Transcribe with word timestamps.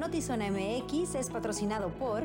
Notizona 0.00 0.50
MX 0.50 1.14
es 1.14 1.28
patrocinado 1.28 1.90
por... 1.90 2.22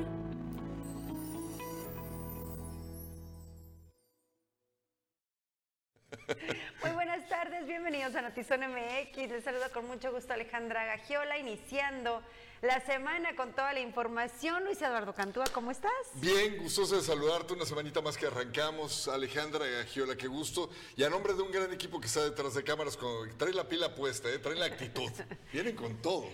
Muy 6.82 6.92
buenas 6.94 7.28
tardes, 7.28 7.68
bienvenidos 7.68 8.16
a 8.16 8.22
Notizón 8.22 8.62
MX. 8.62 9.18
Les 9.30 9.44
saludo 9.44 9.66
con 9.74 9.88
mucho 9.88 10.14
gusto 10.14 10.32
Alejandra 10.32 10.86
Gagiola, 10.86 11.38
iniciando 11.38 12.22
la 12.62 12.80
semana 12.80 13.36
con 13.36 13.52
toda 13.52 13.74
la 13.74 13.82
información. 13.82 14.64
Luis 14.64 14.82
Eduardo 14.82 15.14
Cantúa, 15.14 15.44
¿cómo 15.52 15.72
estás? 15.72 15.92
Bien, 16.14 16.58
gustoso 16.58 16.96
de 16.96 17.02
saludarte 17.02 17.56
una 17.56 17.66
semanita 17.66 18.02
más 18.02 18.16
que 18.18 18.28
arrancamos. 18.28 19.10
Alejandra 19.10 19.66
Gagiola, 19.68 20.16
qué 20.16 20.28
gusto. 20.28 20.70
Y 20.96 21.04
a 21.04 21.10
nombre 21.10 21.34
de 21.34 21.42
un 21.42 21.52
gran 21.52 21.74
equipo 21.74 22.00
que 22.00 22.08
está 22.08 22.24
detrás 22.24 22.54
de 22.54 22.64
cámaras, 22.64 22.96
con, 22.96 23.38
trae 23.38 23.52
la 23.52 23.68
pila 23.68 23.94
puesta, 23.94 24.30
¿eh? 24.30 24.40
trae 24.40 24.56
la 24.56 24.68
actitud. 24.68 25.12
Vienen 25.56 25.76
con 25.78 25.96
todo. 26.02 26.30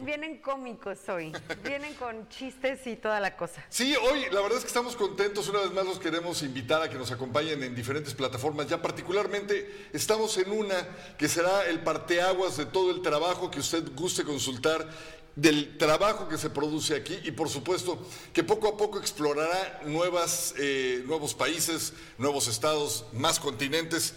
vienen 0.00 0.38
cómicos 0.38 0.98
hoy, 1.10 1.30
vienen 1.62 1.92
con 1.96 2.26
chistes 2.30 2.86
y 2.86 2.96
toda 2.96 3.20
la 3.20 3.36
cosa. 3.36 3.62
Sí, 3.68 3.94
hoy 3.94 4.24
la 4.32 4.40
verdad 4.40 4.56
es 4.56 4.64
que 4.64 4.68
estamos 4.68 4.96
contentos. 4.96 5.50
Una 5.50 5.60
vez 5.60 5.72
más 5.72 5.84
los 5.84 5.98
queremos 5.98 6.42
invitar 6.42 6.80
a 6.80 6.88
que 6.88 6.96
nos 6.96 7.10
acompañen 7.10 7.62
en 7.62 7.74
diferentes 7.74 8.14
plataformas. 8.14 8.66
Ya 8.66 8.80
particularmente 8.80 9.88
estamos 9.92 10.38
en 10.38 10.50
una 10.50 10.76
que 11.18 11.28
será 11.28 11.66
el 11.66 11.80
parteaguas 11.80 12.56
de 12.56 12.64
todo 12.64 12.90
el 12.90 13.02
trabajo 13.02 13.50
que 13.50 13.60
usted 13.60 13.84
guste 13.94 14.24
consultar 14.24 14.88
del 15.36 15.76
trabajo 15.76 16.26
que 16.26 16.38
se 16.38 16.48
produce 16.48 16.94
aquí 16.94 17.18
y 17.22 17.32
por 17.32 17.50
supuesto 17.50 17.98
que 18.32 18.44
poco 18.44 18.68
a 18.68 18.78
poco 18.78 18.98
explorará 18.98 19.82
nuevas, 19.84 20.54
eh, 20.56 21.02
nuevos 21.06 21.34
países, 21.34 21.92
nuevos 22.16 22.48
estados, 22.48 23.04
más 23.12 23.38
continentes. 23.38 24.14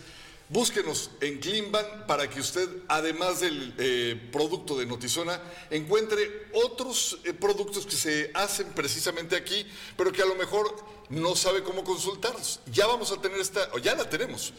Búsquenos 0.49 1.11
en 1.19 1.39
Climban 1.39 2.07
para 2.07 2.29
que 2.29 2.39
usted, 2.39 2.69
además 2.87 3.41
del 3.41 3.73
eh, 3.77 4.29
producto 4.31 4.77
de 4.77 4.85
Notizona, 4.85 5.41
encuentre 5.69 6.47
otros 6.53 7.19
eh, 7.25 7.33
productos 7.33 7.85
que 7.85 7.97
se 7.97 8.31
hacen 8.33 8.67
precisamente 8.67 9.35
aquí, 9.35 9.67
pero 9.97 10.13
que 10.13 10.21
a 10.21 10.25
lo 10.25 10.35
mejor 10.35 10.73
no 11.09 11.35
sabe 11.35 11.63
cómo 11.63 11.83
consultarlos. 11.83 12.61
Ya 12.71 12.87
vamos 12.87 13.11
a 13.11 13.21
tener 13.21 13.41
esta, 13.41 13.67
o 13.73 13.77
ya 13.77 13.93
la 13.95 14.09
tenemos, 14.09 14.53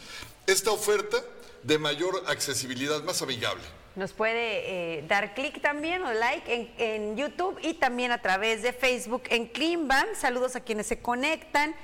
esta 0.45 0.71
oferta 0.71 1.17
de 1.63 1.79
mayor 1.79 2.23
accesibilidad, 2.27 3.01
más 3.03 3.23
amigable. 3.23 3.63
Nos 3.95 4.13
puede 4.13 4.99
eh, 4.99 5.03
dar 5.07 5.33
clic 5.33 5.59
también 5.61 6.03
o 6.03 6.13
like 6.13 6.71
en, 6.77 7.17
YouTube 7.17 7.57
y 7.61 7.73
también 7.73 8.11
a 8.11 8.21
través 8.21 8.61
de 8.61 8.73
Facebook 8.73 9.23
en 9.29 9.47
Cleanban. 9.47 10.07
Saludos 10.15 10.55
a 10.55 10.61
quienes 10.61 10.85
se 10.87 11.01
conectan. 11.01 11.75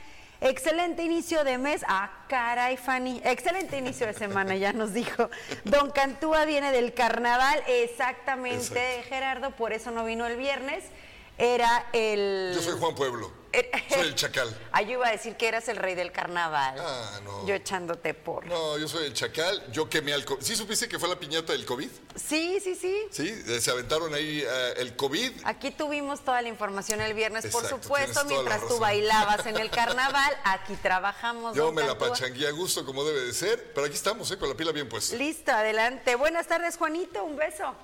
Excelente 0.41 1.03
inicio 1.03 1.43
de 1.43 1.57
mes. 1.57 1.83
Ah, 1.87 2.11
caray, 2.27 2.77
Fanny. 2.77 3.21
Excelente 3.23 3.77
inicio 3.77 4.07
de 4.07 4.13
semana, 4.13 4.55
ya 4.55 4.73
nos 4.73 4.93
dijo. 4.93 5.29
Don 5.63 5.91
Cantúa 5.91 6.45
viene 6.45 6.71
del 6.71 6.93
carnaval. 6.93 7.63
Exactamente, 7.67 9.03
Gerardo, 9.07 9.51
por 9.51 9.73
eso 9.73 9.91
no 9.91 10.05
vino 10.05 10.25
el 10.25 10.37
viernes. 10.37 10.83
Era 11.37 11.87
el. 11.93 12.53
Yo 12.55 12.61
soy 12.61 12.79
Juan 12.79 12.95
Pueblo. 12.95 13.45
Soy 13.89 14.07
el 14.07 14.15
chacal. 14.15 14.55
Ay, 14.71 14.85
yo 14.87 14.91
iba 14.93 15.07
a 15.07 15.11
decir 15.11 15.35
que 15.35 15.47
eras 15.47 15.67
el 15.67 15.77
rey 15.77 15.95
del 15.95 16.11
carnaval. 16.11 16.75
Ah, 16.77 17.19
no. 17.23 17.45
Yo 17.45 17.55
echándote 17.55 18.13
por. 18.13 18.45
No, 18.47 18.77
yo 18.77 18.87
soy 18.87 19.05
el 19.05 19.13
chacal. 19.13 19.63
Yo 19.71 19.89
quemé 19.89 20.13
al 20.13 20.25
COVID. 20.25 20.41
¿Sí 20.41 20.55
supiste 20.55 20.87
que 20.87 20.99
fue 20.99 21.09
la 21.09 21.17
piñata 21.17 21.53
del 21.53 21.65
COVID? 21.65 21.89
Sí, 22.15 22.59
sí, 22.61 22.75
sí. 22.75 23.07
Sí, 23.11 23.43
eh, 23.47 23.61
se 23.61 23.71
aventaron 23.71 24.13
ahí 24.13 24.43
eh, 24.45 24.73
el 24.77 24.95
COVID. 24.95 25.31
Aquí 25.45 25.71
tuvimos 25.71 26.23
toda 26.23 26.41
la 26.41 26.49
información 26.49 27.01
el 27.01 27.13
viernes, 27.13 27.47
por 27.47 27.65
supuesto, 27.67 28.23
mientras 28.25 28.67
tú 28.67 28.79
bailabas 28.79 29.45
en 29.45 29.57
el 29.57 29.69
carnaval. 29.71 30.35
Aquí 30.43 30.75
trabajamos. 30.75 31.55
Yo 31.55 31.71
me 31.71 31.83
la 31.83 31.97
pachangué 31.97 32.47
a 32.47 32.51
gusto 32.51 32.85
como 32.85 33.03
debe 33.03 33.21
de 33.21 33.33
ser, 33.33 33.71
pero 33.73 33.87
aquí 33.87 33.95
estamos, 33.95 34.29
¿eh? 34.31 34.37
con 34.37 34.49
la 34.49 34.55
pila 34.55 34.71
bien 34.71 34.89
puesta. 34.89 35.15
Listo, 35.15 35.51
adelante. 35.51 36.15
Buenas 36.15 36.47
tardes, 36.47 36.77
Juanito. 36.77 37.23
Un 37.23 37.35
beso. 37.35 37.75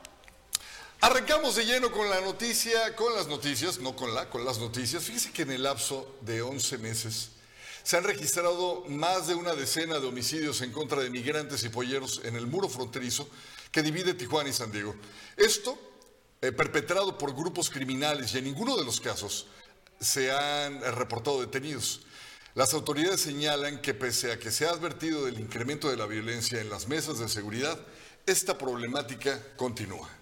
Arrancamos 1.04 1.56
de 1.56 1.66
lleno 1.66 1.92
con 1.92 2.08
la 2.12 2.22
noticia, 2.22 2.96
con 2.96 3.16
las 3.16 3.28
noticias, 3.28 3.80
no 3.80 3.96
con 3.96 4.14
la, 4.14 4.30
con 4.30 4.46
las 4.46 4.60
noticias. 4.60 5.04
Fíjese 5.04 5.32
que 5.32 5.42
en 5.42 5.50
el 5.50 5.64
lapso 5.64 6.16
de 6.22 6.44
11 6.44 6.78
meses 6.78 7.30
se 7.82 7.98
han 7.98 8.04
registrado 8.04 8.86
más 8.88 9.26
de 9.26 9.34
una 9.34 9.56
decena 9.56 10.00
de 10.00 10.06
homicidios 10.06 10.62
en 10.62 10.72
contra 10.72 11.02
de 11.02 11.10
migrantes 11.10 11.64
y 11.64 11.70
polleros 11.70 12.22
en 12.24 12.36
el 12.36 12.46
muro 12.46 12.70
fronterizo 12.70 13.28
que 13.72 13.82
divide 13.82 14.14
Tijuana 14.14 14.52
y 14.52 14.54
San 14.54 14.72
Diego. 14.72 14.96
Esto 15.38 15.76
eh, 16.40 16.52
perpetrado 16.52 17.18
por 17.18 17.36
grupos 17.36 17.72
criminales 17.72 18.36
y 18.36 18.38
en 18.38 18.44
ninguno 18.44 18.78
de 18.78 18.86
los 18.86 19.02
casos 19.02 19.48
se 20.00 20.32
han 20.32 20.82
reportado 20.82 21.42
detenidos. 21.42 22.02
Las 22.54 22.76
autoridades 22.76 23.22
señalan 23.22 23.82
que 23.82 23.96
pese 23.96 24.34
a 24.34 24.38
que 24.38 24.52
se 24.52 24.68
ha 24.68 24.70
advertido 24.70 25.26
del 25.26 25.40
incremento 25.40 25.90
de 25.90 25.98
la 25.98 26.06
violencia 26.06 26.62
en 26.62 26.70
las 26.70 26.88
mesas 26.88 27.18
de 27.18 27.28
seguridad, 27.28 27.80
esta 28.28 28.60
problemática 28.60 29.42
continúa. 29.58 30.21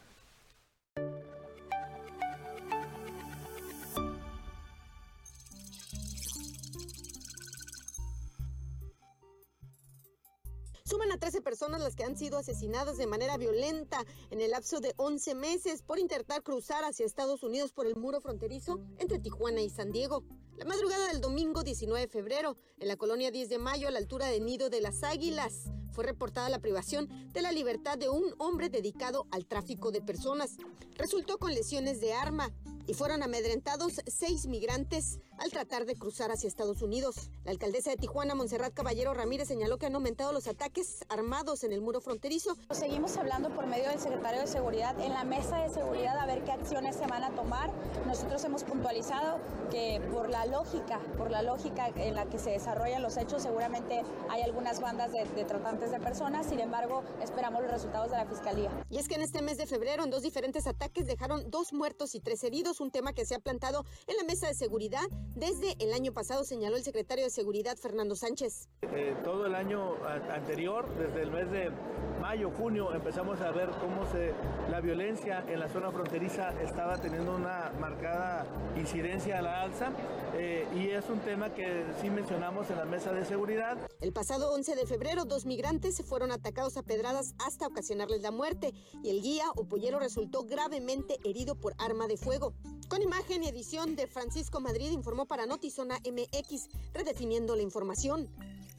Suman 10.89 11.11
a 11.11 11.19
13 11.19 11.41
personas 11.41 11.81
las 11.81 11.95
que 11.95 12.03
han 12.03 12.17
sido 12.17 12.39
asesinadas 12.39 12.97
de 12.97 13.05
manera 13.05 13.37
violenta 13.37 14.03
en 14.31 14.41
el 14.41 14.49
lapso 14.49 14.79
de 14.79 14.95
11 14.97 15.35
meses 15.35 15.83
por 15.83 15.99
intentar 15.99 16.41
cruzar 16.41 16.83
hacia 16.83 17.05
Estados 17.05 17.43
Unidos 17.43 17.71
por 17.71 17.85
el 17.85 17.95
muro 17.95 18.21
fronterizo 18.21 18.79
entre 18.97 19.19
Tijuana 19.19 19.61
y 19.61 19.69
San 19.69 19.91
Diego. 19.91 20.23
La 20.57 20.65
madrugada 20.65 21.09
del 21.09 21.21
domingo 21.21 21.61
19 21.61 22.01
de 22.01 22.07
febrero, 22.07 22.57
en 22.79 22.87
la 22.87 22.95
colonia 22.95 23.29
10 23.29 23.49
de 23.49 23.59
mayo, 23.59 23.87
a 23.87 23.91
la 23.91 23.99
altura 23.99 24.29
de 24.29 24.39
Nido 24.39 24.71
de 24.71 24.81
las 24.81 25.03
Águilas, 25.03 25.65
fue 25.91 26.05
reportada 26.05 26.49
la 26.49 26.57
privación 26.57 27.07
de 27.33 27.43
la 27.43 27.51
libertad 27.51 27.99
de 27.99 28.09
un 28.09 28.33
hombre 28.39 28.69
dedicado 28.69 29.27
al 29.29 29.45
tráfico 29.45 29.91
de 29.91 30.01
personas. 30.01 30.57
Resultó 30.95 31.37
con 31.37 31.53
lesiones 31.53 32.01
de 32.01 32.13
arma 32.13 32.51
y 32.89 32.95
fueron 32.95 33.21
amedrentados 33.21 34.01
seis 34.07 34.47
migrantes 34.47 35.19
al 35.37 35.51
tratar 35.51 35.85
de 35.85 35.95
cruzar 35.95 36.31
hacia 36.31 36.47
Estados 36.47 36.81
Unidos. 36.81 37.29
La 37.45 37.51
alcaldesa 37.51 37.91
de 37.91 37.97
Tijuana, 37.97 38.33
Montserrat 38.33 38.73
Caballero 38.73 39.13
Ramírez, 39.13 39.47
señaló 39.47 39.77
que 39.77 39.85
han 39.85 39.93
aumentado 39.93 40.33
los 40.33 40.47
ataques 40.47 41.05
armados 41.07 41.63
en 41.63 41.71
el 41.71 41.81
muro 41.81 42.01
fronterizo. 42.01 42.57
Seguimos 42.71 43.15
hablando 43.17 43.53
por 43.53 43.67
medio 43.67 43.89
del 43.89 43.99
secretario 43.99 44.41
de 44.41 44.47
Seguridad 44.47 44.99
en 44.99 45.13
la 45.13 45.23
mesa 45.23 45.57
de 45.57 45.69
seguridad 45.69 46.17
a 46.17 46.25
ver 46.25 46.43
qué 46.43 46.51
acciones 46.51 46.95
se 46.95 47.05
van 47.05 47.23
a 47.23 47.29
tomar. 47.35 47.71
Nosotros 48.07 48.43
hemos 48.43 48.63
puntualizado 48.63 49.39
que 49.69 50.01
por 50.11 50.27
la 50.29 50.47
lógica, 50.47 50.99
por 51.15 51.29
la 51.29 51.43
lógica 51.43 51.89
en 51.89 52.15
la 52.15 52.25
que 52.25 52.39
se 52.39 52.49
desarrollan 52.49 53.03
los 53.03 53.17
hechos, 53.17 53.43
seguramente 53.43 54.01
hay 54.29 54.41
algunas 54.41 54.81
bandas 54.81 55.11
de, 55.11 55.25
de 55.25 55.45
tratantes 55.45 55.91
de 55.91 55.99
personas. 55.99 56.47
Sin 56.47 56.59
embargo, 56.59 57.03
esperamos 57.21 57.61
los 57.61 57.69
resultados 57.69 58.09
de 58.09 58.17
la 58.17 58.25
fiscalía. 58.25 58.71
Y 58.89 58.97
es 58.97 59.07
que 59.07 59.13
en 59.13 59.21
este 59.21 59.43
mes 59.43 59.59
de 59.59 59.67
febrero, 59.67 60.03
en 60.03 60.09
dos 60.09 60.23
diferentes 60.23 60.65
ataques, 60.65 61.05
dejaron 61.05 61.51
dos 61.51 61.71
muertos 61.71 62.15
y 62.15 62.19
tres 62.19 62.43
heridos 62.43 62.78
un 62.79 62.91
tema 62.91 63.13
que 63.13 63.25
se 63.25 63.35
ha 63.35 63.39
plantado 63.39 63.85
en 64.07 64.17
la 64.17 64.23
mesa 64.23 64.47
de 64.47 64.53
seguridad 64.53 65.07
desde 65.35 65.75
el 65.79 65.93
año 65.93 66.13
pasado, 66.13 66.43
señaló 66.43 66.77
el 66.77 66.83
secretario 66.83 67.23
de 67.23 67.29
Seguridad 67.29 67.77
Fernando 67.77 68.15
Sánchez. 68.15 68.67
Eh, 68.81 69.15
todo 69.23 69.45
el 69.45 69.55
año 69.55 69.95
anterior, 70.31 70.87
desde 70.97 71.21
el 71.21 71.31
mes 71.31 71.51
de 71.51 71.71
mayo, 72.19 72.51
junio, 72.51 72.93
empezamos 72.93 73.39
a 73.41 73.51
ver 73.51 73.69
cómo 73.79 74.09
se, 74.11 74.33
la 74.69 74.81
violencia 74.81 75.43
en 75.47 75.59
la 75.59 75.69
zona 75.69 75.91
fronteriza 75.91 76.49
estaba 76.61 76.97
teniendo 76.97 77.35
una 77.35 77.71
marcada 77.79 78.45
incidencia 78.77 79.39
a 79.39 79.41
la 79.41 79.61
alza 79.61 79.91
eh, 80.35 80.67
y 80.75 80.89
es 80.89 81.09
un 81.09 81.19
tema 81.19 81.53
que 81.53 81.85
sí 82.01 82.09
mencionamos 82.09 82.69
en 82.69 82.77
la 82.77 82.85
mesa 82.85 83.11
de 83.13 83.25
seguridad. 83.25 83.77
El 84.01 84.13
pasado 84.13 84.53
11 84.53 84.75
de 84.75 84.85
febrero, 84.85 85.25
dos 85.25 85.45
migrantes 85.45 86.01
fueron 86.03 86.31
atacados 86.31 86.77
a 86.77 86.83
pedradas 86.83 87.33
hasta 87.45 87.67
ocasionarles 87.67 88.21
la 88.21 88.31
muerte 88.31 88.73
y 89.03 89.09
el 89.09 89.21
guía 89.21 89.45
o 89.55 89.65
pollero 89.65 89.99
resultó 89.99 90.43
gravemente 90.43 91.17
herido 91.23 91.55
por 91.55 91.73
arma 91.77 92.07
de 92.07 92.17
fuego. 92.17 92.53
Con 92.87 93.01
imagen 93.01 93.43
y 93.43 93.47
edición 93.47 93.95
de 93.95 94.07
Francisco 94.07 94.59
Madrid 94.59 94.91
informó 94.91 95.25
para 95.25 95.45
Notizona 95.45 95.99
MX, 95.99 96.69
redefiniendo 96.93 97.55
la 97.55 97.61
información. 97.61 98.27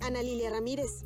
Ana 0.01 0.23
Lilia 0.23 0.51
Ramírez. 0.51 1.05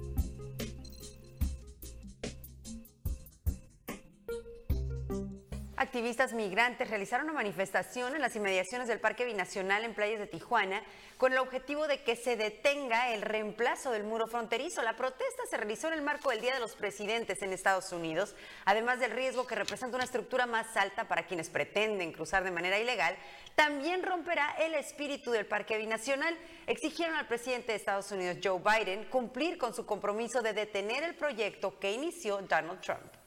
Activistas 5.77 6.33
migrantes 6.35 6.89
realizaron 6.89 7.25
una 7.25 7.35
manifestación 7.35 8.15
en 8.15 8.23
las 8.23 8.37
inmediaciones 8.37 8.87
del 8.87 9.01
Parque 9.01 9.25
Binacional 9.25 9.83
en 9.85 9.93
playas 9.93 10.21
de 10.21 10.29
Tijuana 10.29 10.85
con 11.19 11.33
el 11.33 11.39
objetivo 11.39 11.89
de 11.89 12.05
que 12.05 12.15
se 12.15 12.37
detenga 12.37 13.13
el 13.13 13.23
reemplazo 13.23 13.91
del 13.91 14.05
muro 14.05 14.29
fronterizo. 14.29 14.83
La 14.83 14.95
protesta 14.95 15.43
se 15.51 15.57
realizó 15.57 15.89
en 15.89 15.95
el 15.95 16.03
marco 16.03 16.31
del 16.31 16.41
Día 16.41 16.55
de 16.55 16.61
los 16.61 16.77
Presidentes 16.77 17.43
en 17.43 17.53
Estados 17.53 17.91
Unidos, 17.91 18.37
además 18.65 19.01
del 19.01 19.11
riesgo 19.11 19.49
que 19.49 19.57
representa 19.57 19.97
una 19.97 20.05
estructura 20.05 20.47
más 20.47 20.77
alta 20.77 21.09
para 21.09 21.27
quienes 21.27 21.51
pretenden 21.51 22.13
cruzar 22.13 22.45
de 22.45 22.53
manera 22.53 22.79
ilegal, 22.79 23.17
también 23.57 24.05
romperá 24.05 24.55
el 24.61 24.75
espíritu 24.75 25.33
del 25.33 25.47
Parque 25.47 25.77
Binacional. 25.77 26.39
Exigieron 26.69 27.17
al 27.17 27.27
presidente 27.27 27.73
de 27.73 27.79
Estados 27.79 28.13
Unidos, 28.13 28.39
Joe 28.43 28.61
Biden, 28.61 29.07
cumplir 29.07 29.59
con 29.59 29.75
su 29.75 29.85
compromiso 29.85 30.41
de 30.41 30.53
detener 30.53 31.03
el 31.03 31.17
proyecto 31.17 31.81
que 31.81 31.91
inició 31.91 32.39
Donald 32.43 32.81
Trump. 32.81 33.24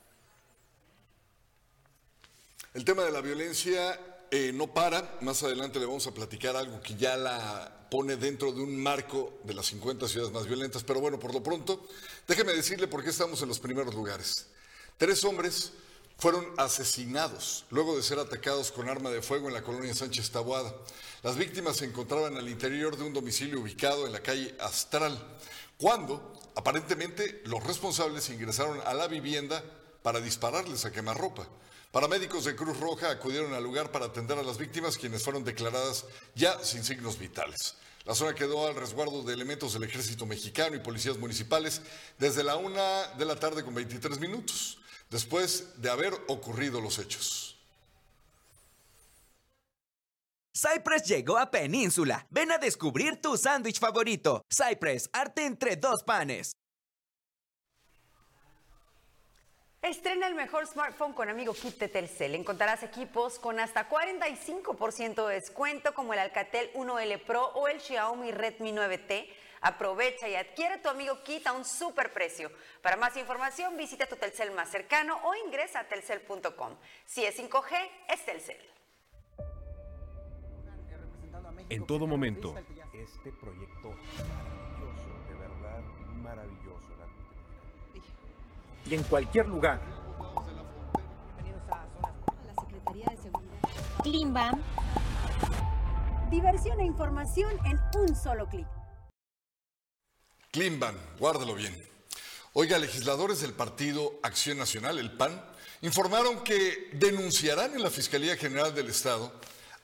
El 2.78 2.86
tema 2.86 3.02
de 3.02 3.12
la 3.12 3.22
violencia 3.22 4.00
eh, 4.30 4.52
no 4.54 4.72
para. 4.72 5.18
Más 5.22 5.42
adelante 5.42 5.80
le 5.80 5.88
vamos 5.88 6.06
a 6.06 6.14
platicar 6.14 6.56
algo 6.56 6.80
que 6.80 6.94
ya 6.94 7.18
la 7.18 7.88
pone 7.90 8.18
dentro 8.18 8.52
de 8.52 8.62
un 8.62 8.78
marco 8.78 9.40
de 9.46 9.56
las 9.56 9.66
50 9.66 10.08
ciudades 10.08 10.32
más 10.32 10.46
violentas. 10.46 10.84
Pero 10.84 11.00
bueno, 11.00 11.18
por 11.18 11.34
lo 11.34 11.42
pronto, 11.42 11.88
déjeme 12.28 12.54
decirle 12.54 12.88
por 12.88 13.04
qué 13.04 13.10
estamos 13.10 13.42
en 13.42 13.48
los 13.48 13.58
primeros 13.58 13.96
lugares. 13.96 14.46
Tres 15.00 15.24
hombres 15.24 15.72
fueron 16.20 16.46
asesinados 16.58 17.66
luego 17.72 17.98
de 17.98 18.04
ser 18.04 18.20
atacados 18.20 18.72
con 18.72 18.88
arma 18.90 19.10
de 19.10 19.24
fuego 19.24 19.48
en 19.48 19.56
la 19.56 19.64
colonia 19.64 19.96
Sánchez 19.96 20.30
Taboada. 20.30 20.72
Las 21.24 21.36
víctimas 21.36 21.78
se 21.78 21.86
encontraban 21.86 22.38
al 22.38 22.48
interior 22.48 22.96
de 22.96 23.06
un 23.06 23.14
domicilio 23.14 23.60
ubicado 23.60 24.06
en 24.06 24.14
la 24.14 24.22
calle 24.22 24.54
Astral, 24.60 25.18
cuando 25.80 26.32
aparentemente 26.54 27.42
los 27.46 27.64
responsables 27.64 28.30
ingresaron 28.30 28.80
a 28.86 28.94
la 28.94 29.08
vivienda 29.08 29.64
para 30.04 30.22
dispararles 30.22 30.86
a 30.86 30.92
quemarropa. 30.92 31.48
Paramédicos 31.92 32.44
de 32.44 32.56
Cruz 32.56 32.80
Roja 32.80 33.10
acudieron 33.10 33.54
al 33.54 33.64
lugar 33.64 33.92
para 33.92 34.06
atender 34.06 34.38
a 34.38 34.44
las 34.44 34.58
víctimas, 34.58 34.98
quienes 34.98 35.24
fueron 35.24 35.44
declaradas 35.44 36.06
ya 36.36 36.64
sin 36.64 36.84
signos 36.84 37.18
vitales. 37.18 37.76
La 38.06 38.14
zona 38.14 38.36
quedó 38.36 38.68
al 38.68 38.76
resguardo 38.76 39.24
de 39.24 39.34
elementos 39.34 39.74
del 39.74 39.84
ejército 39.84 40.26
mexicano 40.26 40.76
y 40.76 40.80
policías 40.80 41.18
municipales 41.18 41.82
desde 42.18 42.44
la 42.44 42.56
una 42.56 43.08
de 43.18 43.26
la 43.26 43.38
tarde 43.38 43.64
con 43.64 43.74
23 43.74 44.20
minutos, 44.20 44.80
después 45.10 45.82
de 45.82 45.90
haber 45.90 46.14
ocurrido 46.28 46.82
los 46.82 47.00
hechos. 47.00 47.58
Cypress 50.54 51.04
llegó 51.04 51.38
a 51.38 51.52
Península. 51.52 52.26
Ven 52.32 52.52
a 52.52 52.58
descubrir 52.58 53.22
tu 53.22 53.38
sándwich 53.38 53.80
favorito. 53.80 54.44
Cypress, 54.50 55.10
arte 55.14 55.46
entre 55.46 55.76
dos 55.76 56.04
panes. 56.04 56.54
Estrena 59.82 60.28
el 60.28 60.34
mejor 60.34 60.66
smartphone 60.66 61.14
con 61.14 61.30
Amigo 61.30 61.54
Kit 61.54 61.78
de 61.78 61.88
Telcel. 61.88 62.34
Encontrarás 62.34 62.82
equipos 62.82 63.38
con 63.38 63.60
hasta 63.60 63.88
45% 63.88 65.28
de 65.28 65.36
descuento 65.36 65.94
como 65.94 66.14
el 66.14 66.20
Alcatel 66.20 66.74
1L 66.74 67.24
Pro 67.26 67.46
o 67.54 67.68
el 67.68 67.80
Xiaomi 67.80 68.32
Redmi 68.32 68.72
9T. 68.72 69.28
Aprovecha 69.62 70.28
y 70.28 70.36
adquiere 70.36 70.80
tu 70.80 70.90
Amigo 70.90 71.24
Kit 71.24 71.46
a 71.46 71.54
un 71.54 71.64
super 71.64 72.12
precio. 72.12 72.52
Para 72.82 72.98
más 72.98 73.16
información 73.18 73.78
visita 73.78 74.08
tu 74.08 74.16
Telcel 74.16 74.52
más 74.52 74.70
cercano 74.70 75.20
o 75.24 75.36
ingresa 75.36 75.82
a 75.82 75.88
telcel.com. 75.88 76.76
Si 77.06 77.24
es 77.24 77.40
5G, 77.40 77.90
es 78.10 78.26
Telcel. 78.26 78.58
En 81.70 81.86
todo 81.86 82.08
momento. 82.08 82.56
Este 82.94 83.32
proyecto 83.32 83.94
maravilloso, 84.18 85.10
de 85.30 85.36
verdad 85.36 85.82
maravilloso. 86.24 86.97
Y 88.90 88.96
en 88.96 89.04
cualquier 89.04 89.48
lugar. 89.48 89.82
La 92.46 92.54
Secretaría 92.62 93.06
de 93.12 93.18
Seguridad. 93.18 93.58
Klimbam. 94.02 94.62
Diversión 96.32 96.80
e 96.80 96.86
información 96.86 97.52
en 97.66 97.80
un 98.00 98.16
solo 98.16 98.48
clic. 98.48 98.68
Klimban, 100.52 100.96
guárdalo 101.20 101.56
bien. 101.56 101.76
Oiga, 102.54 102.80
legisladores 102.80 103.42
del 103.42 103.54
Partido 103.54 104.20
Acción 104.24 104.58
Nacional, 104.58 104.98
el 104.98 105.12
PAN, 105.12 105.40
informaron 105.82 106.44
que 106.44 106.90
denunciarán 106.94 107.76
en 107.76 107.84
la 107.84 107.90
Fiscalía 107.90 108.36
General 108.38 108.74
del 108.74 108.90
Estado 108.90 109.32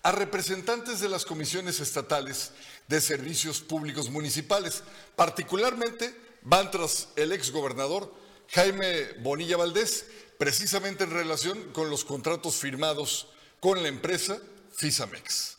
a 0.02 0.12
representantes 0.12 1.00
de 1.00 1.10
las 1.10 1.26
comisiones 1.26 1.80
estatales 1.80 2.54
de 2.88 3.00
servicios 3.02 3.62
públicos 3.62 4.10
municipales. 4.10 4.84
Particularmente 5.16 6.16
van 6.42 6.72
tras 6.72 7.10
el 7.16 7.32
exgobernador 7.32 8.23
Jaime 8.50 9.14
Bonilla 9.20 9.58
Valdés, 9.58 10.06
precisamente 10.38 11.04
en 11.04 11.12
relación 11.12 11.72
con 11.72 11.90
los 11.90 12.04
contratos 12.06 12.56
firmados 12.56 13.28
con 13.60 13.82
la 13.82 13.90
empresa 13.90 14.40
Fisamex. 14.76 15.58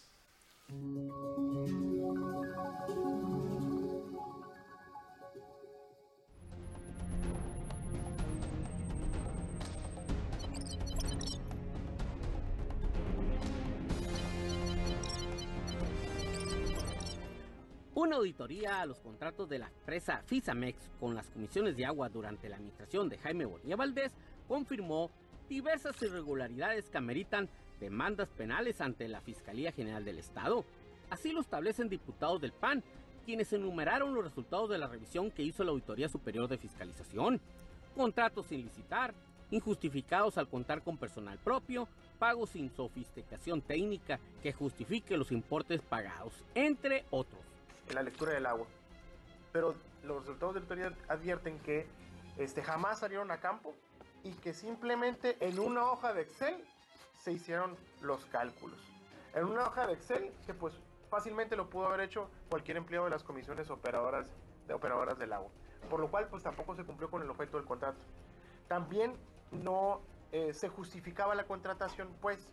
Una 18.05 18.17
auditoría 18.17 18.83
a 18.83 18.87
los 18.87 19.01
contratos 19.01 19.49
de 19.49 19.59
la 19.59 19.69
empresa 19.69 20.21
Fisamex 20.27 20.91
con 21.01 21.15
las 21.15 21.31
comisiones 21.31 21.75
de 21.75 21.87
agua 21.87 22.11
durante 22.11 22.51
la 22.51 22.57
administración 22.57 23.09
de 23.09 23.17
Jaime 23.17 23.47
Bonilla 23.47 23.77
Valdés 23.77 24.13
confirmó 24.47 25.11
diversas 25.49 26.03
irregularidades 26.03 26.91
que 26.91 26.99
ameritan 26.99 27.49
demandas 27.81 28.29
penales 28.29 28.83
ante 28.83 29.09
la 29.09 29.23
Fiscalía 29.23 29.73
General 29.73 30.05
del 30.05 30.19
Estado. 30.19 30.67
Así 31.09 31.33
lo 31.33 31.41
establecen 31.41 31.89
diputados 31.89 32.43
del 32.43 32.53
PAN, 32.53 32.85
quienes 33.25 33.51
enumeraron 33.55 34.15
los 34.15 34.23
resultados 34.23 34.69
de 34.69 34.77
la 34.77 34.87
revisión 34.87 35.31
que 35.31 35.43
hizo 35.43 35.65
la 35.65 35.71
Auditoría 35.71 36.11
Superior 36.11 36.47
de 36.47 36.59
Fiscalización. 36.59 37.41
Contratos 37.97 38.45
sin 38.49 38.61
licitar, 38.61 39.15
injustificados 39.51 40.37
al 40.37 40.51
contar 40.51 40.83
con 40.83 40.99
personal 40.99 41.39
propio, 41.39 41.89
pagos 42.19 42.51
sin 42.51 42.71
sofisticación 42.71 43.63
técnica 43.63 44.21
que 44.43 44.53
justifique 44.53 45.17
los 45.17 45.33
importes 45.33 45.81
pagados, 45.81 46.35
entre 46.55 47.07
otros 47.09 47.54
en 47.89 47.95
la 47.95 48.03
lectura 48.03 48.33
del 48.33 48.47
agua. 48.47 48.67
Pero 49.53 49.75
los 50.03 50.21
resultados 50.21 50.55
de 50.55 50.61
autoridad 50.61 50.93
advierten 51.09 51.59
que 51.61 51.87
este, 52.37 52.63
jamás 52.63 52.99
salieron 52.99 53.31
a 53.31 53.39
campo 53.39 53.75
y 54.23 54.33
que 54.33 54.55
simplemente 54.55 55.37
en 55.41 55.59
una 55.59 55.91
hoja 55.91 56.13
de 56.13 56.23
Excel 56.23 56.57
se 57.23 57.33
hicieron 57.33 57.77
los 58.03 58.25
cálculos. 58.27 58.79
En 59.35 59.45
una 59.45 59.67
hoja 59.67 59.87
de 59.87 59.95
Excel 59.95 60.33
que 60.47 60.55
pues 60.55 60.75
fácilmente 61.11 61.57
lo 61.57 61.71
pudo 61.71 61.87
haber 61.87 62.01
hecho 62.01 62.29
cualquier 62.49 62.77
empleado 62.77 63.05
de 63.05 63.11
las 63.11 63.23
comisiones 63.23 63.71
operadoras, 63.71 64.27
de 64.67 64.75
operadoras 64.75 65.19
del 65.19 65.33
agua. 65.33 65.51
Por 65.89 66.01
lo 66.01 66.11
cual 66.11 66.29
pues 66.29 66.43
tampoco 66.43 66.75
se 66.75 66.85
cumplió 66.85 67.11
con 67.11 67.23
el 67.23 67.31
objeto 67.31 67.57
del 67.57 67.67
contrato. 67.67 67.99
También 68.69 69.15
no 69.53 70.01
eh, 70.33 70.53
se 70.53 70.69
justificaba 70.69 71.35
la 71.35 71.45
contratación 71.45 72.09
pues 72.21 72.49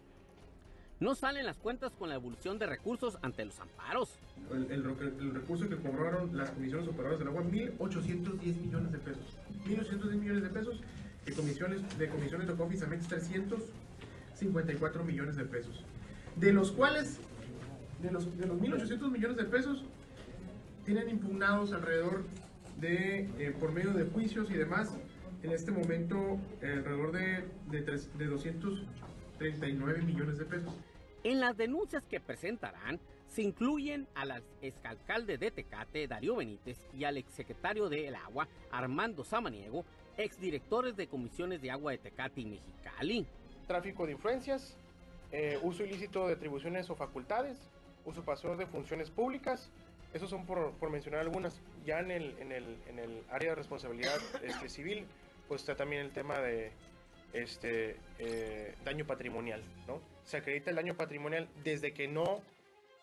no 1.01 1.15
salen 1.15 1.45
las 1.47 1.57
cuentas 1.57 1.91
con 1.97 2.07
la 2.09 2.15
evolución 2.15 2.59
de 2.59 2.67
recursos 2.67 3.17
ante 3.23 3.43
los 3.43 3.59
amparos. 3.59 4.19
El, 4.51 4.83
recurso 5.33 5.67
que 5.67 5.75
cobraron 5.77 6.37
las 6.37 6.51
comisiones 6.51 6.87
operadoras 6.87 7.17
del 7.19 7.27
agua, 7.29 7.41
1.810 7.43 8.55
millones 8.61 8.91
de 8.91 8.99
pesos. 8.99 9.25
1.810 9.65 10.13
millones 10.13 10.43
de 10.43 10.49
pesos 10.49 10.81
de 11.25 11.33
comisiones 11.33 11.97
de 11.97 12.07
comisiones 12.07 12.47
de 12.47 12.53
Cofisamex 12.53 13.07
354 13.07 15.03
millones 15.03 15.35
de 15.37 15.45
pesos. 15.45 15.83
De 16.35 16.53
los 16.53 16.71
cuales, 16.71 17.19
de 18.01 18.11
los, 18.11 18.37
de 18.37 18.45
los 18.45 18.59
1.800 18.59 19.11
millones 19.11 19.37
de 19.37 19.45
pesos, 19.45 19.83
tienen 20.85 21.09
impugnados 21.09 21.73
alrededor 21.73 22.25
de, 22.79 23.21
eh, 23.39 23.55
por 23.59 23.71
medio 23.71 23.93
de 23.93 24.05
juicios 24.05 24.51
y 24.51 24.53
demás, 24.53 24.91
en 25.41 25.51
este 25.51 25.71
momento 25.71 26.37
alrededor 26.61 27.11
de, 27.11 27.43
de, 27.71 27.81
de 27.81 28.25
239 28.27 30.03
millones 30.03 30.37
de 30.37 30.45
pesos. 30.45 30.71
En 31.23 31.39
las 31.39 31.55
denuncias 31.55 32.03
que 32.03 32.19
presentarán 32.19 32.99
se 33.27 33.43
incluyen 33.43 34.07
al 34.15 34.43
exalcalde 34.61 35.37
de 35.37 35.51
Tecate, 35.51 36.07
Darío 36.07 36.37
Benítez, 36.37 36.79
y 36.93 37.03
al 37.03 37.17
exsecretario 37.17 37.89
del 37.89 38.15
Agua, 38.15 38.47
Armando 38.71 39.23
Samaniego, 39.23 39.85
exdirectores 40.17 40.95
de 40.95 41.07
comisiones 41.07 41.61
de 41.61 41.71
agua 41.71 41.91
de 41.91 41.99
Tecate 41.99 42.41
y 42.41 42.45
Mexicali. 42.45 43.25
Tráfico 43.67 44.05
de 44.05 44.13
influencias, 44.13 44.75
eh, 45.31 45.59
uso 45.61 45.83
ilícito 45.83 46.27
de 46.27 46.33
atribuciones 46.33 46.89
o 46.89 46.95
facultades, 46.95 47.69
usurpación 48.03 48.57
de 48.57 48.65
funciones 48.65 49.09
públicas, 49.11 49.69
esos 50.13 50.29
son 50.29 50.45
por, 50.45 50.91
mencionar 50.91 51.21
algunas. 51.21 51.61
Ya 51.85 51.99
en 51.99 52.11
el 52.11 53.23
área 53.29 53.51
de 53.51 53.55
responsabilidad 53.55 54.19
este, 54.43 54.67
civil, 54.67 55.05
pues 55.47 55.61
está 55.61 55.75
también 55.75 56.01
el 56.01 56.11
tema 56.11 56.39
de 56.39 56.71
este 57.33 57.95
eh, 58.19 58.75
daño 58.83 59.05
patrimonial, 59.05 59.61
¿no? 59.87 60.01
Se 60.25 60.37
acredita 60.37 60.69
el 60.69 60.75
daño 60.75 60.95
patrimonial 60.95 61.47
desde 61.63 61.93
que 61.93 62.07
no 62.07 62.41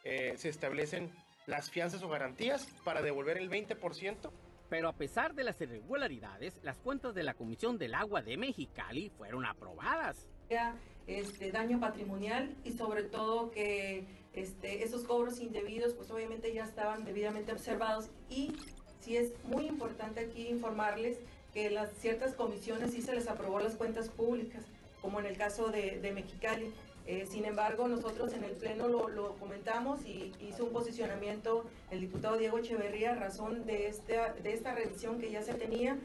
eh, 0.04 0.34
se 0.36 0.48
establecen 0.48 1.10
las 1.46 1.70
fianzas 1.70 2.02
o 2.02 2.08
garantías 2.08 2.66
para 2.84 3.02
devolver 3.02 3.38
el 3.38 3.50
20%. 3.50 4.30
Pero 4.68 4.88
a 4.88 4.92
pesar 4.92 5.34
de 5.34 5.44
las 5.44 5.60
irregularidades, 5.60 6.60
las 6.62 6.78
cuentas 6.78 7.14
de 7.14 7.22
la 7.22 7.34
Comisión 7.34 7.78
del 7.78 7.94
Agua 7.94 8.20
de 8.20 8.36
Mexicali 8.36 9.10
fueron 9.10 9.46
aprobadas. 9.46 10.26
Este 11.06 11.50
daño 11.50 11.80
patrimonial 11.80 12.54
y 12.64 12.72
sobre 12.72 13.02
todo 13.02 13.50
que 13.50 14.04
este, 14.34 14.84
esos 14.84 15.04
cobros 15.04 15.40
indebidos 15.40 15.94
pues 15.94 16.10
obviamente 16.10 16.52
ya 16.52 16.64
estaban 16.64 17.04
debidamente 17.04 17.50
observados 17.50 18.10
y 18.28 18.54
sí 19.00 19.16
es 19.16 19.32
muy 19.44 19.66
importante 19.66 20.20
aquí 20.20 20.48
informarles 20.48 21.18
que 21.54 21.70
las 21.70 21.90
ciertas 21.94 22.34
comisiones 22.34 22.92
sí 22.92 23.00
se 23.00 23.14
les 23.14 23.26
aprobó 23.26 23.58
las 23.58 23.74
cuentas 23.74 24.10
públicas, 24.10 24.64
como 25.00 25.18
en 25.18 25.26
el 25.26 25.38
caso 25.38 25.68
de, 25.68 25.98
de 25.98 26.12
Mexicali. 26.12 26.74
Eh, 27.08 27.26
sin 27.26 27.46
embargo, 27.46 27.88
nosotros 27.88 28.34
en 28.34 28.44
el 28.44 28.50
Pleno 28.52 28.86
lo, 28.86 29.34
comentamos 29.36 30.04
y 30.04 30.30
hizo 30.40 30.66
un 30.66 30.74
posicionamiento 30.74 31.64
el 31.90 32.00
diputado 32.00 32.36
Diego 32.36 32.58
Echeverría 32.58 33.12
a 33.12 33.14
razón 33.14 33.64
de 33.64 33.88
esta, 33.88 34.34
de 34.34 34.52
esta 34.52 34.74
revisión 34.74 35.18
que 35.18 35.30
ya 35.30 35.42
se 35.42 35.54
tenía. 35.54 35.96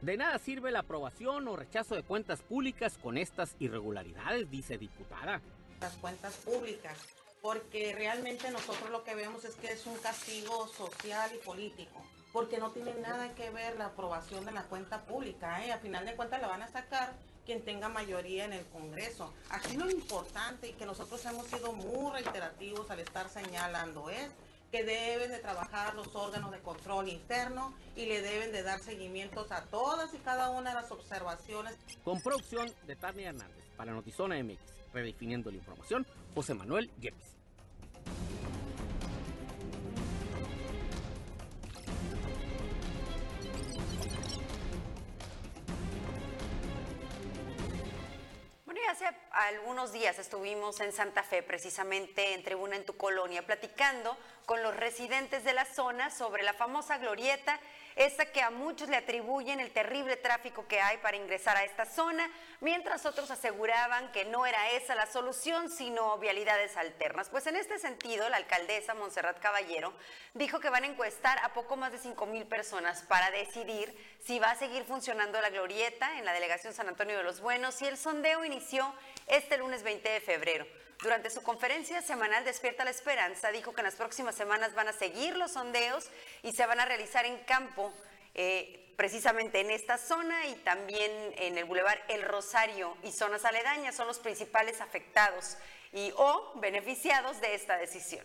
De 0.00 0.16
nada 0.16 0.38
sirve 0.38 0.70
la 0.70 0.78
aprobación 0.78 1.46
o 1.48 1.54
rechazo 1.54 1.96
de 1.96 2.02
cuentas 2.02 2.40
públicas 2.40 2.96
con 2.96 3.18
estas 3.18 3.54
irregularidades, 3.58 4.50
dice 4.50 4.78
diputada. 4.78 5.42
Las 5.82 5.92
cuentas 5.98 6.34
públicas, 6.38 6.96
porque 7.42 7.94
realmente 7.94 8.50
nosotros 8.50 8.88
lo 8.88 9.04
que 9.04 9.14
vemos 9.14 9.44
es 9.44 9.54
que 9.56 9.70
es 9.70 9.84
un 9.84 9.98
castigo 9.98 10.66
social 10.66 11.30
y 11.34 11.44
político 11.44 12.00
porque 12.32 12.56
no 12.56 12.70
tiene 12.70 12.94
nada 12.94 13.34
que 13.34 13.50
ver 13.50 13.76
la 13.76 13.86
aprobación 13.86 14.46
de 14.46 14.52
la 14.52 14.62
cuenta 14.62 15.02
pública. 15.02 15.62
¿eh? 15.66 15.72
A 15.72 15.78
final 15.78 16.06
de 16.06 16.16
cuentas 16.16 16.40
la 16.40 16.48
van 16.48 16.62
a 16.62 16.68
sacar 16.68 17.12
quien 17.44 17.62
tenga 17.62 17.88
mayoría 17.88 18.44
en 18.44 18.52
el 18.52 18.64
Congreso. 18.66 19.32
Aquí 19.50 19.76
lo 19.76 19.90
importante 19.90 20.68
y 20.68 20.72
que 20.72 20.86
nosotros 20.86 21.24
hemos 21.26 21.46
sido 21.46 21.72
muy 21.72 22.12
reiterativos 22.12 22.90
al 22.90 23.00
estar 23.00 23.28
señalando 23.28 24.10
es 24.10 24.30
que 24.70 24.84
deben 24.84 25.30
de 25.30 25.38
trabajar 25.38 25.94
los 25.94 26.14
órganos 26.16 26.50
de 26.50 26.58
control 26.60 27.08
interno 27.08 27.74
y 27.94 28.06
le 28.06 28.22
deben 28.22 28.52
de 28.52 28.62
dar 28.62 28.80
seguimientos 28.80 29.52
a 29.52 29.64
todas 29.66 30.14
y 30.14 30.18
cada 30.18 30.48
una 30.50 30.70
de 30.70 30.76
las 30.76 30.90
observaciones. 30.90 31.76
Con 32.02 32.20
producción 32.22 32.72
de 32.86 32.96
Tania 32.96 33.28
Hernández 33.28 33.66
para 33.76 33.92
Notizona 33.92 34.42
MX, 34.42 34.60
redefiniendo 34.94 35.50
la 35.50 35.58
información, 35.58 36.06
José 36.34 36.54
Manuel 36.54 36.90
Yepes. 37.00 37.41
Hace 49.04 49.16
algunos 49.32 49.92
días 49.92 50.18
estuvimos 50.18 50.80
en 50.80 50.92
Santa 50.92 51.22
Fe, 51.22 51.42
precisamente 51.42 52.34
en 52.34 52.44
Tribuna 52.44 52.76
en 52.76 52.84
tu 52.84 52.96
Colonia, 52.96 53.44
platicando 53.44 54.16
con 54.46 54.62
los 54.62 54.76
residentes 54.76 55.44
de 55.44 55.52
la 55.52 55.64
zona 55.64 56.10
sobre 56.10 56.42
la 56.42 56.52
famosa 56.52 56.98
glorieta 56.98 57.58
esta 57.96 58.26
que 58.26 58.40
a 58.42 58.50
muchos 58.50 58.88
le 58.88 58.96
atribuyen 58.96 59.60
el 59.60 59.70
terrible 59.72 60.16
tráfico 60.16 60.66
que 60.66 60.80
hay 60.80 60.98
para 60.98 61.16
ingresar 61.16 61.56
a 61.56 61.64
esta 61.64 61.86
zona, 61.86 62.30
mientras 62.60 63.06
otros 63.06 63.30
aseguraban 63.30 64.10
que 64.12 64.24
no 64.24 64.46
era 64.46 64.70
esa 64.70 64.94
la 64.94 65.06
solución, 65.06 65.70
sino 65.70 66.18
vialidades 66.18 66.76
alternas. 66.76 67.28
Pues 67.28 67.46
en 67.46 67.56
este 67.56 67.78
sentido, 67.78 68.28
la 68.28 68.36
alcaldesa 68.36 68.94
Montserrat 68.94 69.38
Caballero 69.40 69.92
dijo 70.34 70.60
que 70.60 70.70
van 70.70 70.84
a 70.84 70.88
encuestar 70.88 71.38
a 71.44 71.52
poco 71.52 71.76
más 71.76 71.92
de 71.92 71.98
5 71.98 72.26
mil 72.26 72.46
personas 72.46 73.02
para 73.02 73.30
decidir 73.30 73.94
si 74.20 74.38
va 74.38 74.52
a 74.52 74.56
seguir 74.56 74.84
funcionando 74.84 75.40
la 75.40 75.50
glorieta 75.50 76.18
en 76.18 76.24
la 76.24 76.32
delegación 76.32 76.72
San 76.72 76.88
Antonio 76.88 77.16
de 77.16 77.24
los 77.24 77.40
Buenos 77.40 77.80
y 77.82 77.86
el 77.86 77.96
sondeo 77.96 78.44
inició 78.44 78.94
este 79.26 79.58
lunes 79.58 79.82
20 79.82 80.08
de 80.08 80.20
febrero. 80.20 80.81
Durante 81.02 81.30
su 81.30 81.42
conferencia 81.42 82.00
semanal 82.00 82.44
Despierta 82.44 82.84
la 82.84 82.90
Esperanza, 82.90 83.50
dijo 83.50 83.72
que 83.72 83.80
en 83.80 83.86
las 83.86 83.96
próximas 83.96 84.36
semanas 84.36 84.72
van 84.74 84.86
a 84.86 84.92
seguir 84.92 85.36
los 85.36 85.52
sondeos 85.52 86.08
y 86.44 86.52
se 86.52 86.64
van 86.64 86.78
a 86.78 86.84
realizar 86.84 87.26
en 87.26 87.38
campo, 87.38 87.92
eh, 88.34 88.92
precisamente 88.96 89.60
en 89.60 89.72
esta 89.72 89.98
zona 89.98 90.46
y 90.46 90.54
también 90.56 91.10
en 91.38 91.58
el 91.58 91.64
Boulevard 91.64 91.98
El 92.06 92.22
Rosario 92.22 92.96
y 93.02 93.10
zonas 93.10 93.44
aledañas 93.44 93.96
son 93.96 94.06
los 94.06 94.20
principales 94.20 94.80
afectados 94.80 95.56
y 95.92 96.12
o 96.16 96.52
beneficiados 96.60 97.40
de 97.40 97.56
esta 97.56 97.76
decisión. 97.78 98.24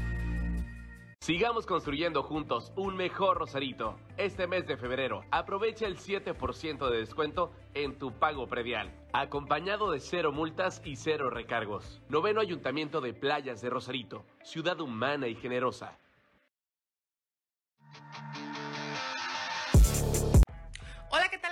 Sigamos 1.31 1.65
construyendo 1.65 2.23
juntos 2.23 2.73
un 2.75 2.97
mejor 2.97 3.37
Rosarito. 3.37 3.97
Este 4.17 4.47
mes 4.47 4.67
de 4.67 4.75
febrero, 4.75 5.23
aprovecha 5.31 5.87
el 5.87 5.95
7% 5.95 6.89
de 6.89 6.97
descuento 6.97 7.53
en 7.73 7.97
tu 7.97 8.11
pago 8.11 8.47
predial, 8.47 8.91
acompañado 9.13 9.91
de 9.91 10.01
cero 10.01 10.33
multas 10.33 10.81
y 10.83 10.97
cero 10.97 11.29
recargos. 11.29 12.01
Noveno 12.09 12.41
Ayuntamiento 12.41 12.99
de 12.99 13.13
Playas 13.13 13.61
de 13.61 13.69
Rosarito, 13.69 14.25
ciudad 14.43 14.81
humana 14.81 15.29
y 15.29 15.35
generosa. 15.35 15.97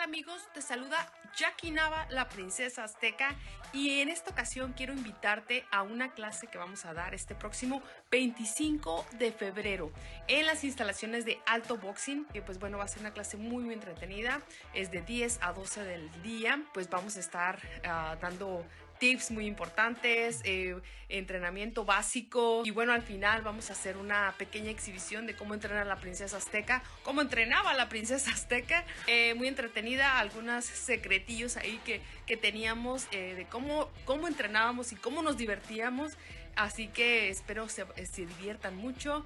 Amigos? 0.10 0.42
Te 0.56 0.63
saluda 0.63 0.98
Jackie 1.38 1.72
la 2.10 2.28
princesa 2.30 2.84
azteca, 2.84 3.36
y 3.74 4.00
en 4.00 4.10
esta 4.10 4.32
ocasión 4.32 4.74
quiero 4.75 4.92
invitarte 4.92 5.66
a 5.70 5.84
una 5.84 6.13
clase 6.13 6.48
que 6.48 6.58
vamos 6.58 6.84
a 6.86 6.96
dar 6.96 7.13
este 7.13 7.36
próximo 7.36 7.84
25 8.10 9.06
de 9.20 9.32
febrero 9.32 9.92
en 10.28 10.48
las 10.48 10.63
instalaciones 10.63 11.25
de 11.25 11.39
Alto 11.46 11.78
Boxing, 11.78 12.25
que 12.25 12.42
pues 12.42 12.58
bueno, 12.58 12.80
va 12.80 12.86
a 12.86 12.88
ser 12.88 13.01
una 13.01 13.13
clase 13.13 13.38
muy 13.38 13.63
muy 13.63 13.75
entretenida, 13.75 14.42
es 14.74 14.89
de 14.89 15.01
10 15.01 15.38
a 15.44 15.54
12 15.54 15.84
del 15.84 16.24
día, 16.24 16.60
pues 16.74 16.89
vamos 16.89 17.16
a 17.16 17.20
estar 17.20 17.60
uh, 17.84 18.20
dando 18.20 18.66
tips 19.00 19.32
muy 19.32 19.48
importantes, 19.48 20.41
eh, 20.44 20.75
entrenamiento 21.08 21.86
básico 21.86 22.62
y 22.65 22.72
bueno, 22.72 22.94
al 22.94 23.01
final 23.01 23.41
vamos 23.41 23.70
a 23.70 23.74
hacer 23.74 23.98
una 23.98 24.36
pequeña 24.38 24.70
exhibición 24.70 25.25
de 25.25 25.36
cómo 25.36 25.53
entrenar 25.53 25.84
a 25.84 25.86
la 25.86 25.96
princesa 25.96 26.38
azteca, 26.38 26.84
cómo 27.03 27.22
entrenaba 27.22 27.72
a 27.72 27.74
la 27.74 27.89
princesa 27.89 28.32
azteca, 28.32 28.86
eh, 29.08 29.34
muy 29.34 29.48
entretenida, 29.48 30.20
algunos 30.20 30.65
secretillos 30.65 31.58
ahí 31.58 31.79
que, 31.86 32.01
que 32.27 32.38
teníamos 32.38 33.08
eh, 33.12 33.34
de 33.36 33.46
cómo, 33.46 33.89
cómo 34.06 34.27
entrenábamos 34.27 34.91
y 34.91 34.96
cómo 34.96 35.22
nos 35.22 35.38
divertíamos. 35.38 36.13
Así 36.56 36.88
que 36.88 37.29
espero 37.29 37.70
se, 37.70 37.86
se 38.06 38.25
diviertan 38.25 38.75
mucho. 38.75 39.25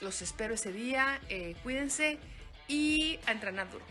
los 0.00 0.20
espero 0.20 0.54
ese 0.54 0.72
día. 0.72 1.20
cuídense 1.62 2.18
y 2.66 3.20
a 3.26 3.32
entrenar 3.32 3.68
duro. 3.70 3.84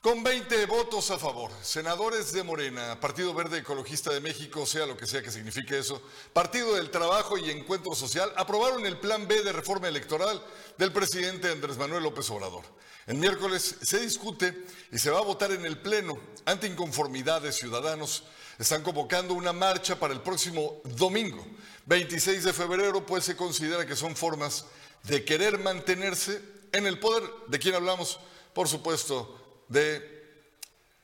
Con 0.00 0.22
20 0.22 0.66
votos 0.66 1.10
a 1.10 1.18
favor, 1.18 1.50
senadores 1.60 2.30
de 2.30 2.44
Morena, 2.44 3.00
Partido 3.00 3.34
Verde 3.34 3.58
Ecologista 3.58 4.12
de 4.12 4.20
México, 4.20 4.64
sea 4.64 4.86
lo 4.86 4.96
que 4.96 5.08
sea 5.08 5.24
que 5.24 5.32
signifique 5.32 5.76
eso, 5.76 6.00
Partido 6.32 6.76
del 6.76 6.92
Trabajo 6.92 7.36
y 7.36 7.50
Encuentro 7.50 7.92
Social, 7.96 8.32
aprobaron 8.36 8.86
el 8.86 9.00
Plan 9.00 9.26
B 9.26 9.42
de 9.42 9.52
reforma 9.52 9.88
electoral 9.88 10.40
del 10.76 10.92
presidente 10.92 11.50
Andrés 11.50 11.76
Manuel 11.76 12.04
López 12.04 12.30
Obrador. 12.30 12.62
El 13.08 13.16
miércoles 13.16 13.74
se 13.82 13.98
discute 13.98 14.66
y 14.92 14.98
se 15.00 15.10
va 15.10 15.18
a 15.18 15.22
votar 15.24 15.50
en 15.50 15.66
el 15.66 15.80
Pleno. 15.80 16.16
Ante 16.44 16.68
inconformidades 16.68 17.56
ciudadanos, 17.56 18.22
están 18.56 18.84
convocando 18.84 19.34
una 19.34 19.52
marcha 19.52 19.98
para 19.98 20.14
el 20.14 20.20
próximo 20.20 20.80
domingo, 20.84 21.44
26 21.86 22.44
de 22.44 22.52
febrero, 22.52 23.04
pues 23.04 23.24
se 23.24 23.36
considera 23.36 23.84
que 23.84 23.96
son 23.96 24.14
formas 24.14 24.64
de 25.02 25.24
querer 25.24 25.58
mantenerse 25.58 26.40
en 26.70 26.86
el 26.86 27.00
poder. 27.00 27.28
¿De 27.48 27.58
quién 27.58 27.74
hablamos? 27.74 28.20
Por 28.52 28.68
supuesto, 28.68 29.37
de 29.68 30.02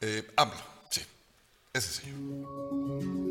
eh, 0.01 0.27
AMLO. 0.37 0.63
Sí, 0.91 1.03
ese 1.73 2.03
sí. 2.03 3.24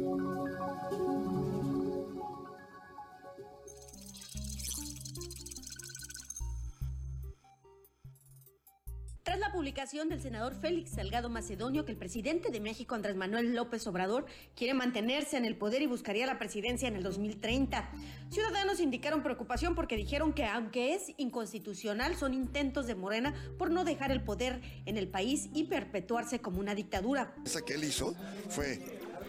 Publicación 9.53 10.09
del 10.09 10.19
senador 10.19 10.55
Félix 10.59 10.95
Salgado 10.95 11.29
Macedonio 11.29 11.85
que 11.85 11.91
el 11.91 11.97
presidente 11.97 12.49
de 12.49 12.59
México, 12.59 12.95
Andrés 12.95 13.15
Manuel 13.15 13.53
López 13.53 13.85
Obrador, 13.85 14.25
quiere 14.55 14.73
mantenerse 14.73 15.37
en 15.37 15.45
el 15.45 15.55
poder 15.55 15.83
y 15.83 15.85
buscaría 15.85 16.25
la 16.25 16.39
presidencia 16.39 16.87
en 16.87 16.95
el 16.95 17.03
2030. 17.03 17.87
Ciudadanos 18.31 18.79
indicaron 18.79 19.21
preocupación 19.21 19.75
porque 19.75 19.95
dijeron 19.95 20.33
que 20.33 20.45
aunque 20.45 20.95
es 20.95 21.13
inconstitucional, 21.17 22.15
son 22.15 22.33
intentos 22.33 22.87
de 22.87 22.95
Morena 22.95 23.35
por 23.59 23.69
no 23.69 23.83
dejar 23.83 24.11
el 24.11 24.23
poder 24.23 24.59
en 24.87 24.97
el 24.97 25.07
país 25.07 25.49
y 25.53 25.65
perpetuarse 25.65 26.39
como 26.39 26.59
una 26.59 26.73
dictadura. 26.73 27.35
Esa 27.45 27.61
que 27.61 27.75
él 27.75 27.83
hizo 27.83 28.15
fue 28.49 28.79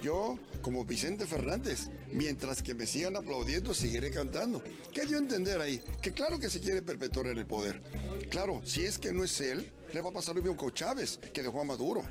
yo, 0.04 0.38
como 0.60 0.84
Vicente 0.84 1.26
Fernández, 1.26 1.88
mientras 2.12 2.62
que 2.62 2.74
me 2.74 2.86
sigan 2.86 3.16
aplaudiendo, 3.16 3.72
seguiré 3.72 4.10
cantando. 4.10 4.62
¿Qué 4.92 5.06
dio 5.06 5.16
a 5.16 5.20
entender 5.20 5.60
ahí? 5.60 5.80
Que 6.02 6.12
claro 6.12 6.38
que 6.38 6.50
se 6.50 6.60
quiere 6.60 6.82
perpetuar 6.82 7.28
en 7.28 7.38
el 7.38 7.46
poder. 7.46 7.82
Claro, 8.30 8.60
si 8.64 8.84
es 8.84 8.98
que 8.98 9.12
no 9.12 9.24
es 9.24 9.40
él, 9.40 9.72
le 9.94 10.02
va 10.02 10.10
a 10.10 10.12
pasar 10.12 10.34
lo 10.34 10.42
mismo 10.42 10.56
con 10.56 10.72
Chávez, 10.72 11.18
que 11.32 11.42
dejó 11.42 11.60
a 11.60 11.64
Maduro. 11.64 12.02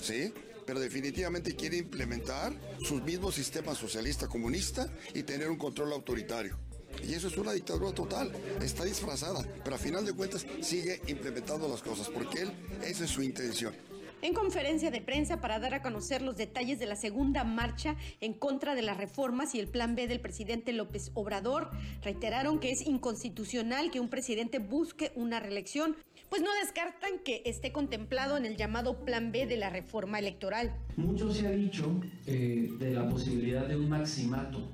¿Sí? 0.00 0.32
pero 0.64 0.78
definitivamente 0.78 1.56
quiere 1.56 1.76
implementar 1.76 2.54
sus 2.86 3.02
mismos 3.02 3.34
sistemas 3.34 3.78
socialista 3.78 4.28
comunista 4.28 4.86
y 5.12 5.24
tener 5.24 5.50
un 5.50 5.58
control 5.58 5.92
autoritario. 5.92 6.56
Y 7.02 7.14
eso 7.14 7.26
es 7.26 7.36
una 7.36 7.52
dictadura 7.52 7.92
total, 7.92 8.30
está 8.62 8.84
disfrazada, 8.84 9.44
pero 9.64 9.74
a 9.74 9.78
final 9.78 10.06
de 10.06 10.12
cuentas 10.12 10.46
sigue 10.60 11.02
implementando 11.08 11.66
las 11.66 11.82
cosas, 11.82 12.08
porque 12.08 12.42
él, 12.42 12.52
esa 12.84 13.04
es 13.04 13.10
su 13.10 13.22
intención 13.22 13.74
en 14.22 14.34
conferencia 14.34 14.90
de 14.90 15.00
prensa 15.00 15.40
para 15.40 15.58
dar 15.58 15.74
a 15.74 15.82
conocer 15.82 16.22
los 16.22 16.36
detalles 16.36 16.78
de 16.78 16.86
la 16.86 16.96
segunda 16.96 17.44
marcha 17.44 17.96
en 18.20 18.32
contra 18.32 18.74
de 18.74 18.82
las 18.82 18.96
reformas 18.96 19.54
y 19.54 19.60
el 19.60 19.68
plan 19.68 19.94
B 19.94 20.06
del 20.06 20.20
presidente 20.20 20.72
López 20.72 21.10
Obrador. 21.14 21.70
Reiteraron 22.02 22.60
que 22.60 22.70
es 22.70 22.86
inconstitucional 22.86 23.90
que 23.90 24.00
un 24.00 24.08
presidente 24.08 24.60
busque 24.60 25.12
una 25.16 25.40
reelección, 25.40 25.96
pues 26.30 26.40
no 26.40 26.50
descartan 26.62 27.18
que 27.24 27.42
esté 27.44 27.72
contemplado 27.72 28.36
en 28.36 28.46
el 28.46 28.56
llamado 28.56 29.04
plan 29.04 29.32
B 29.32 29.46
de 29.46 29.56
la 29.56 29.70
reforma 29.70 30.18
electoral. 30.18 30.72
Mucho 30.96 31.32
se 31.32 31.46
ha 31.48 31.50
dicho 31.50 32.00
eh, 32.26 32.70
de 32.78 32.90
la 32.92 33.08
posibilidad 33.08 33.66
de 33.66 33.76
un 33.76 33.88
maximato. 33.88 34.70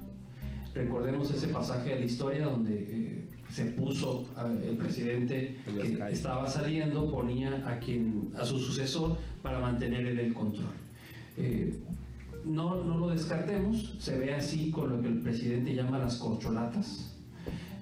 Recordemos 0.74 1.30
ese 1.30 1.48
pasaje 1.48 1.90
de 1.90 2.00
la 2.00 2.04
historia 2.04 2.44
donde... 2.44 2.74
Eh, 2.74 3.37
se 3.50 3.64
puso 3.66 4.26
el 4.62 4.76
presidente 4.76 5.56
que 5.64 5.98
estaba 6.10 6.48
saliendo, 6.48 7.10
ponía 7.10 7.66
a 7.66 7.78
quien 7.78 8.30
a 8.38 8.44
su 8.44 8.58
sucesor 8.58 9.16
para 9.42 9.58
mantener 9.58 10.06
el 10.06 10.34
control. 10.34 10.72
Eh, 11.36 11.78
no, 12.44 12.82
no 12.84 12.98
lo 12.98 13.08
descartemos, 13.08 13.96
se 13.98 14.18
ve 14.18 14.34
así 14.34 14.70
con 14.70 14.90
lo 14.90 15.00
que 15.00 15.08
el 15.08 15.20
presidente 15.20 15.74
llama 15.74 15.98
las 15.98 16.16
corcholatas, 16.16 17.16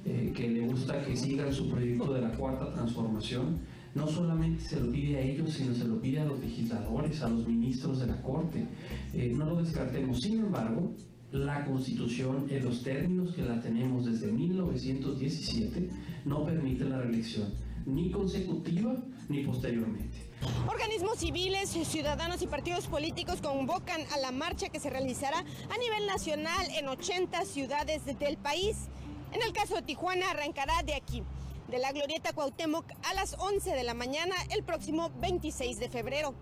eh, 0.04 0.32
que 0.34 0.48
le 0.48 0.60
gusta 0.66 1.04
que 1.04 1.16
sigan 1.16 1.52
su 1.52 1.68
proyecto 1.68 2.12
de 2.14 2.20
la 2.20 2.30
cuarta 2.30 2.72
transformación. 2.72 3.58
No 3.94 4.06
solamente 4.06 4.62
se 4.62 4.78
lo 4.78 4.92
pide 4.92 5.16
a 5.16 5.20
ellos, 5.20 5.54
sino 5.54 5.74
se 5.74 5.88
lo 5.88 6.00
pide 6.00 6.20
a 6.20 6.26
los 6.26 6.38
legisladores, 6.38 7.22
a 7.22 7.28
los 7.28 7.48
ministros 7.48 7.98
de 8.00 8.06
la 8.06 8.20
Corte. 8.20 8.66
Eh, 9.14 9.32
no 9.34 9.46
lo 9.46 9.56
descartemos. 9.56 10.20
Sin 10.20 10.40
embargo, 10.40 10.92
la 11.32 11.64
Constitución, 11.64 12.46
en 12.50 12.64
los 12.64 12.82
términos 12.82 13.34
que 13.34 13.42
la 13.42 13.60
tenemos 13.60 14.06
desde 14.06 14.30
1917, 14.32 15.90
no 16.24 16.44
permite 16.44 16.84
la 16.84 16.98
reelección, 16.98 17.52
ni 17.84 18.10
consecutiva 18.10 18.96
ni 19.28 19.44
posteriormente. 19.44 20.30
Organismos 20.68 21.18
civiles, 21.18 21.70
ciudadanos 21.70 22.42
y 22.42 22.46
partidos 22.46 22.86
políticos 22.86 23.40
convocan 23.40 24.00
a 24.14 24.18
la 24.18 24.30
marcha 24.30 24.68
que 24.68 24.80
se 24.80 24.90
realizará 24.90 25.38
a 25.38 25.78
nivel 25.78 26.06
nacional 26.06 26.66
en 26.78 26.88
80 26.88 27.44
ciudades 27.44 28.04
del 28.04 28.36
país. 28.36 28.88
En 29.32 29.42
el 29.42 29.52
caso 29.52 29.74
de 29.74 29.82
Tijuana 29.82 30.30
arrancará 30.30 30.82
de 30.84 30.94
aquí, 30.94 31.22
de 31.68 31.78
la 31.78 31.92
Glorieta 31.92 32.32
Cuauhtémoc 32.32 32.86
a 33.02 33.14
las 33.14 33.36
11 33.38 33.74
de 33.74 33.82
la 33.82 33.94
mañana 33.94 34.34
el 34.50 34.62
próximo 34.62 35.10
26 35.20 35.80
de 35.80 35.88
febrero. 35.88 36.34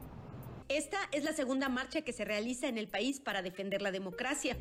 Esta 0.74 0.98
es 1.12 1.22
la 1.22 1.32
segunda 1.32 1.68
marcha 1.68 2.02
que 2.02 2.12
se 2.12 2.24
realiza 2.24 2.66
en 2.66 2.78
el 2.78 2.88
país 2.88 3.20
para 3.20 3.42
defender 3.42 3.80
la 3.80 3.92
democracia 3.92 4.56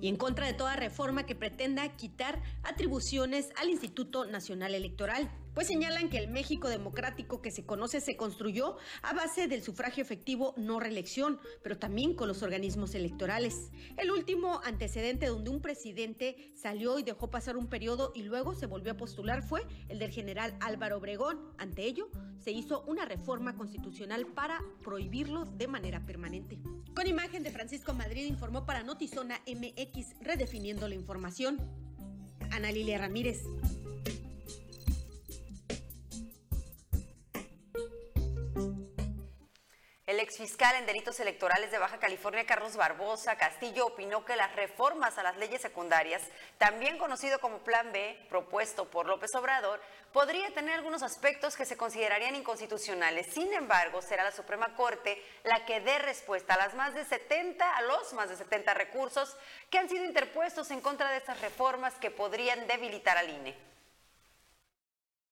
y 0.00 0.08
en 0.08 0.16
contra 0.16 0.46
de 0.46 0.54
toda 0.54 0.76
reforma 0.76 1.26
que 1.26 1.34
pretenda 1.34 1.86
quitar 1.94 2.42
atribuciones 2.62 3.50
al 3.54 3.68
Instituto 3.68 4.24
Nacional 4.24 4.74
Electoral 4.74 5.30
pues 5.54 5.66
señalan 5.66 6.08
que 6.08 6.18
el 6.18 6.28
México 6.28 6.68
democrático 6.68 7.42
que 7.42 7.50
se 7.50 7.64
conoce 7.64 8.00
se 8.00 8.16
construyó 8.16 8.76
a 9.02 9.12
base 9.12 9.48
del 9.48 9.62
sufragio 9.62 10.02
efectivo 10.02 10.54
no 10.56 10.80
reelección, 10.80 11.40
pero 11.62 11.78
también 11.78 12.14
con 12.14 12.28
los 12.28 12.42
organismos 12.42 12.94
electorales. 12.94 13.70
El 13.96 14.10
último 14.10 14.60
antecedente 14.64 15.26
donde 15.26 15.50
un 15.50 15.60
presidente 15.60 16.52
salió 16.54 16.98
y 16.98 17.02
dejó 17.02 17.30
pasar 17.30 17.56
un 17.56 17.68
periodo 17.68 18.12
y 18.14 18.22
luego 18.22 18.54
se 18.54 18.66
volvió 18.66 18.92
a 18.92 18.96
postular 18.96 19.42
fue 19.42 19.66
el 19.88 19.98
del 19.98 20.10
general 20.10 20.56
Álvaro 20.60 20.98
Obregón. 20.98 21.38
Ante 21.58 21.84
ello, 21.84 22.10
se 22.38 22.52
hizo 22.52 22.82
una 22.86 23.04
reforma 23.04 23.56
constitucional 23.56 24.26
para 24.26 24.60
prohibirlo 24.82 25.44
de 25.44 25.68
manera 25.68 26.04
permanente. 26.06 26.58
Con 26.94 27.06
imagen 27.06 27.42
de 27.42 27.50
Francisco 27.50 27.92
Madrid 27.94 28.26
informó 28.26 28.66
para 28.66 28.82
Notizona 28.82 29.40
MX 29.46 30.20
redefiniendo 30.20 30.88
la 30.88 30.94
información. 30.94 31.58
Ana 32.50 32.72
Lilia 32.72 32.98
Ramírez. 32.98 33.42
El 40.18 40.24
exfiscal 40.24 40.74
en 40.74 40.84
delitos 40.84 41.20
electorales 41.20 41.70
de 41.70 41.78
Baja 41.78 42.00
California, 42.00 42.44
Carlos 42.44 42.74
Barbosa 42.74 43.38
Castillo, 43.38 43.86
opinó 43.86 44.24
que 44.24 44.34
las 44.34 44.56
reformas 44.56 45.16
a 45.16 45.22
las 45.22 45.36
leyes 45.36 45.62
secundarias, 45.62 46.20
también 46.58 46.98
conocido 46.98 47.38
como 47.38 47.58
Plan 47.58 47.92
B, 47.92 48.26
propuesto 48.28 48.90
por 48.90 49.06
López 49.06 49.32
Obrador, 49.36 49.80
podría 50.12 50.52
tener 50.52 50.74
algunos 50.74 51.04
aspectos 51.04 51.54
que 51.54 51.64
se 51.64 51.76
considerarían 51.76 52.34
inconstitucionales. 52.34 53.32
Sin 53.32 53.54
embargo, 53.54 54.02
será 54.02 54.24
la 54.24 54.32
Suprema 54.32 54.74
Corte 54.74 55.22
la 55.44 55.64
que 55.64 55.78
dé 55.78 56.00
respuesta 56.00 56.54
a 56.54 56.58
las 56.58 56.74
más 56.74 56.94
de 56.94 57.04
70, 57.04 57.76
a 57.76 57.82
los 57.82 58.12
más 58.12 58.28
de 58.28 58.34
70 58.34 58.74
recursos 58.74 59.36
que 59.70 59.78
han 59.78 59.88
sido 59.88 60.04
interpuestos 60.04 60.72
en 60.72 60.80
contra 60.80 61.12
de 61.12 61.18
estas 61.18 61.40
reformas 61.40 61.94
que 61.94 62.10
podrían 62.10 62.66
debilitar 62.66 63.18
al 63.18 63.30
INE. 63.30 63.77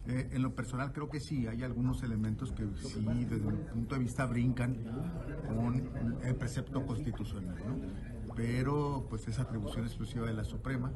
Eh, 0.08 0.28
en 0.32 0.42
lo 0.42 0.54
personal 0.54 0.92
creo 0.92 1.08
que 1.08 1.18
sí, 1.18 1.46
hay 1.46 1.62
algunos 1.62 2.02
elementos 2.02 2.52
que 2.52 2.64
sí, 2.76 3.24
desde 3.24 3.50
mi 3.50 3.64
punto 3.64 3.94
de 3.96 4.00
vista, 4.00 4.24
brincan 4.26 4.76
con 5.48 6.20
el 6.24 6.36
precepto 6.36 6.84
constitucional, 6.86 7.56
¿no? 7.66 8.15
Pero 8.36 9.06
pues 9.08 9.26
es 9.26 9.38
atribución 9.38 9.86
exclusiva 9.86 10.26
de 10.26 10.34
la 10.34 10.44
Suprema 10.44 10.92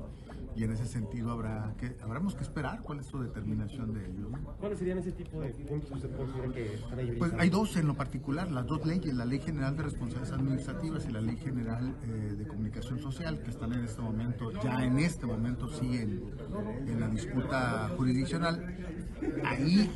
y 0.54 0.64
en 0.64 0.72
ese 0.72 0.86
sentido 0.86 1.30
habrá 1.30 1.74
que 1.78 1.96
habremos 2.02 2.34
que 2.34 2.42
esperar 2.42 2.82
cuál 2.82 3.00
es 3.00 3.06
su 3.06 3.18
determinación 3.20 3.94
de 3.94 4.04
ello. 4.04 4.28
¿Cuáles 4.58 4.78
serían 4.78 4.98
ese 4.98 5.12
tipo 5.12 5.40
de 5.40 5.48
puntos 5.50 5.88
que 5.88 5.94
usted 5.94 6.16
considera 6.16 6.52
que 6.52 6.74
están 6.74 6.98
ahí? 6.98 7.16
Pues 7.18 7.32
hay 7.38 7.48
dos 7.48 7.76
en 7.76 7.86
lo 7.86 7.94
particular, 7.94 8.50
las 8.50 8.66
dos 8.66 8.84
leyes, 8.84 9.14
la 9.14 9.24
Ley 9.24 9.38
General 9.40 9.74
de 9.76 9.84
Responsabilidades 9.84 10.38
Administrativas 10.38 11.06
y 11.08 11.12
la 11.12 11.20
Ley 11.22 11.36
General 11.36 11.96
eh, 12.02 12.34
de 12.36 12.46
Comunicación 12.46 13.00
Social, 13.00 13.40
que 13.42 13.50
están 13.50 13.72
en 13.72 13.84
este 13.84 14.02
momento, 14.02 14.52
ya 14.62 14.84
en 14.84 14.98
este 14.98 15.24
momento 15.24 15.68
sí 15.68 15.96
en, 15.96 16.22
en 16.86 17.00
la 17.00 17.08
disputa 17.08 17.90
jurisdiccional. 17.96 18.76
Ahí 19.44 19.90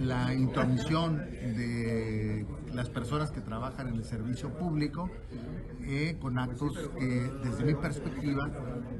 la 0.00 0.34
intromisión 0.34 1.16
de 1.18 2.46
las 2.72 2.88
personas 2.88 3.30
que 3.30 3.40
trabajan 3.40 3.88
en 3.88 3.96
el 3.96 4.04
servicio 4.04 4.50
público 4.50 5.10
eh, 5.82 6.16
con 6.20 6.38
actos 6.38 6.90
que 6.98 7.30
desde 7.44 7.64
mi 7.64 7.74
perspectiva 7.74 8.50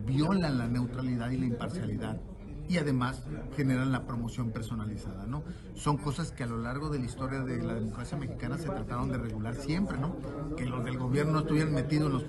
violan 0.07 0.59
la 0.59 0.69
neutralidad 0.69 1.31
y 1.31 1.39
la 1.39 1.47
imparcialidad 1.47 2.21
y 2.69 2.79
además 2.79 3.25
generan 3.57 3.93
la 3.93 4.07
promoción 4.07 4.51
personalizada, 4.51 5.27
¿no? 5.27 5.43
Son 5.75 5.97
cosas 5.97 6.33
que 6.33 6.45
a 6.45 6.47
lo 6.47 6.59
largo 6.59 6.89
de 6.91 6.99
la 6.99 7.05
historia 7.05 7.41
de 7.41 7.63
la 7.63 7.75
democracia 7.75 8.17
mexicana 8.17 8.57
se 8.57 8.69
trataron 8.69 9.11
de 9.11 9.19
regular 9.19 9.55
siempre, 9.55 9.99
¿no? 9.99 10.17
Que 10.57 10.65
los 10.65 10.85
del 10.85 10.97
gobierno 10.97 11.33
no 11.33 11.41
estuvieran 11.41 11.75
metidos 11.75 12.07
en 12.07 12.13
los 12.13 12.25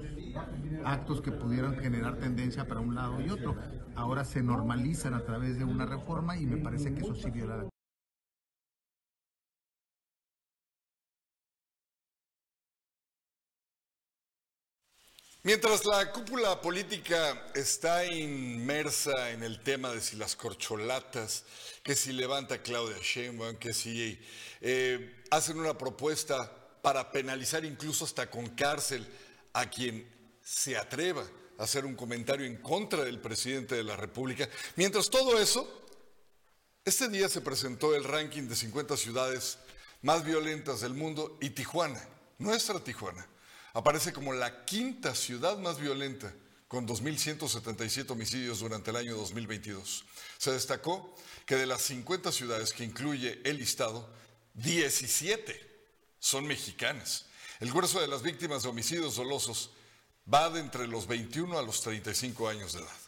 actos 0.85 1.21
que 1.21 1.31
pudieran 1.31 1.77
generar 1.77 2.17
tendencia 2.17 2.67
para 2.67 2.79
un 2.79 2.95
lado 2.95 3.21
y 3.21 3.29
otro. 3.29 3.55
Ahora 3.95 4.25
se 4.25 4.41
normalizan 4.41 5.13
a 5.13 5.23
través 5.23 5.57
de 5.57 5.65
una 5.65 5.85
reforma 5.85 6.37
y 6.37 6.45
me 6.45 6.57
parece 6.57 6.93
que 6.93 7.01
eso 7.01 7.15
sí 7.15 7.29
viola 7.29 7.65
Mientras 15.45 15.83
la 15.83 16.09
cúpula 16.09 16.61
política 16.61 17.51
está 17.53 18.05
inmersa 18.05 19.31
en 19.31 19.43
el 19.43 19.59
tema 19.59 19.91
de 19.91 19.99
si 19.99 20.15
las 20.15 20.37
corcholatas, 20.37 21.43
que 21.83 21.97
si 21.97 22.13
levanta 22.13 22.61
Claudia 22.61 22.95
Sheinbaum, 23.01 23.57
que 23.57 23.73
si 23.73 24.17
eh, 24.61 25.21
hacen 25.31 25.59
una 25.59 25.77
propuesta 25.77 26.49
para 26.81 27.11
penalizar 27.11 27.65
incluso 27.65 28.05
hasta 28.05 28.29
con 28.29 28.51
cárcel 28.51 29.05
a 29.51 29.69
quien 29.69 30.09
se 30.41 30.77
atreva 30.77 31.27
a 31.57 31.63
hacer 31.63 31.85
un 31.85 31.95
comentario 31.95 32.45
en 32.45 32.61
contra 32.61 33.03
del 33.03 33.19
presidente 33.19 33.75
de 33.75 33.83
la 33.83 33.97
República. 33.97 34.47
Mientras 34.77 35.09
todo 35.09 35.37
eso, 35.37 35.67
este 36.85 37.09
día 37.09 37.27
se 37.27 37.41
presentó 37.41 37.93
el 37.93 38.05
ranking 38.05 38.43
de 38.43 38.55
50 38.55 38.95
ciudades 38.95 39.57
más 40.03 40.23
violentas 40.23 40.79
del 40.79 40.93
mundo 40.93 41.37
y 41.41 41.49
Tijuana, 41.49 42.01
nuestra 42.37 42.79
Tijuana 42.79 43.27
aparece 43.73 44.13
como 44.13 44.33
la 44.33 44.65
quinta 44.65 45.15
ciudad 45.15 45.57
más 45.57 45.79
violenta, 45.79 46.33
con 46.67 46.87
2.177 46.87 48.09
homicidios 48.09 48.59
durante 48.59 48.91
el 48.91 48.97
año 48.97 49.15
2022. 49.15 50.05
Se 50.37 50.51
destacó 50.51 51.13
que 51.45 51.55
de 51.55 51.67
las 51.67 51.81
50 51.83 52.31
ciudades 52.31 52.73
que 52.73 52.83
incluye 52.83 53.41
el 53.43 53.57
listado, 53.57 54.09
17 54.55 55.73
son 56.19 56.47
mexicanas. 56.47 57.25
El 57.59 57.71
grueso 57.71 58.01
de 58.01 58.07
las 58.07 58.23
víctimas 58.23 58.63
de 58.63 58.69
homicidios 58.69 59.15
dolosos 59.15 59.71
va 60.31 60.49
de 60.49 60.59
entre 60.59 60.87
los 60.87 61.05
21 61.05 61.57
a 61.57 61.61
los 61.61 61.81
35 61.81 62.47
años 62.47 62.73
de 62.73 62.79
edad. 62.79 63.02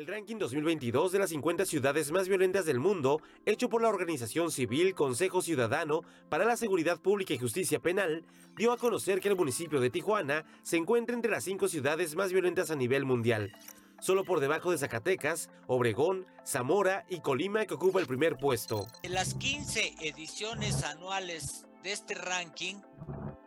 El 0.00 0.06
ranking 0.06 0.38
2022 0.38 1.12
de 1.12 1.18
las 1.18 1.28
50 1.28 1.66
ciudades 1.66 2.10
más 2.10 2.26
violentas 2.26 2.64
del 2.64 2.80
mundo, 2.80 3.20
hecho 3.44 3.68
por 3.68 3.82
la 3.82 3.90
organización 3.90 4.50
civil 4.50 4.94
Consejo 4.94 5.42
Ciudadano 5.42 6.00
para 6.30 6.46
la 6.46 6.56
Seguridad 6.56 6.98
Pública 6.98 7.34
y 7.34 7.38
Justicia 7.38 7.80
Penal, 7.80 8.24
dio 8.56 8.72
a 8.72 8.78
conocer 8.78 9.20
que 9.20 9.28
el 9.28 9.36
municipio 9.36 9.78
de 9.78 9.90
Tijuana 9.90 10.46
se 10.62 10.78
encuentra 10.78 11.14
entre 11.14 11.30
las 11.30 11.44
cinco 11.44 11.68
ciudades 11.68 12.16
más 12.16 12.32
violentas 12.32 12.70
a 12.70 12.76
nivel 12.76 13.04
mundial, 13.04 13.52
solo 14.00 14.24
por 14.24 14.40
debajo 14.40 14.70
de 14.70 14.78
Zacatecas, 14.78 15.50
Obregón, 15.66 16.24
Zamora 16.46 17.04
y 17.10 17.20
Colima 17.20 17.66
que 17.66 17.74
ocupa 17.74 18.00
el 18.00 18.06
primer 18.06 18.38
puesto. 18.38 18.86
En 19.02 19.12
las 19.12 19.34
15 19.34 19.96
ediciones 20.00 20.82
anuales 20.82 21.66
de 21.82 21.92
este 21.92 22.14
ranking, 22.14 22.76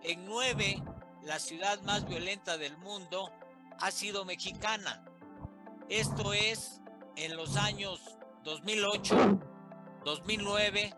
en 0.03 0.23
9 0.25 0.83
la 1.23 1.39
ciudad 1.39 1.81
más 1.81 2.07
violenta 2.07 2.59
del 2.59 2.77
mundo 2.77 3.31
ha 3.79 3.89
sido 3.89 4.23
mexicana 4.23 5.03
esto 5.99 6.33
es 6.33 6.81
en 7.17 7.37
los 7.37 7.55
años 7.55 7.99
2008, 8.45 9.39
2009, 10.03 10.91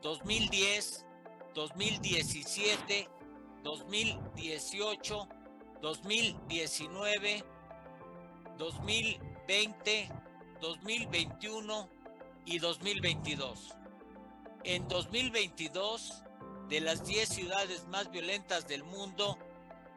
2010, 0.00 1.06
2017, 1.54 3.08
2018, 3.62 5.28
2019, 5.82 7.44
2020, 8.56 10.08
2021 10.62 11.88
y 12.46 12.58
2022. 12.58 13.76
En 14.64 14.88
2022, 14.88 16.22
de 16.70 16.80
las 16.80 17.04
10 17.04 17.28
ciudades 17.28 17.86
más 17.88 18.10
violentas 18.10 18.66
del 18.66 18.82
mundo, 18.82 19.36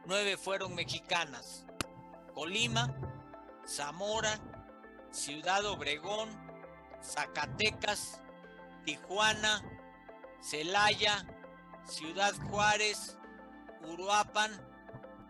9 0.08 0.36
fueron 0.36 0.76
mexicanas. 0.76 1.66
Colima, 2.34 3.15
Zamora, 3.68 4.40
Ciudad 5.12 5.66
Obregón, 5.66 6.30
Zacatecas, 7.02 8.22
Tijuana, 8.86 9.64
Celaya, 10.42 11.26
Ciudad 11.86 12.34
Juárez, 12.50 13.18
Uruapan 13.88 14.52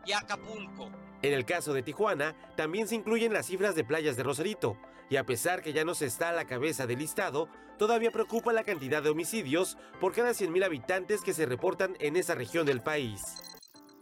y 0.06 0.14
Acapulco. 0.14 0.92
En 1.22 1.34
el 1.34 1.46
caso 1.46 1.74
de 1.74 1.84
Tijuana, 1.84 2.36
también 2.56 2.88
se 2.88 2.96
incluyen 2.96 3.34
las 3.34 3.48
cifras 3.48 3.76
de 3.76 3.84
playas 3.84 4.16
de 4.16 4.24
Rosarito, 4.24 4.78
y 5.10 5.18
a 5.18 5.26
pesar 5.26 5.62
que 5.62 5.74
ya 5.74 5.86
no 5.86 5.96
se 5.96 6.06
está 6.06 6.30
a 6.30 6.34
la 6.34 6.46
cabeza 6.46 6.88
del 6.88 7.00
listado, 7.00 7.50
todavía 7.78 8.12
preocupa 8.12 8.54
la 8.54 8.64
cantidad 8.64 9.04
de 9.04 9.10
homicidios 9.10 9.78
por 10.00 10.14
cada 10.14 10.32
100.000 10.32 10.66
habitantes 10.66 11.22
que 11.22 11.34
se 11.34 11.46
reportan 11.46 11.96
en 12.00 12.16
esa 12.16 12.36
región 12.36 12.66
del 12.66 12.82
país. 12.82 13.22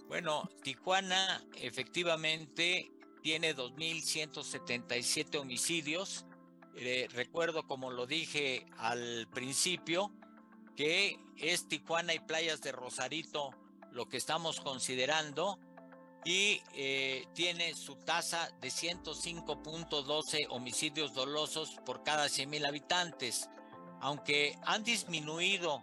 Bueno, 0.08 0.50
Tijuana 0.62 1.44
efectivamente 1.56 2.92
tiene 3.24 3.56
2.177 3.56 5.40
homicidios. 5.40 6.26
Eh, 6.76 7.08
recuerdo, 7.12 7.66
como 7.66 7.90
lo 7.90 8.06
dije 8.06 8.68
al 8.78 9.28
principio, 9.34 10.12
que 10.76 11.18
es 11.38 11.68
Tijuana 11.68 12.14
y 12.14 12.20
playas 12.20 12.62
de 12.62 12.74
Rosarito 12.74 13.52
lo 13.92 14.10
que 14.10 14.18
estamos 14.18 14.60
considerando 14.60 15.58
y 16.26 16.62
eh, 16.74 17.26
tiene 17.34 17.76
su 17.76 17.96
tasa 17.96 18.50
de 18.60 18.68
105.12 18.70 20.48
homicidios 20.50 21.14
dolosos 21.14 21.78
por 21.86 22.04
cada 22.04 22.26
100.000 22.26 22.68
habitantes. 22.68 23.50
Aunque 24.02 24.58
han 24.66 24.84
disminuido 24.84 25.82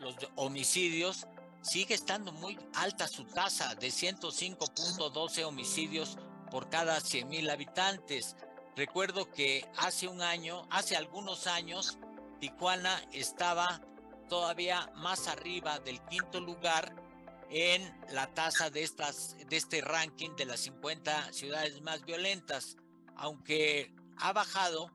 los 0.00 0.16
homicidios, 0.36 1.26
sigue 1.62 1.94
estando 1.94 2.32
muy 2.32 2.58
alta 2.74 3.08
su 3.08 3.24
tasa 3.24 3.74
de 3.74 3.88
105.12 3.88 5.44
homicidios 5.44 6.18
por 6.50 6.68
cada 6.68 6.98
100.000 6.98 7.50
habitantes. 7.50 8.36
Recuerdo 8.76 9.30
que 9.30 9.68
hace 9.76 10.08
un 10.08 10.22
año, 10.22 10.66
hace 10.70 10.96
algunos 10.96 11.46
años, 11.46 11.98
Tijuana 12.40 13.02
estaba 13.12 13.80
todavía 14.28 14.90
más 14.94 15.26
arriba 15.26 15.78
del 15.80 16.00
quinto 16.06 16.40
lugar 16.40 16.94
en 17.50 17.98
la 18.10 18.26
tasa 18.34 18.70
de, 18.70 18.82
estas, 18.82 19.36
de 19.48 19.56
este 19.56 19.80
ranking 19.80 20.36
de 20.36 20.44
las 20.44 20.60
50 20.60 21.32
ciudades 21.32 21.80
más 21.80 22.04
violentas, 22.04 22.76
aunque 23.16 23.92
ha 24.18 24.32
bajado, 24.32 24.92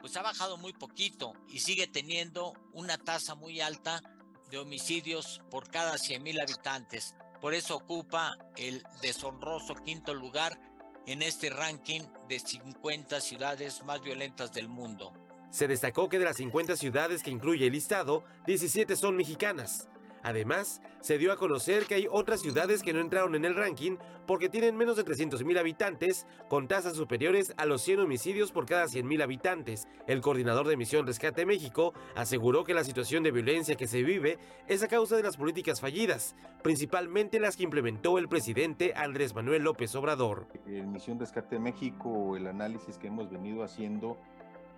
pues 0.00 0.16
ha 0.16 0.22
bajado 0.22 0.56
muy 0.56 0.72
poquito 0.72 1.34
y 1.48 1.60
sigue 1.60 1.86
teniendo 1.86 2.54
una 2.72 2.96
tasa 2.98 3.34
muy 3.34 3.60
alta 3.60 4.02
de 4.50 4.58
homicidios 4.58 5.42
por 5.50 5.68
cada 5.70 5.98
100 5.98 6.22
mil 6.22 6.40
habitantes. 6.40 7.14
Por 7.40 7.54
eso 7.54 7.76
ocupa 7.76 8.36
el 8.56 8.82
deshonroso 9.02 9.74
quinto 9.76 10.14
lugar 10.14 10.58
en 11.06 11.22
este 11.22 11.50
ranking 11.50 12.02
de 12.28 12.38
50 12.38 13.20
ciudades 13.20 13.82
más 13.84 14.00
violentas 14.02 14.52
del 14.52 14.68
mundo. 14.68 15.12
Se 15.50 15.66
destacó 15.66 16.08
que 16.08 16.18
de 16.18 16.24
las 16.24 16.36
50 16.36 16.76
ciudades 16.76 17.22
que 17.22 17.30
incluye 17.30 17.66
el 17.66 17.72
listado, 17.72 18.24
17 18.46 18.94
son 18.94 19.16
mexicanas. 19.16 19.88
Además, 20.22 20.82
se 21.00 21.18
dio 21.18 21.32
a 21.32 21.36
conocer 21.36 21.86
que 21.86 21.94
hay 21.94 22.06
otras 22.10 22.40
ciudades 22.40 22.82
que 22.82 22.92
no 22.92 23.00
entraron 23.00 23.34
en 23.34 23.44
el 23.44 23.56
ranking 23.56 23.96
porque 24.26 24.48
tienen 24.48 24.76
menos 24.76 24.96
de 24.96 25.04
300.000 25.04 25.58
habitantes, 25.58 26.26
con 26.48 26.68
tasas 26.68 26.96
superiores 26.96 27.52
a 27.56 27.66
los 27.66 27.82
100 27.82 28.00
homicidios 28.00 28.52
por 28.52 28.66
cada 28.66 28.84
100.000 28.84 29.22
habitantes. 29.22 29.88
El 30.06 30.20
coordinador 30.20 30.68
de 30.68 30.76
Misión 30.76 31.06
Rescate 31.06 31.46
México 31.46 31.94
aseguró 32.14 32.64
que 32.64 32.74
la 32.74 32.84
situación 32.84 33.22
de 33.22 33.32
violencia 33.32 33.76
que 33.76 33.86
se 33.86 34.02
vive 34.02 34.38
es 34.68 34.82
a 34.82 34.88
causa 34.88 35.16
de 35.16 35.22
las 35.22 35.36
políticas 35.36 35.80
fallidas, 35.80 36.36
principalmente 36.62 37.40
las 37.40 37.56
que 37.56 37.64
implementó 37.64 38.18
el 38.18 38.28
presidente 38.28 38.92
Andrés 38.94 39.34
Manuel 39.34 39.62
López 39.62 39.94
Obrador. 39.94 40.46
En 40.66 40.92
Misión 40.92 41.18
Rescate 41.18 41.58
México, 41.58 42.36
el 42.36 42.46
análisis 42.46 42.98
que 42.98 43.08
hemos 43.08 43.30
venido 43.30 43.64
haciendo 43.64 44.16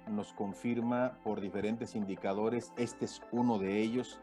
nos 0.08 0.32
confirma 0.32 1.18
por 1.22 1.40
diferentes 1.40 1.94
indicadores, 1.94 2.72
este 2.76 3.04
es 3.04 3.22
uno 3.30 3.58
de 3.58 3.80
ellos, 3.80 4.20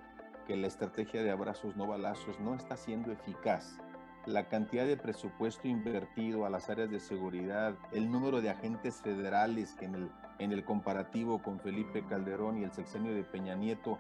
que 0.50 0.58
la 0.58 0.66
estrategia 0.66 1.22
de 1.22 1.30
abrazos 1.30 1.78
no 1.78 1.86
balazos 1.86 2.40
no 2.40 2.56
está 2.56 2.76
siendo 2.76 3.12
eficaz. 3.12 3.78
La 4.26 4.50
cantidad 4.50 4.88
de 4.88 4.98
presupuesto 4.98 5.68
invertido 5.68 6.44
a 6.44 6.50
las 6.50 6.72
áreas 6.72 6.90
de 6.90 7.00
seguridad, 7.00 7.76
el 7.92 8.12
número 8.12 8.42
de 8.42 8.50
agentes 8.50 8.96
federales 8.96 9.76
que 9.76 9.86
en 9.86 9.94
el, 9.94 10.12
en 10.40 10.52
el 10.52 10.66
comparativo 10.66 11.44
con 11.44 11.60
Felipe 11.60 12.04
Calderón 12.04 12.58
y 12.58 12.64
el 12.64 12.72
sexenio 12.72 13.14
de 13.14 13.24
Peña 13.24 13.54
Nieto 13.54 14.00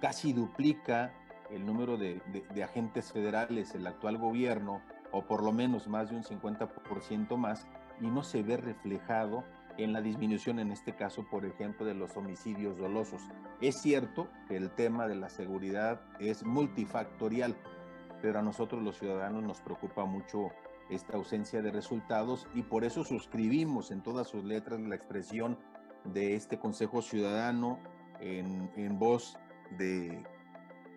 casi 0.00 0.32
duplica 0.32 1.12
el 1.50 1.66
número 1.66 1.98
de, 1.98 2.22
de, 2.32 2.46
de 2.54 2.64
agentes 2.64 3.12
federales, 3.12 3.74
el 3.74 3.86
actual 3.86 4.16
gobierno, 4.16 4.80
o 5.12 5.26
por 5.26 5.42
lo 5.42 5.52
menos 5.52 5.86
más 5.86 6.08
de 6.08 6.16
un 6.16 6.22
50% 6.22 7.36
más, 7.36 7.66
y 8.00 8.06
no 8.06 8.22
se 8.22 8.42
ve 8.42 8.56
reflejado 8.56 9.44
en 9.78 9.92
la 9.92 10.00
disminución, 10.00 10.58
en 10.58 10.70
este 10.70 10.94
caso, 10.94 11.24
por 11.30 11.44
ejemplo, 11.44 11.86
de 11.86 11.94
los 11.94 12.16
homicidios 12.16 12.76
dolosos. 12.78 13.22
Es 13.60 13.80
cierto 13.80 14.28
que 14.48 14.56
el 14.56 14.70
tema 14.70 15.06
de 15.06 15.16
la 15.16 15.28
seguridad 15.28 16.00
es 16.18 16.44
multifactorial, 16.44 17.56
pero 18.22 18.38
a 18.38 18.42
nosotros 18.42 18.82
los 18.82 18.98
ciudadanos 18.98 19.42
nos 19.42 19.60
preocupa 19.60 20.04
mucho 20.04 20.50
esta 20.90 21.16
ausencia 21.16 21.62
de 21.62 21.70
resultados 21.70 22.46
y 22.54 22.62
por 22.62 22.84
eso 22.84 23.04
suscribimos 23.04 23.90
en 23.90 24.02
todas 24.02 24.28
sus 24.28 24.44
letras 24.44 24.80
la 24.80 24.96
expresión 24.96 25.56
de 26.04 26.34
este 26.34 26.58
Consejo 26.58 27.00
Ciudadano 27.00 27.78
en, 28.20 28.70
en 28.76 28.98
voz 28.98 29.38
de, 29.78 30.24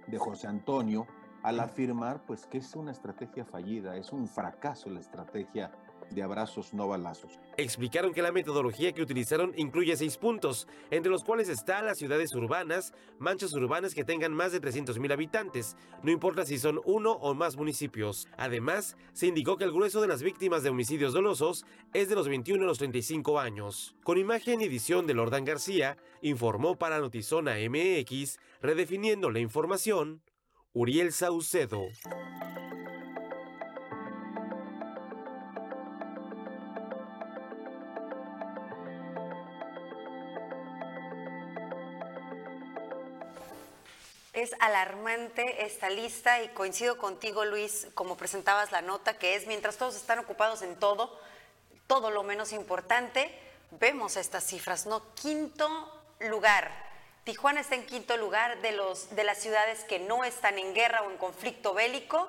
de 0.07 0.17
José 0.17 0.47
Antonio 0.47 1.07
al 1.43 1.59
afirmar 1.59 2.25
pues 2.25 2.47
que 2.47 2.57
es 2.57 2.75
una 2.75 2.91
estrategia 2.91 3.45
fallida, 3.45 3.95
es 3.97 4.11
un 4.11 4.27
fracaso 4.27 4.89
la 4.89 5.01
estrategia 5.01 5.71
de 6.09 6.23
abrazos 6.23 6.73
no 6.73 6.87
balazos. 6.87 7.39
Explicaron 7.57 8.13
que 8.13 8.21
la 8.21 8.31
metodología 8.31 8.93
que 8.93 9.01
utilizaron 9.01 9.53
incluye 9.57 9.95
seis 9.95 10.17
puntos, 10.17 10.67
entre 10.91 11.11
los 11.11 11.23
cuales 11.23 11.49
están 11.49 11.85
las 11.85 11.97
ciudades 11.97 12.33
urbanas, 12.33 12.93
manchas 13.19 13.53
urbanas 13.53 13.93
que 13.93 14.03
tengan 14.03 14.33
más 14.33 14.51
de 14.51 14.61
300.000 14.61 15.11
habitantes, 15.11 15.75
no 16.01 16.11
importa 16.11 16.45
si 16.45 16.57
son 16.57 16.81
uno 16.85 17.11
o 17.13 17.33
más 17.33 17.55
municipios. 17.55 18.27
Además, 18.37 18.97
se 19.13 19.27
indicó 19.27 19.57
que 19.57 19.63
el 19.65 19.71
grueso 19.71 20.01
de 20.01 20.07
las 20.07 20.23
víctimas 20.23 20.63
de 20.63 20.69
homicidios 20.69 21.13
dolosos 21.13 21.65
es 21.93 22.09
de 22.09 22.15
los 22.15 22.27
21 22.27 22.63
a 22.63 22.67
los 22.67 22.77
35 22.77 23.39
años. 23.39 23.95
Con 24.03 24.17
imagen 24.17 24.61
y 24.61 24.65
edición 24.65 25.07
de 25.07 25.13
Lordán 25.13 25.45
García, 25.45 25.97
informó 26.21 26.77
para 26.77 26.99
Notizona 26.99 27.55
MX, 27.57 28.39
redefiniendo 28.61 29.29
la 29.29 29.39
información, 29.39 30.21
Uriel 30.73 31.11
Saucedo. 31.11 31.85
Es 44.33 44.55
alarmante 44.59 45.63
esta 45.63 45.91
lista 45.91 46.41
y 46.41 46.47
coincido 46.49 46.97
contigo, 46.97 47.45
Luis, 47.45 47.87
como 47.93 48.17
presentabas 48.17 48.71
la 48.71 48.81
nota, 48.81 49.17
que 49.19 49.35
es 49.35 49.45
mientras 49.45 49.77
todos 49.77 49.95
están 49.95 50.17
ocupados 50.17 50.63
en 50.63 50.75
todo, 50.75 51.15
todo 51.85 52.09
lo 52.09 52.23
menos 52.23 52.51
importante, 52.51 53.31
vemos 53.79 54.17
estas 54.17 54.43
cifras, 54.43 54.87
¿no? 54.87 55.13
Quinto 55.13 55.67
lugar. 56.19 56.71
Tijuana 57.25 57.61
está 57.61 57.75
en 57.75 57.85
quinto 57.85 58.17
lugar 58.17 58.59
de, 58.61 58.71
los, 58.71 59.15
de 59.15 59.23
las 59.23 59.37
ciudades 59.37 59.83
que 59.83 59.99
no 59.99 60.23
están 60.23 60.57
en 60.57 60.73
guerra 60.73 61.03
o 61.03 61.11
en 61.11 61.17
conflicto 61.17 61.75
bélico, 61.75 62.27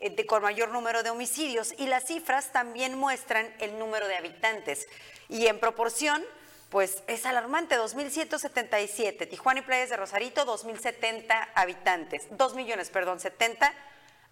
eh, 0.00 0.10
de, 0.10 0.26
con 0.26 0.42
mayor 0.42 0.68
número 0.68 1.02
de 1.02 1.08
homicidios. 1.08 1.72
Y 1.78 1.86
las 1.86 2.04
cifras 2.04 2.52
también 2.52 2.94
muestran 2.96 3.52
el 3.58 3.78
número 3.78 4.06
de 4.06 4.16
habitantes. 4.16 4.86
Y 5.30 5.46
en 5.46 5.58
proporción, 5.58 6.22
pues 6.70 7.02
es 7.06 7.24
alarmante, 7.24 7.78
2.177. 7.78 9.28
Tijuana 9.28 9.60
y 9.60 9.62
Playas 9.62 9.90
de 9.90 9.96
Rosarito, 9.96 10.44
2.070 10.44 11.48
habitantes. 11.54 12.26
2 12.30 12.54
millones, 12.54 12.90
perdón, 12.90 13.20
70 13.20 13.72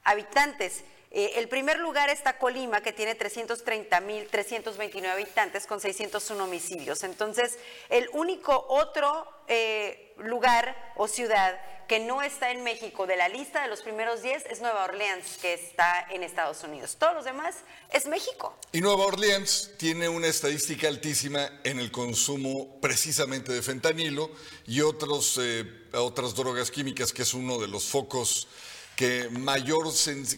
habitantes. 0.04 0.84
Eh, 1.10 1.32
el 1.36 1.48
primer 1.48 1.78
lugar 1.78 2.10
está 2.10 2.36
Colima, 2.38 2.82
que 2.82 2.92
tiene 2.92 3.16
330.329 3.18 5.08
habitantes 5.08 5.66
con 5.66 5.80
601 5.80 6.44
homicidios. 6.44 7.04
Entonces, 7.04 7.58
el 7.88 8.08
único 8.12 8.66
otro 8.68 9.26
eh, 9.48 10.05
lugar 10.18 10.76
o 10.96 11.08
ciudad 11.08 11.58
que 11.86 12.00
no 12.00 12.20
está 12.22 12.50
en 12.50 12.64
México 12.64 13.06
de 13.06 13.16
la 13.16 13.28
lista 13.28 13.62
de 13.62 13.68
los 13.68 13.82
primeros 13.82 14.22
10 14.22 14.46
es 14.46 14.60
Nueva 14.60 14.84
Orleans, 14.84 15.38
que 15.40 15.54
está 15.54 16.06
en 16.10 16.22
Estados 16.22 16.62
Unidos. 16.64 16.96
Todos 16.98 17.14
los 17.14 17.24
demás 17.24 17.56
es 17.92 18.06
México. 18.06 18.58
Y 18.72 18.80
Nueva 18.80 19.06
Orleans 19.06 19.70
tiene 19.78 20.08
una 20.08 20.26
estadística 20.26 20.88
altísima 20.88 21.48
en 21.62 21.78
el 21.78 21.92
consumo 21.92 22.80
precisamente 22.80 23.52
de 23.52 23.62
fentanilo 23.62 24.30
y 24.66 24.80
otros, 24.80 25.38
eh, 25.40 25.64
otras 25.92 26.34
drogas 26.34 26.70
químicas, 26.70 27.12
que 27.12 27.22
es 27.22 27.34
uno 27.34 27.58
de 27.58 27.68
los 27.68 27.84
focos 27.84 28.48
que, 28.96 29.28
mayor, 29.30 29.86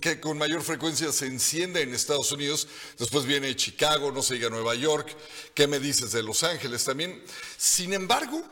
que 0.00 0.20
con 0.20 0.36
mayor 0.36 0.62
frecuencia 0.62 1.12
se 1.12 1.26
enciende 1.26 1.80
en 1.80 1.94
Estados 1.94 2.30
Unidos. 2.32 2.68
Después 2.98 3.24
viene 3.24 3.54
Chicago, 3.56 4.12
no 4.12 4.20
se 4.20 4.34
diga 4.34 4.50
Nueva 4.50 4.74
York. 4.74 5.16
¿Qué 5.54 5.66
me 5.66 5.78
dices 5.78 6.12
de 6.12 6.22
Los 6.22 6.42
Ángeles 6.42 6.84
también? 6.84 7.22
Sin 7.56 7.94
embargo, 7.94 8.42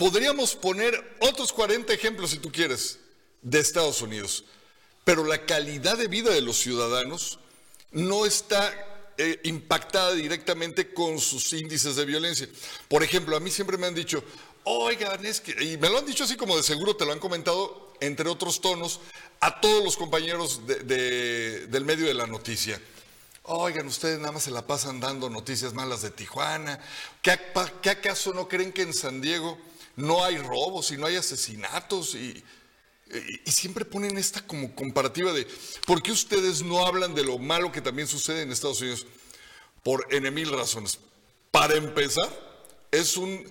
podríamos 0.00 0.54
poner 0.56 1.16
otros 1.20 1.52
40 1.52 1.92
ejemplos, 1.92 2.30
si 2.30 2.38
tú 2.38 2.50
quieres, 2.50 2.98
de 3.42 3.60
Estados 3.60 4.00
Unidos. 4.00 4.44
Pero 5.04 5.24
la 5.26 5.44
calidad 5.44 5.98
de 5.98 6.08
vida 6.08 6.30
de 6.32 6.40
los 6.40 6.56
ciudadanos 6.56 7.38
no 7.92 8.24
está 8.24 8.72
eh, 9.18 9.38
impactada 9.44 10.12
directamente 10.14 10.94
con 10.94 11.18
sus 11.20 11.52
índices 11.52 11.96
de 11.96 12.06
violencia. 12.06 12.48
Por 12.88 13.02
ejemplo, 13.02 13.36
a 13.36 13.40
mí 13.40 13.50
siempre 13.50 13.76
me 13.76 13.88
han 13.88 13.94
dicho, 13.94 14.24
oigan, 14.64 15.26
es 15.26 15.42
que, 15.42 15.52
y 15.62 15.76
me 15.76 15.90
lo 15.90 15.98
han 15.98 16.06
dicho 16.06 16.24
así 16.24 16.34
como 16.34 16.56
de 16.56 16.62
seguro, 16.62 16.96
te 16.96 17.04
lo 17.04 17.12
han 17.12 17.18
comentado, 17.18 17.92
entre 18.00 18.30
otros 18.30 18.62
tonos, 18.62 19.00
a 19.40 19.60
todos 19.60 19.84
los 19.84 19.98
compañeros 19.98 20.66
de- 20.66 20.76
de- 20.76 21.66
del 21.66 21.84
medio 21.84 22.06
de 22.06 22.14
la 22.14 22.26
noticia. 22.26 22.80
Oigan, 23.42 23.86
ustedes 23.86 24.18
nada 24.18 24.32
más 24.32 24.44
se 24.44 24.50
la 24.50 24.66
pasan 24.66 24.98
dando 24.98 25.28
noticias 25.28 25.74
malas 25.74 26.00
de 26.00 26.10
Tijuana. 26.10 26.80
¿Qué, 27.20 27.38
qué 27.82 27.90
acaso 27.90 28.32
no 28.32 28.48
creen 28.48 28.72
que 28.72 28.80
en 28.80 28.94
San 28.94 29.20
Diego 29.20 29.58
no 29.96 30.24
hay 30.24 30.38
robos 30.38 30.90
y 30.90 30.96
no 30.96 31.06
hay 31.06 31.16
asesinatos? 31.16 32.14
Y, 32.14 32.42
siempre 33.44 33.84
ponen 33.84 34.16
esta 34.18 34.46
como 34.46 34.72
comparativa 34.76 35.32
de, 35.32 35.44
¿por 35.84 36.00
qué 36.00 36.12
ustedes 36.12 36.62
no 36.62 36.86
hablan 36.86 37.12
de 37.12 37.24
lo 37.24 37.38
malo 37.38 37.72
que 37.72 37.80
también 37.80 38.06
sucede 38.06 38.42
en 38.42 38.52
Estados 38.52 38.80
Unidos? 38.80 39.04
Por 39.82 40.06
N 40.14 40.44
razones. 40.44 41.00
Para 41.50 41.74
empezar, 41.74 42.28
es 42.92 43.16
un, 43.16 43.50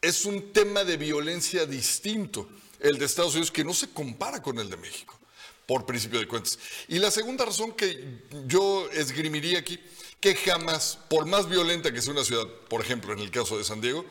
es 0.00 0.24
un 0.24 0.52
tema 0.52 0.84
de 0.84 0.96
violencia 0.96 1.66
distinto, 1.66 2.48
el 2.78 2.98
de 2.98 3.04
Estados 3.04 3.32
Unidos, 3.32 3.50
que 3.50 3.64
no 3.64 3.74
se 3.74 3.90
compara 3.90 4.40
con 4.40 4.58
el 4.58 4.70
de 4.70 4.76
México, 4.76 5.18
por 5.66 5.84
principio 5.84 6.20
de 6.20 6.28
cuentas. 6.28 6.58
Y 6.86 6.98
la 7.00 7.10
segunda 7.10 7.44
razón 7.44 7.72
que 7.72 8.22
yo 8.46 8.88
esgrimiría 8.92 9.58
aquí, 9.58 9.80
que 10.20 10.36
jamás, 10.36 10.98
por 11.08 11.26
más 11.26 11.48
violenta 11.48 11.92
que 11.92 12.00
sea 12.00 12.12
una 12.12 12.24
ciudad, 12.24 12.46
por 12.68 12.80
ejemplo, 12.80 13.12
en 13.12 13.18
el 13.18 13.32
caso 13.32 13.58
de 13.58 13.64
San 13.64 13.80
Diego, 13.80 14.04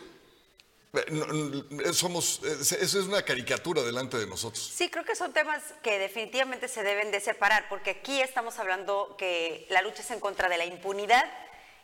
somos, 1.93 2.41
eh, 2.43 2.57
eso 2.59 2.99
es 2.99 3.07
una 3.07 3.23
caricatura 3.23 3.81
delante 3.81 4.17
de 4.17 4.27
nosotros. 4.27 4.71
Sí, 4.75 4.89
creo 4.89 5.05
que 5.05 5.15
son 5.15 5.31
temas 5.31 5.61
que 5.81 5.99
definitivamente 5.99 6.67
se 6.67 6.83
deben 6.83 7.11
de 7.11 7.19
separar, 7.21 7.67
porque 7.69 7.91
aquí 7.91 8.21
estamos 8.21 8.59
hablando 8.59 9.15
que 9.17 9.65
la 9.69 9.81
lucha 9.81 10.01
es 10.01 10.11
en 10.11 10.19
contra 10.19 10.49
de 10.49 10.57
la 10.57 10.65
impunidad 10.65 11.23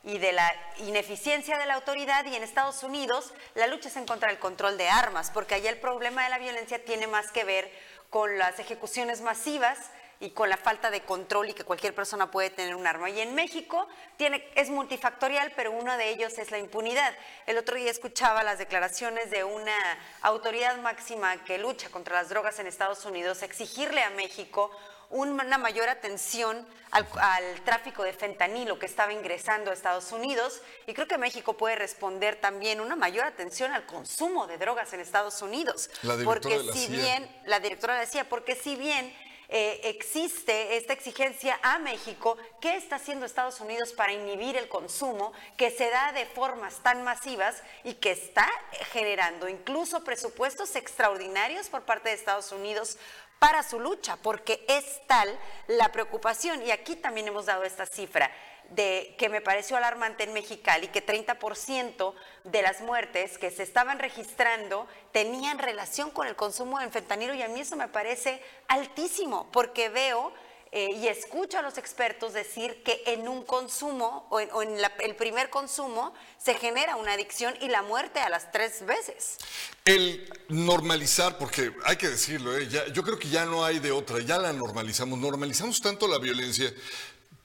y 0.03 0.17
de 0.17 0.31
la 0.33 0.53
ineficiencia 0.79 1.57
de 1.57 1.65
la 1.65 1.75
autoridad 1.75 2.25
y 2.25 2.35
en 2.35 2.43
Estados 2.43 2.83
Unidos 2.83 3.33
la 3.55 3.67
lucha 3.67 3.89
es 3.89 3.95
en 3.95 4.05
contra 4.05 4.29
del 4.29 4.39
control 4.39 4.77
de 4.77 4.89
armas, 4.89 5.31
porque 5.31 5.55
allá 5.55 5.69
el 5.69 5.79
problema 5.79 6.23
de 6.23 6.29
la 6.29 6.37
violencia 6.37 6.83
tiene 6.83 7.07
más 7.07 7.31
que 7.31 7.43
ver 7.43 7.71
con 8.09 8.37
las 8.37 8.59
ejecuciones 8.59 9.21
masivas 9.21 9.77
y 10.19 10.31
con 10.31 10.49
la 10.49 10.57
falta 10.57 10.89
de 10.89 11.01
control 11.01 11.49
y 11.49 11.53
que 11.53 11.63
cualquier 11.63 11.93
persona 11.93 12.31
puede 12.31 12.49
tener 12.49 12.75
un 12.75 12.87
arma. 12.87 13.09
Y 13.09 13.19
en 13.19 13.35
México 13.35 13.87
tiene, 14.17 14.47
es 14.55 14.69
multifactorial, 14.69 15.53
pero 15.55 15.71
uno 15.71 15.95
de 15.97 16.09
ellos 16.09 16.37
es 16.39 16.51
la 16.51 16.57
impunidad. 16.57 17.13
El 17.45 17.57
otro 17.57 17.75
día 17.75 17.91
escuchaba 17.91 18.43
las 18.43 18.57
declaraciones 18.57 19.29
de 19.29 19.43
una 19.43 19.77
autoridad 20.21 20.77
máxima 20.77 21.43
que 21.43 21.57
lucha 21.57 21.89
contra 21.89 22.15
las 22.15 22.29
drogas 22.29 22.57
en 22.59 22.67
Estados 22.67 23.05
Unidos, 23.05 23.43
exigirle 23.43 24.01
a 24.03 24.09
México 24.09 24.71
una 25.09 25.57
mayor 25.57 25.87
atención 25.87 26.67
al, 26.91 27.07
al 27.19 27.61
tráfico 27.63 28.03
de 28.03 28.11
fentanilo 28.11 28.77
que 28.77 28.85
estaba 28.85 29.13
ingresando 29.13 29.71
a 29.71 29.73
Estados 29.73 30.11
Unidos 30.11 30.61
y 30.85 30.93
creo 30.93 31.07
que 31.07 31.17
México 31.17 31.55
puede 31.55 31.77
responder 31.77 32.41
también 32.41 32.81
una 32.81 32.97
mayor 32.97 33.25
atención 33.25 33.71
al 33.71 33.85
consumo 33.85 34.47
de 34.47 34.57
drogas 34.57 34.91
en 34.91 34.99
Estados 34.99 35.41
Unidos. 35.41 35.89
La 36.01 36.17
porque 36.25 36.57
de 36.57 36.63
la 36.63 36.73
si 36.73 36.87
CIA. 36.87 36.97
bien, 36.97 37.41
la 37.45 37.61
directora 37.61 37.97
decía, 37.97 38.27
porque 38.27 38.55
si 38.55 38.75
bien 38.75 39.13
eh, 39.49 39.79
existe 39.85 40.75
esta 40.75 40.91
exigencia 40.91 41.57
a 41.63 41.79
México, 41.79 42.37
¿qué 42.59 42.75
está 42.75 42.97
haciendo 42.97 43.25
Estados 43.25 43.61
Unidos 43.61 43.93
para 43.93 44.11
inhibir 44.11 44.57
el 44.57 44.67
consumo 44.67 45.31
que 45.55 45.71
se 45.71 45.89
da 45.89 46.11
de 46.11 46.25
formas 46.25 46.83
tan 46.83 47.03
masivas 47.03 47.63
y 47.85 47.93
que 47.93 48.11
está 48.11 48.47
generando 48.91 49.47
incluso 49.47 50.03
presupuestos 50.03 50.75
extraordinarios 50.75 51.69
por 51.69 51.83
parte 51.83 52.09
de 52.09 52.15
Estados 52.15 52.51
Unidos 52.51 52.97
para 53.39 53.63
su 53.63 53.79
lucha, 53.79 54.17
porque 54.17 54.65
es 54.67 55.05
tal 55.07 55.37
la 55.67 55.91
preocupación. 55.91 56.61
Y 56.63 56.71
aquí 56.71 56.95
también 56.95 57.27
hemos 57.27 57.45
dado 57.45 57.63
esta 57.63 57.85
cifra 57.85 58.31
de 58.69 59.15
que 59.17 59.29
me 59.29 59.41
pareció 59.41 59.77
alarmante 59.77 60.23
en 60.23 60.33
Mexicali, 60.33 60.87
que 60.87 61.05
30% 61.05 62.13
de 62.43 62.61
las 62.61 62.81
muertes 62.81 63.37
que 63.37 63.51
se 63.51 63.63
estaban 63.63 63.99
registrando 63.99 64.87
tenían 65.11 65.59
relación 65.59 66.11
con 66.11 66.27
el 66.27 66.35
consumo 66.35 66.79
de 66.79 66.89
fentanilo 66.89 67.33
y 67.33 67.41
a 67.41 67.47
mí 67.47 67.61
eso 67.61 67.75
me 67.75 67.87
parece 67.87 68.41
altísimo, 68.67 69.49
porque 69.51 69.89
veo 69.89 70.33
eh, 70.71 70.91
y 71.01 71.07
escucho 71.07 71.57
a 71.57 71.61
los 71.61 71.77
expertos 71.77 72.33
decir 72.33 72.83
que 72.83 73.01
en 73.05 73.27
un 73.27 73.43
consumo 73.43 74.27
o 74.29 74.61
en, 74.61 74.77
el 74.99 75.15
primer 75.15 75.49
consumo 75.49 76.13
se 76.37 76.55
genera 76.55 76.97
una 76.97 77.13
adicción 77.13 77.55
y 77.61 77.69
la 77.69 77.83
muerte 77.83 78.19
a 78.19 78.29
las 78.29 78.51
tres 78.51 78.85
veces. 78.85 79.37
El 79.85 80.29
normalizar, 80.49 81.37
porque 81.37 81.71
hay 81.85 81.95
que 81.95 82.09
decirlo, 82.09 82.57
¿eh? 82.57 82.67
Yo 82.67 83.03
creo 83.03 83.17
que 83.17 83.29
ya 83.29 83.45
no 83.45 83.63
hay 83.63 83.79
de 83.79 83.91
otra, 83.91 84.19
ya 84.19 84.37
la 84.37 84.51
normalizamos, 84.51 85.17
normalizamos 85.17 85.81
tanto 85.81 86.05
la 86.07 86.19
violencia, 86.19 86.73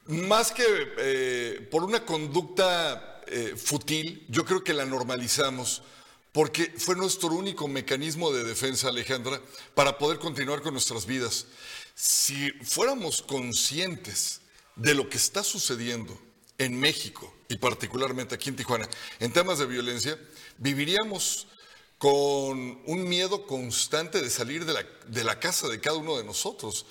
más 0.06 0.52
que 0.52 0.64
eh, 0.98 1.68
por 1.70 1.84
una 1.84 2.04
conducta 2.04 3.20
eh, 3.26 3.54
futil, 3.56 4.26
yo 4.28 4.44
creo 4.44 4.62
que 4.64 4.74
la 4.74 4.84
normalizamos 4.84 5.82
porque 6.32 6.72
fue 6.78 6.96
nuestro 6.96 7.28
único 7.28 7.68
mecanismo 7.68 8.32
de 8.32 8.42
defensa, 8.44 8.88
Alejandra, 8.88 9.40
para 9.74 9.98
poder 9.98 10.18
continuar 10.18 10.62
con 10.62 10.72
nuestras 10.72 11.04
vidas. 11.04 11.46
Si 11.94 12.50
fuéramos 12.62 13.20
conscientes 13.20 14.40
de 14.76 14.94
lo 14.94 15.08
que 15.10 15.18
está 15.18 15.44
sucediendo 15.44 16.18
en 16.56 16.80
México 16.80 17.32
y 17.48 17.56
particularmente 17.56 18.34
aquí 18.34 18.48
en 18.48 18.56
Tijuana 18.56 18.88
en 19.20 19.32
temas 19.32 19.58
de 19.58 19.66
violencia, 19.66 20.18
viviríamos 20.56 21.48
con 22.02 22.82
un 22.84 23.08
miedo 23.08 23.46
constante 23.46 24.20
de 24.20 24.28
salir 24.28 24.64
de 24.64 24.72
la, 24.72 24.84
de 25.06 25.22
la 25.22 25.38
casa 25.38 25.68
de 25.68 25.80
cada 25.80 25.98
uno 25.98 26.16
de 26.16 26.24
nosotros. 26.24 26.84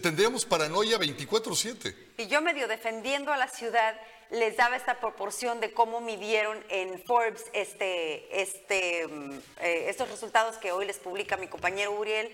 Tendríamos 0.00 0.44
paranoia 0.44 0.98
24/7. 0.98 1.92
Y 2.18 2.28
yo 2.28 2.40
medio 2.40 2.68
defendiendo 2.68 3.32
a 3.32 3.36
la 3.36 3.48
ciudad, 3.48 4.00
les 4.30 4.56
daba 4.56 4.76
esta 4.76 5.00
proporción 5.00 5.58
de 5.58 5.72
cómo 5.72 6.00
midieron 6.00 6.64
en 6.68 7.02
Forbes 7.02 7.44
este, 7.52 8.40
este, 8.40 9.08
mm, 9.08 9.32
eh, 9.62 9.86
estos 9.88 10.08
resultados 10.08 10.58
que 10.58 10.70
hoy 10.70 10.86
les 10.86 10.98
publica 10.98 11.36
mi 11.36 11.48
compañero 11.48 11.90
Uriel, 11.98 12.30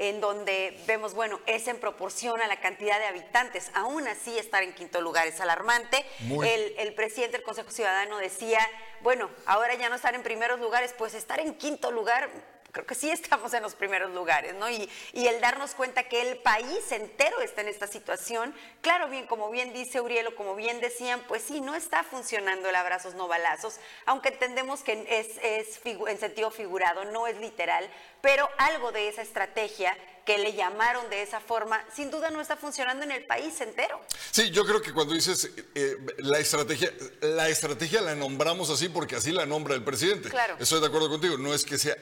en 0.00 0.22
donde 0.22 0.82
vemos, 0.86 1.12
bueno, 1.12 1.40
es 1.44 1.68
en 1.68 1.78
proporción 1.78 2.40
a 2.40 2.46
la 2.46 2.58
cantidad 2.58 2.98
de 2.98 3.04
habitantes. 3.04 3.70
Aún 3.74 4.08
así, 4.08 4.38
estar 4.38 4.62
en 4.62 4.72
quinto 4.72 5.02
lugar 5.02 5.26
es 5.26 5.42
alarmante. 5.42 6.06
Muy. 6.20 6.48
El, 6.48 6.74
el 6.78 6.94
presidente 6.94 7.36
del 7.36 7.44
Consejo 7.44 7.70
Ciudadano 7.70 8.16
decía, 8.16 8.66
bueno, 9.02 9.28
ahora 9.44 9.74
ya 9.74 9.90
no 9.90 9.96
estar 9.96 10.14
en 10.14 10.22
primeros 10.22 10.58
lugares, 10.58 10.94
pues 10.96 11.12
estar 11.12 11.38
en 11.38 11.54
quinto 11.54 11.90
lugar 11.90 12.30
creo 12.72 12.86
que 12.86 12.94
sí 12.94 13.10
estamos 13.10 13.52
en 13.54 13.62
los 13.62 13.74
primeros 13.74 14.12
lugares, 14.12 14.54
¿no? 14.54 14.68
Y, 14.70 14.88
y 15.12 15.26
el 15.26 15.40
darnos 15.40 15.74
cuenta 15.74 16.04
que 16.04 16.22
el 16.22 16.38
país 16.38 16.92
entero 16.92 17.40
está 17.40 17.60
en 17.60 17.68
esta 17.68 17.86
situación, 17.86 18.54
claro, 18.80 19.08
bien, 19.08 19.26
como 19.26 19.50
bien 19.50 19.72
dice 19.72 20.00
Uriel, 20.00 20.28
o 20.28 20.34
como 20.34 20.54
bien 20.54 20.80
decían, 20.80 21.22
pues 21.28 21.42
sí, 21.42 21.60
no 21.60 21.74
está 21.74 22.02
funcionando 22.02 22.68
el 22.68 22.74
abrazos 22.74 23.14
no 23.14 23.28
balazos, 23.28 23.76
aunque 24.06 24.28
entendemos 24.28 24.82
que 24.82 25.06
es, 25.08 25.28
es 25.42 25.80
en 25.84 26.18
sentido 26.18 26.50
figurado, 26.50 27.04
no 27.06 27.26
es 27.26 27.36
literal, 27.38 27.88
pero 28.20 28.48
algo 28.58 28.92
de 28.92 29.08
esa 29.08 29.22
estrategia 29.22 29.96
que 30.24 30.38
le 30.38 30.52
llamaron 30.52 31.08
de 31.10 31.22
esa 31.22 31.40
forma, 31.40 31.84
sin 31.94 32.10
duda 32.10 32.30
no 32.30 32.40
está 32.40 32.56
funcionando 32.56 33.04
en 33.04 33.10
el 33.10 33.24
país 33.26 33.60
entero. 33.60 34.00
Sí, 34.30 34.50
yo 34.50 34.64
creo 34.64 34.80
que 34.80 34.92
cuando 34.92 35.14
dices 35.14 35.50
eh, 35.74 35.96
la 36.18 36.38
estrategia, 36.38 36.92
la 37.22 37.48
estrategia 37.48 38.00
la 38.00 38.14
nombramos 38.14 38.70
así 38.70 38.88
porque 38.88 39.16
así 39.16 39.32
la 39.32 39.46
nombra 39.46 39.74
el 39.74 39.82
presidente. 39.82 40.28
Claro. 40.28 40.56
Estoy 40.60 40.80
de 40.80 40.86
acuerdo 40.86 41.08
contigo, 41.08 41.36
no 41.36 41.52
es 41.54 41.64
que 41.64 41.78
sea 41.78 41.96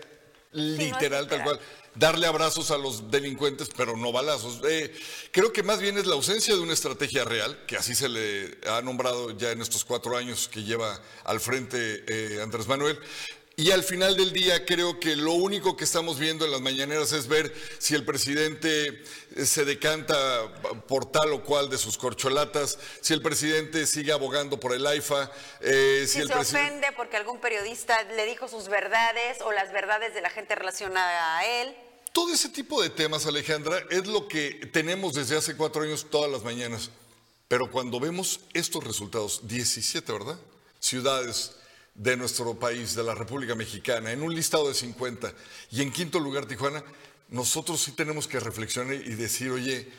literal, 0.58 1.28
tal 1.28 1.42
cual, 1.42 1.60
darle 1.94 2.26
abrazos 2.26 2.70
a 2.70 2.78
los 2.78 3.10
delincuentes, 3.10 3.70
pero 3.76 3.96
no 3.96 4.12
balazos. 4.12 4.60
Eh, 4.68 4.92
creo 5.30 5.52
que 5.52 5.62
más 5.62 5.80
bien 5.80 5.98
es 5.98 6.06
la 6.06 6.14
ausencia 6.14 6.54
de 6.54 6.60
una 6.60 6.72
estrategia 6.72 7.24
real, 7.24 7.64
que 7.66 7.76
así 7.76 7.94
se 7.94 8.08
le 8.08 8.58
ha 8.68 8.82
nombrado 8.82 9.36
ya 9.36 9.50
en 9.50 9.60
estos 9.60 9.84
cuatro 9.84 10.16
años 10.16 10.48
que 10.48 10.62
lleva 10.62 11.00
al 11.24 11.40
frente 11.40 12.04
eh, 12.06 12.42
Andrés 12.42 12.66
Manuel. 12.66 12.98
Y 13.58 13.72
al 13.72 13.82
final 13.82 14.16
del 14.16 14.32
día 14.32 14.64
creo 14.64 15.00
que 15.00 15.16
lo 15.16 15.32
único 15.32 15.76
que 15.76 15.82
estamos 15.82 16.20
viendo 16.20 16.44
en 16.44 16.52
las 16.52 16.60
mañaneras 16.60 17.10
es 17.10 17.26
ver 17.26 17.52
si 17.78 17.96
el 17.96 18.04
presidente 18.04 19.02
eh, 19.34 19.46
se 19.46 19.64
decanta 19.64 20.16
por 20.86 21.10
tal 21.10 21.32
o 21.32 21.42
cual 21.42 21.68
de 21.68 21.76
sus 21.76 21.98
corcholatas, 21.98 22.78
si 23.00 23.14
el 23.14 23.20
presidente 23.20 23.84
sigue 23.88 24.12
abogando 24.12 24.60
por 24.60 24.74
el 24.74 24.86
AIFA, 24.86 25.32
eh, 25.60 26.04
si, 26.06 26.12
Si 26.12 26.20
el 26.20 26.28
se 26.28 26.34
ofende 26.34 26.92
porque 26.92 27.16
algún 27.16 27.40
periodista 27.40 28.00
le 28.04 28.26
dijo 28.26 28.46
sus 28.46 28.68
verdades 28.68 29.40
o 29.40 29.50
las 29.50 29.72
verdades 29.72 30.14
de 30.14 30.20
la 30.20 30.30
gente 30.30 30.54
relacionada 30.54 31.38
a 31.38 31.44
él. 31.44 31.74
Todo 32.12 32.32
ese 32.32 32.50
tipo 32.50 32.80
de 32.80 32.90
temas, 32.90 33.26
Alejandra, 33.26 33.82
es 33.90 34.06
lo 34.06 34.28
que 34.28 34.70
tenemos 34.72 35.14
desde 35.14 35.36
hace 35.36 35.56
cuatro 35.56 35.82
años 35.82 36.06
todas 36.08 36.30
las 36.30 36.44
mañanas. 36.44 36.92
Pero 37.48 37.72
cuando 37.72 37.98
vemos 37.98 38.38
estos 38.54 38.84
resultados, 38.84 39.48
17, 39.48 40.12
¿verdad? 40.12 40.38
Ciudades 40.78 41.57
de 41.98 42.16
nuestro 42.16 42.54
país, 42.54 42.94
de 42.94 43.02
la 43.02 43.14
República 43.14 43.54
Mexicana, 43.54 44.12
en 44.12 44.22
un 44.22 44.34
listado 44.34 44.68
de 44.68 44.74
50, 44.74 45.32
y 45.72 45.82
en 45.82 45.92
quinto 45.92 46.20
lugar 46.20 46.46
Tijuana, 46.46 46.82
nosotros 47.28 47.82
sí 47.82 47.92
tenemos 47.92 48.28
que 48.28 48.38
reflexionar 48.40 48.94
y 48.94 49.14
decir, 49.14 49.50
oye, 49.50 49.90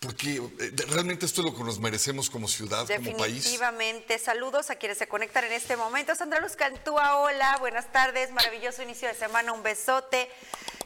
porque 0.00 0.36
eh, 0.36 0.72
realmente 0.88 1.26
esto 1.26 1.42
es 1.42 1.46
lo 1.46 1.56
que 1.56 1.62
nos 1.62 1.78
merecemos 1.78 2.28
como 2.30 2.48
ciudad, 2.48 2.86
como 2.86 3.16
país. 3.16 3.36
Definitivamente. 3.36 4.18
Saludos 4.18 4.70
a 4.70 4.76
quienes 4.76 4.98
se 4.98 5.06
conectan 5.06 5.44
en 5.44 5.52
este 5.52 5.76
momento. 5.76 6.14
Sandra 6.14 6.40
Luz 6.40 6.56
Cantúa, 6.56 7.16
hola, 7.18 7.56
buenas 7.60 7.92
tardes, 7.92 8.30
maravilloso 8.30 8.82
inicio 8.82 9.08
de 9.08 9.14
semana, 9.14 9.52
un 9.52 9.62
besote. 9.62 10.28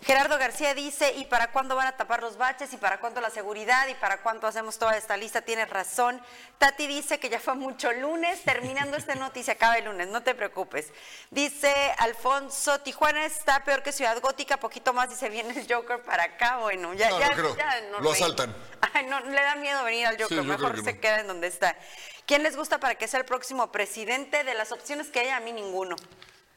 Gerardo 0.05 0.39
García 0.39 0.75
dice, 0.75 1.13
¿y 1.17 1.25
para 1.27 1.51
cuándo 1.51 1.75
van 1.77 1.89
a 1.89 1.97
tapar 1.97 2.23
los 2.23 2.37
baches? 2.39 2.73
¿Y 2.73 2.77
para 2.77 2.99
cuándo 3.01 3.21
la 3.21 3.31
seguridad? 3.31 3.87
¿Y 3.89 3.95
para 3.95 4.19
cuándo 4.23 4.47
hacemos 4.47 4.79
toda 4.79 4.97
esta 4.97 5.17
lista? 5.17 5.43
Tienes 5.43 5.69
razón. 5.69 6.21
Tati 6.59 6.87
dice 6.87 7.19
que 7.19 7.29
ya 7.29 7.41
fue 7.41 7.55
mucho 7.55 7.93
lunes, 7.93 8.43
terminando 8.43 8.97
esta 8.97 9.15
noticia, 9.17 9.55
acaba 9.55 9.77
el 9.77 9.85
lunes, 9.85 10.09
no 10.09 10.23
te 10.23 10.35
preocupes. 10.35 10.93
Dice 11.31 11.73
Alfonso, 11.99 12.81
Tijuana 12.81 13.25
está 13.27 13.65
peor 13.65 13.83
que 13.83 13.93
Ciudad 13.93 14.21
Gótica, 14.21 14.57
poquito 14.59 14.93
más 14.93 15.13
y 15.13 15.17
se 15.17 15.29
viene 15.29 15.59
el 15.59 15.73
Joker 15.73 16.01
para 16.03 16.25
acá. 16.25 16.59
Bueno, 16.59 16.95
ya, 16.95 17.11
No, 17.11 17.21
ya, 17.21 17.29
no 17.31 17.35
creo. 17.37 17.57
ya 17.57 17.81
no 17.91 18.01
Lo 18.01 18.13
asaltan. 18.13 18.55
Ay, 18.95 19.07
no, 19.07 19.21
le 19.21 19.41
da 19.43 19.57
miedo 19.57 19.83
venir 19.85 20.07
al 20.07 20.21
Joker, 20.21 20.39
Sí, 20.41 20.45
mejor 20.45 20.75
que 20.75 20.83
se 20.83 20.95
no. 20.95 21.01
queda 21.01 21.21
en 21.21 21.27
donde 21.27 21.49
está. 21.49 21.77
¿Quién 22.25 22.43
les 22.43 22.57
gusta 22.57 22.79
para 22.79 22.95
que 22.95 23.09
sea 23.09 23.21
el 23.21 23.27
próximo 23.27 23.73
presidente? 23.73 24.45
De 24.45 24.55
las 24.55 24.71
opciones 24.73 25.09
que 25.09 25.21
hay, 25.21 25.29
a 25.31 25.41
mí 25.41 25.53
ninguno. 25.53 25.97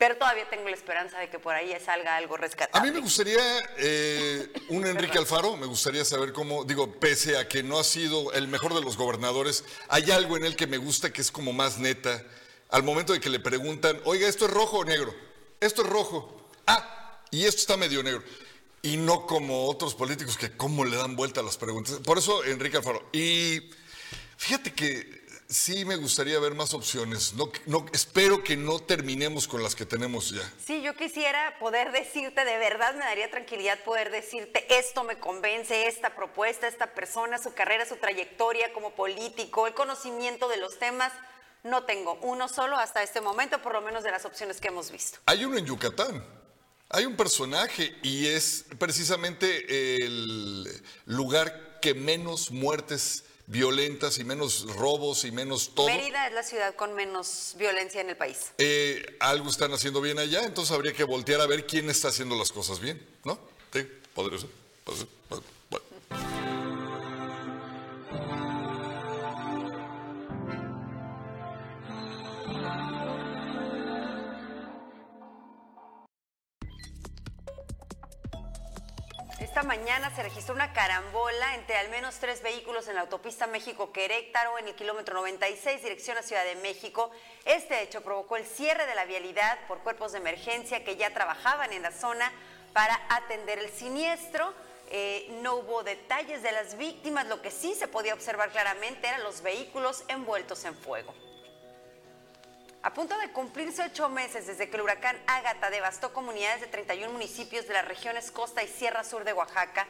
Pero 0.01 0.17
todavía 0.17 0.49
tengo 0.49 0.67
la 0.67 0.73
esperanza 0.75 1.19
de 1.19 1.29
que 1.29 1.37
por 1.37 1.53
ahí 1.53 1.77
salga 1.79 2.15
algo 2.17 2.33
A 2.33 2.39
rescatable. 2.39 2.89
mí 2.89 2.91
me 2.95 3.01
gustaría 3.01 3.39
eh, 3.77 4.51
un 4.69 4.87
Enrique 4.87 5.19
Alfaro, 5.19 5.55
me 5.57 5.67
gustaría 5.67 6.03
saber 6.03 6.33
cómo, 6.33 6.63
digo, 6.63 6.99
pese 6.99 7.37
a 7.37 7.47
que 7.47 7.61
no 7.61 7.77
ha 7.77 7.83
sido 7.83 8.33
el 8.33 8.47
mejor 8.47 8.73
de 8.73 8.81
los 8.81 8.97
gobernadores, 8.97 9.63
hay 9.89 10.09
algo 10.09 10.37
en 10.37 10.45
él 10.45 10.55
que 10.55 10.65
me 10.65 10.77
gusta 10.77 11.13
que 11.13 11.21
es 11.21 11.29
como 11.29 11.53
más 11.53 11.77
neta. 11.77 12.25
Al 12.69 12.81
momento 12.81 13.13
de 13.13 13.19
que 13.19 13.29
le 13.29 13.39
preguntan, 13.39 14.01
oiga, 14.03 14.27
¿esto 14.27 14.45
es 14.45 14.51
rojo 14.51 14.79
o 14.79 14.85
negro? 14.85 15.13
Esto 15.59 15.83
es 15.83 15.89
rojo. 15.89 16.49
Ah, 16.65 17.19
y 17.29 17.45
esto 17.45 17.61
está 17.61 17.77
medio 17.77 18.01
negro. 18.01 18.23
Y 18.81 18.97
no 18.97 19.27
como 19.27 19.69
otros 19.69 19.93
políticos 19.93 20.35
que 20.35 20.57
cómo 20.57 20.83
le 20.83 20.97
dan 20.97 21.15
vuelta 21.15 21.41
a 21.41 21.43
las 21.43 21.57
preguntas. 21.57 21.99
Por 22.03 22.17
eso, 22.17 22.43
Enrique 22.43 22.77
Alfaro. 22.77 23.07
Y 23.13 23.69
fíjate 24.35 24.73
que 24.73 25.20
sí 25.51 25.83
me 25.85 25.97
gustaría 25.97 26.39
ver 26.39 26.55
más 26.55 26.73
opciones. 26.73 27.33
No, 27.33 27.51
no, 27.65 27.85
espero 27.93 28.43
que 28.43 28.55
no 28.55 28.79
terminemos 28.79 29.47
con 29.47 29.61
las 29.61 29.75
que 29.75 29.85
tenemos 29.85 30.31
ya. 30.31 30.41
Sí, 30.65 30.81
yo 30.81 30.95
quisiera 30.95 31.57
poder 31.59 31.91
decirte, 31.91 32.45
de 32.45 32.57
verdad 32.57 32.93
me 32.93 33.01
daría 33.01 33.29
tranquilidad 33.29 33.83
poder 33.83 34.11
decirte, 34.11 34.65
esto 34.79 35.03
me 35.03 35.19
convence, 35.19 35.87
esta 35.87 36.15
propuesta, 36.15 36.67
esta 36.67 36.93
persona, 36.93 37.37
su 37.37 37.53
carrera, 37.53 37.85
su 37.85 37.97
trayectoria 37.97 38.71
como 38.73 38.95
político, 38.95 39.67
el 39.67 39.73
conocimiento 39.73 40.47
de 40.47 40.57
los 40.57 40.79
temas. 40.79 41.11
No 41.63 41.83
tengo 41.83 42.17
uno 42.23 42.47
solo 42.47 42.77
hasta 42.77 43.03
este 43.03 43.21
momento, 43.21 43.61
por 43.61 43.73
lo 43.73 43.81
menos 43.81 44.03
de 44.03 44.11
las 44.11 44.25
opciones 44.25 44.59
que 44.59 44.69
hemos 44.69 44.89
visto. 44.89 45.19
Hay 45.25 45.45
uno 45.45 45.57
en 45.57 45.65
Yucatán. 45.65 46.25
Hay 46.89 47.05
un 47.05 47.15
personaje 47.15 47.95
y 48.01 48.27
es 48.27 48.65
precisamente 48.77 50.03
el 50.03 50.83
lugar 51.05 51.79
que 51.81 51.93
menos 51.93 52.51
muertes 52.51 53.23
violentas 53.51 54.17
y 54.17 54.23
menos 54.23 54.65
robos 54.75 55.25
y 55.25 55.31
menos 55.31 55.71
todo. 55.75 55.87
Mérida 55.87 56.27
es 56.27 56.33
la 56.33 56.43
ciudad 56.43 56.73
con 56.75 56.95
menos 56.95 57.55
violencia 57.57 57.99
en 57.99 58.09
el 58.09 58.17
país. 58.17 58.53
Eh, 58.57 59.17
algo 59.19 59.49
están 59.49 59.73
haciendo 59.73 59.99
bien 59.99 60.19
allá, 60.19 60.43
entonces 60.45 60.73
habría 60.73 60.93
que 60.93 61.03
voltear 61.03 61.41
a 61.41 61.47
ver 61.47 61.67
quién 61.67 61.89
está 61.89 62.07
haciendo 62.07 62.37
las 62.37 62.51
cosas 62.51 62.79
bien, 62.79 63.05
¿no? 63.25 63.37
Sí, 63.73 63.85
podría 64.15 64.39
ser. 64.39 64.49
podría 64.85 65.05
ser, 65.05 65.60
mañana 79.77 80.13
se 80.13 80.21
registró 80.21 80.53
una 80.53 80.73
carambola 80.73 81.55
entre 81.55 81.77
al 81.77 81.87
menos 81.87 82.15
tres 82.19 82.43
vehículos 82.43 82.89
en 82.89 82.95
la 82.95 83.01
autopista 83.01 83.47
México-Querétaro 83.47 84.59
en 84.59 84.67
el 84.67 84.75
kilómetro 84.75 85.15
96, 85.15 85.81
dirección 85.81 86.17
a 86.17 86.23
Ciudad 86.23 86.43
de 86.43 86.55
México. 86.57 87.09
Este 87.45 87.81
hecho 87.81 88.01
provocó 88.01 88.35
el 88.35 88.45
cierre 88.45 88.85
de 88.85 88.95
la 88.95 89.05
vialidad 89.05 89.57
por 89.69 89.79
cuerpos 89.79 90.11
de 90.11 90.17
emergencia 90.17 90.83
que 90.83 90.97
ya 90.97 91.13
trabajaban 91.13 91.71
en 91.71 91.83
la 91.83 91.93
zona 91.93 92.33
para 92.73 92.99
atender 93.07 93.59
el 93.59 93.69
siniestro. 93.69 94.53
Eh, 94.89 95.29
no 95.41 95.55
hubo 95.55 95.83
detalles 95.83 96.43
de 96.43 96.51
las 96.51 96.75
víctimas, 96.75 97.27
lo 97.27 97.41
que 97.41 97.49
sí 97.49 97.73
se 97.73 97.87
podía 97.87 98.13
observar 98.13 98.51
claramente 98.51 99.07
eran 99.07 99.23
los 99.23 99.41
vehículos 99.41 100.03
envueltos 100.09 100.65
en 100.65 100.75
fuego. 100.75 101.13
A 102.83 102.93
punto 102.95 103.15
de 103.19 103.31
cumplirse 103.31 103.83
ocho 103.83 104.09
meses 104.09 104.47
desde 104.47 104.67
que 104.67 104.75
el 104.75 104.81
huracán 104.81 105.15
Ágata 105.27 105.69
devastó 105.69 106.13
comunidades 106.13 106.61
de 106.61 106.67
31 106.67 107.13
municipios 107.13 107.67
de 107.67 107.75
las 107.75 107.87
regiones 107.87 108.31
Costa 108.31 108.63
y 108.63 108.67
Sierra 108.67 109.03
Sur 109.03 109.23
de 109.23 109.33
Oaxaca, 109.33 109.85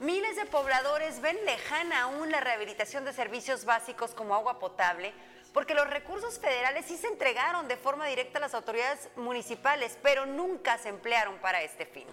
miles 0.00 0.34
de 0.34 0.44
pobladores 0.46 1.20
ven 1.20 1.38
lejana 1.44 2.02
aún 2.02 2.32
la 2.32 2.40
rehabilitación 2.40 3.04
de 3.04 3.12
servicios 3.12 3.64
básicos 3.64 4.16
como 4.16 4.34
agua 4.34 4.58
potable, 4.58 5.12
porque 5.52 5.74
los 5.74 5.88
recursos 5.88 6.40
federales 6.40 6.86
sí 6.86 6.96
se 6.96 7.06
entregaron 7.06 7.68
de 7.68 7.76
forma 7.76 8.06
directa 8.06 8.38
a 8.38 8.40
las 8.40 8.54
autoridades 8.54 9.10
municipales, 9.14 9.96
pero 10.02 10.26
nunca 10.26 10.76
se 10.78 10.88
emplearon 10.88 11.38
para 11.38 11.62
este 11.62 11.86
fin. 11.86 12.08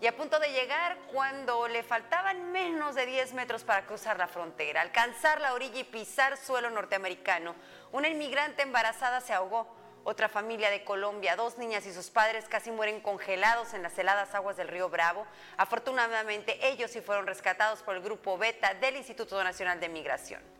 Y 0.00 0.06
a 0.06 0.16
punto 0.16 0.38
de 0.40 0.48
llegar 0.48 0.96
cuando 1.12 1.68
le 1.68 1.82
faltaban 1.82 2.52
menos 2.52 2.94
de 2.94 3.04
10 3.04 3.34
metros 3.34 3.64
para 3.64 3.84
cruzar 3.84 4.16
la 4.18 4.28
frontera, 4.28 4.80
alcanzar 4.80 5.42
la 5.42 5.52
orilla 5.52 5.80
y 5.80 5.84
pisar 5.84 6.38
suelo 6.38 6.70
norteamericano, 6.70 7.54
una 7.92 8.08
inmigrante 8.08 8.62
embarazada 8.62 9.20
se 9.20 9.34
ahogó. 9.34 9.76
Otra 10.02 10.30
familia 10.30 10.70
de 10.70 10.82
Colombia, 10.82 11.36
dos 11.36 11.58
niñas 11.58 11.84
y 11.84 11.92
sus 11.92 12.08
padres 12.08 12.46
casi 12.48 12.70
mueren 12.70 13.02
congelados 13.02 13.74
en 13.74 13.82
las 13.82 13.98
heladas 13.98 14.34
aguas 14.34 14.56
del 14.56 14.68
río 14.68 14.88
Bravo. 14.88 15.26
Afortunadamente 15.58 16.66
ellos 16.66 16.90
sí 16.90 17.02
fueron 17.02 17.26
rescatados 17.26 17.82
por 17.82 17.94
el 17.94 18.02
grupo 18.02 18.38
Beta 18.38 18.72
del 18.72 18.96
Instituto 18.96 19.44
Nacional 19.44 19.78
de 19.78 19.90
Migración. 19.90 20.59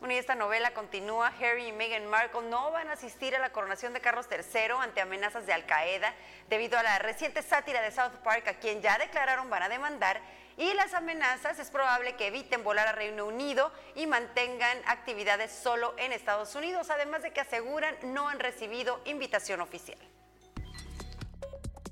Bueno, 0.00 0.14
y 0.14 0.16
esta 0.16 0.34
novela 0.34 0.72
continúa. 0.72 1.30
Harry 1.40 1.66
y 1.66 1.72
Meghan 1.72 2.06
Markle 2.06 2.48
no 2.48 2.70
van 2.70 2.88
a 2.88 2.94
asistir 2.94 3.36
a 3.36 3.38
la 3.38 3.52
coronación 3.52 3.92
de 3.92 4.00
Carlos 4.00 4.26
III 4.30 4.76
ante 4.80 5.02
amenazas 5.02 5.44
de 5.44 5.52
Al 5.52 5.66
Qaeda 5.66 6.14
debido 6.48 6.78
a 6.78 6.82
la 6.82 6.98
reciente 6.98 7.42
sátira 7.42 7.82
de 7.82 7.90
South 7.90 8.14
Park, 8.24 8.48
a 8.48 8.54
quien 8.54 8.80
ya 8.80 8.96
declararon 8.96 9.50
van 9.50 9.64
a 9.64 9.68
demandar. 9.68 10.22
Y 10.56 10.72
las 10.72 10.94
amenazas 10.94 11.58
es 11.58 11.70
probable 11.70 12.16
que 12.16 12.28
eviten 12.28 12.64
volar 12.64 12.88
a 12.88 12.92
Reino 12.92 13.26
Unido 13.26 13.70
y 13.94 14.06
mantengan 14.06 14.78
actividades 14.86 15.52
solo 15.52 15.94
en 15.98 16.12
Estados 16.12 16.54
Unidos, 16.54 16.88
además 16.88 17.22
de 17.22 17.34
que 17.34 17.42
aseguran 17.42 17.94
no 18.02 18.26
han 18.26 18.40
recibido 18.40 19.02
invitación 19.04 19.60
oficial. 19.60 19.98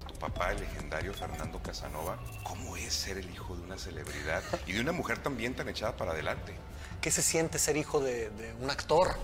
Tu 0.06 0.14
papá, 0.14 0.52
el 0.52 0.60
legendario 0.60 1.12
Fernando 1.12 1.62
Casanova, 1.62 2.18
¿cómo 2.42 2.74
es 2.78 2.90
ser 2.90 3.18
el 3.18 3.30
hijo 3.30 3.54
de 3.54 3.64
una 3.64 3.76
celebridad 3.76 4.42
y 4.66 4.72
de 4.72 4.80
una 4.80 4.92
mujer 4.92 5.18
también 5.18 5.54
tan 5.54 5.68
echada 5.68 5.94
para 5.94 6.12
adelante? 6.12 6.54
¿Qué 7.00 7.10
se 7.10 7.22
siente 7.22 7.58
ser 7.58 7.76
hijo 7.76 8.00
de, 8.00 8.30
de 8.30 8.52
un 8.60 8.70
actor? 8.70 9.16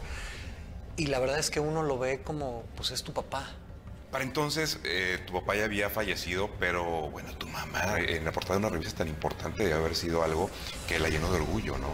Y 0.96 1.06
la 1.06 1.18
verdad 1.18 1.38
es 1.38 1.50
que 1.50 1.60
uno 1.60 1.82
lo 1.82 1.98
ve 1.98 2.22
como, 2.22 2.64
pues 2.76 2.90
es 2.90 3.02
tu 3.02 3.12
papá. 3.12 3.48
Para 4.14 4.22
entonces, 4.22 4.78
eh, 4.84 5.18
tu 5.26 5.32
papá 5.32 5.56
ya 5.56 5.64
había 5.64 5.90
fallecido, 5.90 6.48
pero 6.60 7.10
bueno, 7.10 7.36
tu 7.36 7.48
mamá 7.48 7.98
en 7.98 8.24
la 8.24 8.30
portada 8.30 8.60
de 8.60 8.66
una 8.66 8.68
revista 8.68 8.98
tan 8.98 9.08
importante 9.08 9.64
debe 9.64 9.74
haber 9.74 9.96
sido 9.96 10.22
algo 10.22 10.48
que 10.86 11.00
la 11.00 11.08
llenó 11.08 11.32
de 11.32 11.38
orgullo, 11.38 11.76
¿no? 11.78 11.88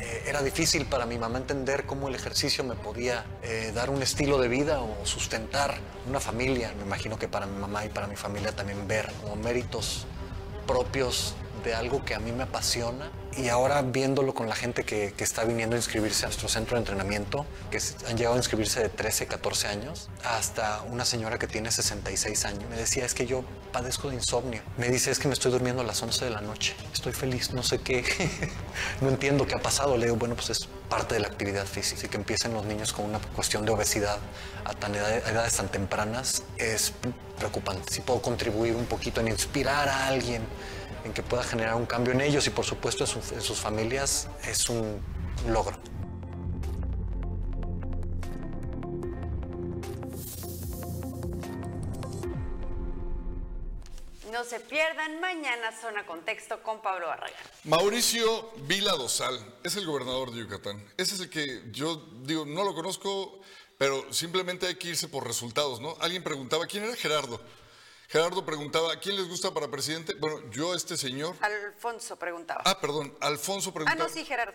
Eh, 0.00 0.24
era 0.28 0.42
difícil 0.42 0.86
para 0.86 1.04
mi 1.04 1.18
mamá 1.18 1.36
entender 1.36 1.84
cómo 1.84 2.08
el 2.08 2.14
ejercicio 2.14 2.64
me 2.64 2.74
podía 2.74 3.26
eh, 3.42 3.70
dar 3.74 3.90
un 3.90 4.02
estilo 4.02 4.38
de 4.38 4.48
vida 4.48 4.80
o 4.80 5.04
sustentar 5.04 5.78
una 6.08 6.20
familia. 6.20 6.72
Me 6.78 6.84
imagino 6.84 7.18
que 7.18 7.28
para 7.28 7.44
mi 7.44 7.60
mamá 7.60 7.84
y 7.84 7.90
para 7.90 8.06
mi 8.06 8.16
familia 8.16 8.56
también 8.56 8.88
ver 8.88 9.12
como 9.20 9.36
méritos 9.36 10.06
propios 10.66 11.34
de 11.62 11.74
algo 11.74 12.04
que 12.04 12.14
a 12.14 12.18
mí 12.18 12.32
me 12.32 12.44
apasiona 12.44 13.10
y 13.36 13.48
ahora 13.48 13.80
viéndolo 13.82 14.34
con 14.34 14.48
la 14.48 14.54
gente 14.54 14.84
que, 14.84 15.14
está 15.18 15.44
viniendo 15.44 15.76
a 15.76 15.78
inscribirse 15.78 16.24
a 16.24 16.28
nuestro 16.28 16.48
centro 16.48 16.76
de 16.76 16.80
entrenamiento, 16.80 17.46
que 17.70 17.78
han 18.08 18.16
llegado 18.16 18.34
a 18.34 18.38
inscribirse 18.38 18.80
de 18.80 18.88
13, 18.88 19.26
14 19.26 19.68
años, 19.68 20.10
hasta 20.24 20.82
una 20.82 21.04
señora 21.04 21.38
que 21.38 21.46
tiene 21.46 21.70
66 21.70 22.44
años. 22.44 22.64
Me 22.68 22.76
decía, 22.76 23.04
es 23.04 23.14
que 23.14 23.24
yo 23.24 23.44
padezco 23.72 24.08
de 24.10 24.16
insomnio. 24.16 24.62
Me 24.76 24.88
dice, 24.88 25.10
es 25.10 25.18
que 25.18 25.28
me 25.28 25.34
estoy 25.34 25.52
durmiendo 25.52 25.80
a 25.82 25.84
las 25.84 26.02
11 26.02 26.24
de 26.26 26.30
la 26.32 26.40
noche. 26.40 26.74
Estoy 26.92 27.12
feliz, 27.12 27.52
no 27.52 27.62
sé 27.62 27.78
qué. 27.78 28.04
no 29.00 29.08
entiendo 29.08 29.46
qué 29.46 29.54
ha 29.54 29.62
pasado. 29.62 29.96
Le 29.96 30.06
digo, 30.06 30.16
bueno, 30.16 30.34
pues 30.34 30.50
es 30.50 30.68
parte 30.90 31.14
de 31.14 31.20
la 31.20 31.28
actividad 31.28 31.64
física. 31.64 32.06
Y 32.06 32.08
que 32.10 32.16
empiecen 32.16 32.52
los 32.52 32.66
niños 32.66 32.92
con 32.92 33.06
una 33.06 33.20
cuestión 33.20 33.64
de 33.64 33.72
obesidad 33.72 34.18
a 34.64 34.74
tan 34.74 34.94
edad- 34.94 35.22
a 35.24 35.30
edades 35.30 35.56
tan 35.56 35.68
tempranas 35.68 36.42
es 36.58 36.92
preocupante. 37.38 37.92
Si 37.92 38.00
puedo 38.02 38.20
contribuir 38.20 38.74
un 38.74 38.86
poquito 38.86 39.20
en 39.20 39.28
inspirar 39.28 39.88
a 39.88 40.08
alguien, 40.08 40.42
en 41.04 41.12
que 41.12 41.22
pueda 41.22 41.42
generar 41.42 41.74
un 41.74 41.86
cambio 41.86 42.12
en 42.12 42.20
ellos 42.20 42.46
y 42.46 42.50
por 42.50 42.64
supuesto 42.64 43.04
en, 43.04 43.08
su- 43.10 43.34
en 43.34 43.40
sus 43.40 43.58
familias, 43.58 44.28
es 44.44 44.68
un 44.68 45.00
logro. 45.48 45.76
No 54.30 54.44
se 54.44 54.60
pierdan 54.60 55.20
mañana 55.20 55.72
Zona 55.78 56.06
Contexto 56.06 56.62
con 56.62 56.80
Pablo 56.80 57.08
Barragán. 57.08 57.36
Mauricio 57.64 58.50
Vila 58.66 58.92
Dosal 58.92 59.38
es 59.62 59.76
el 59.76 59.84
gobernador 59.84 60.30
de 60.30 60.40
Yucatán. 60.40 60.82
Ese 60.96 61.14
es 61.16 61.20
el 61.20 61.28
que 61.30 61.64
yo 61.72 61.96
digo, 62.22 62.46
no 62.46 62.64
lo 62.64 62.74
conozco, 62.74 63.40
pero 63.76 64.10
simplemente 64.12 64.66
hay 64.66 64.76
que 64.76 64.88
irse 64.88 65.08
por 65.08 65.26
resultados, 65.26 65.80
¿no? 65.80 65.96
Alguien 66.00 66.22
preguntaba, 66.22 66.66
¿quién 66.66 66.84
era 66.84 66.94
Gerardo? 66.96 67.40
Gerardo 68.12 68.44
preguntaba, 68.44 68.94
¿quién 69.00 69.16
les 69.16 69.26
gusta 69.26 69.54
para 69.54 69.68
presidente? 69.70 70.12
Bueno, 70.12 70.38
yo, 70.50 70.74
este 70.74 70.98
señor. 70.98 71.34
Alfonso 71.40 72.18
preguntaba. 72.18 72.60
Ah, 72.66 72.78
perdón, 72.78 73.16
Alfonso 73.22 73.70
Ah, 73.70 73.72
preguntaba. 73.72 74.06
no, 74.06 74.12
sí, 74.12 74.22
Gerardo. 74.26 74.52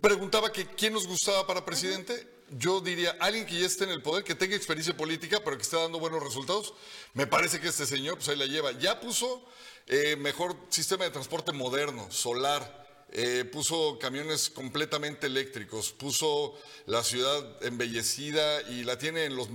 Preguntaba 0.00 0.50
que 0.50 0.66
quién 0.66 0.94
nos 0.94 1.06
gustaba 1.06 1.46
para 1.46 1.64
presidente. 1.64 2.28
yo 2.50 2.80
diría, 2.80 3.16
alguien 3.20 3.46
que 3.46 3.58
ya 3.58 3.66
esté 3.66 3.84
en 3.84 3.90
el 3.90 4.02
poder, 4.02 4.22
que 4.24 4.34
tenga 4.34 4.54
experiencia 4.54 4.96
política, 4.96 5.40
pero 5.44 5.56
que 5.56 5.62
esté 5.62 5.76
dando 5.76 5.98
buenos 5.98 6.22
resultados, 6.22 6.74
me 7.14 7.26
parece 7.26 7.58
que 7.60 7.68
este 7.68 7.86
señor, 7.86 8.16
pues 8.16 8.28
ahí 8.28 8.36
la 8.36 8.46
lleva. 8.46 8.72
Ya 8.72 9.00
puso 9.00 9.44
eh, 9.86 10.14
mejor 10.16 10.54
sistema 10.68 11.04
de 11.04 11.10
transporte 11.10 11.52
moderno, 11.52 12.10
solar, 12.10 12.83
eh, 13.16 13.44
puso 13.44 13.96
camiones 14.00 14.50
completamente 14.50 15.28
eléctricos, 15.28 15.92
puso 15.92 16.58
la 16.86 17.04
ciudad 17.04 17.62
embellecida 17.62 18.62
y 18.62 18.82
la 18.82 18.98
tiene 18.98 19.26
en 19.26 19.36
los 19.36 19.50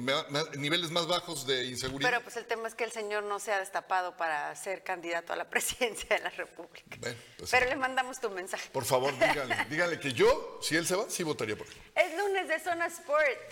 niveles 0.55 0.91
más 0.91 1.07
bajos 1.07 1.45
de 1.45 1.65
inseguridad. 1.65 2.09
Pero 2.09 2.23
pues 2.23 2.37
el 2.37 2.45
tema 2.45 2.69
es 2.69 2.75
que 2.75 2.85
el 2.85 2.93
señor 2.93 3.23
no 3.23 3.37
se 3.37 3.51
ha 3.51 3.59
destapado 3.59 4.15
para 4.15 4.55
ser 4.55 4.81
candidato 4.83 5.33
a 5.33 5.35
la 5.35 5.49
presidencia 5.49 6.15
de 6.15 6.23
la 6.23 6.29
República. 6.29 6.95
Bueno, 7.01 7.17
pues, 7.37 7.51
Pero 7.51 7.65
le 7.67 7.75
mandamos 7.75 8.21
tu 8.21 8.29
mensaje. 8.29 8.69
por 8.71 8.85
favor, 8.85 9.13
díganle, 9.13 9.57
díganle 9.69 9.99
que 9.99 10.13
yo, 10.13 10.59
si 10.61 10.77
él 10.77 10.87
se 10.87 10.95
va, 10.95 11.09
sí 11.09 11.23
votaría 11.23 11.57
por 11.57 11.67
él. 11.67 11.73
Es 11.95 12.17
lunes 12.17 12.47
de 12.47 12.59
Zona 12.61 12.85
Sport. 12.85 13.51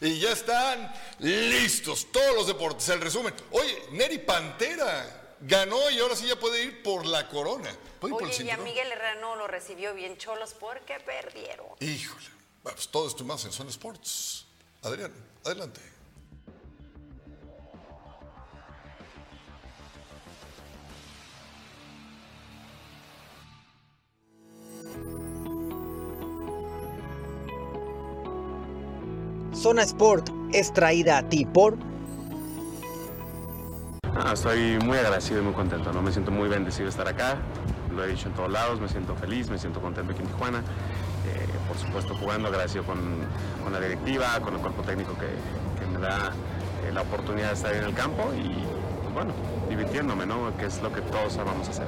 Y 0.00 0.18
ya 0.18 0.32
están 0.32 0.92
listos 1.20 2.10
todos 2.10 2.34
los 2.34 2.48
deportes. 2.48 2.88
El 2.88 3.00
resumen. 3.00 3.32
Oye, 3.52 3.78
Neri 3.92 4.18
Pantera 4.18 5.25
ganó 5.40 5.90
y 5.90 5.98
ahora 5.98 6.16
sí 6.16 6.26
ya 6.26 6.36
puede 6.36 6.62
ir 6.64 6.82
por 6.82 7.06
la 7.06 7.28
corona. 7.28 7.70
Puede 8.00 8.14
ir 8.14 8.18
por 8.18 8.28
el 8.28 8.34
Oye, 8.34 8.44
y 8.44 8.50
a. 8.50 8.64
Miguel 8.64 8.90
Herrera 8.92 9.16
no 9.16 9.36
lo 9.36 9.46
recibió 9.46 9.94
bien 9.94 10.16
Cholos 10.16 10.54
porque 10.58 10.98
perdieron. 11.00 11.66
Híjole. 11.80 12.26
Bueno, 12.62 12.76
pues 12.76 12.88
todo 12.88 13.06
esto 13.06 13.22
y 13.22 13.26
más 13.26 13.44
en 13.44 13.52
Zona 13.52 13.70
Sports. 13.70 14.46
Adrián, 14.82 15.12
adelante. 15.44 15.80
Zona 29.54 29.82
Sport 29.82 30.28
es 30.52 30.72
traída 30.72 31.18
a 31.18 31.28
ti 31.28 31.44
por 31.46 31.76
Ah, 34.18 34.32
estoy 34.32 34.78
muy 34.78 34.96
agradecido 34.96 35.40
y 35.40 35.44
muy 35.44 35.52
contento, 35.52 35.92
¿no? 35.92 36.00
Me 36.00 36.10
siento 36.10 36.30
muy 36.30 36.48
bendecido 36.48 36.84
de 36.84 36.90
estar 36.90 37.06
acá, 37.06 37.36
lo 37.94 38.02
he 38.02 38.08
dicho 38.08 38.28
en 38.28 38.34
todos 38.34 38.50
lados, 38.50 38.80
me 38.80 38.88
siento 38.88 39.14
feliz, 39.14 39.50
me 39.50 39.58
siento 39.58 39.80
contento 39.80 40.12
aquí 40.12 40.22
en 40.22 40.28
Tijuana. 40.28 40.58
Eh, 40.58 41.46
por 41.68 41.76
supuesto 41.76 42.14
jugando, 42.14 42.48
agradecido 42.48 42.84
con, 42.84 42.98
con 43.62 43.72
la 43.72 43.80
directiva, 43.80 44.40
con 44.40 44.54
el 44.54 44.60
cuerpo 44.60 44.82
técnico 44.82 45.14
que, 45.18 45.26
me 45.86 45.98
da 45.98 46.32
eh, 46.84 46.92
la 46.92 47.02
oportunidad 47.02 47.48
de 47.48 47.54
estar 47.54 47.74
en 47.74 47.84
el 47.84 47.94
campo 47.94 48.32
y, 48.34 48.48
pues 49.02 49.14
bueno, 49.14 49.32
divirtiéndome, 49.68 50.26
¿no? 50.26 50.56
Que 50.56 50.66
es 50.66 50.80
lo 50.82 50.92
que 50.92 51.02
todos 51.02 51.36
vamos 51.36 51.68
a 51.68 51.70
hacer. 51.70 51.86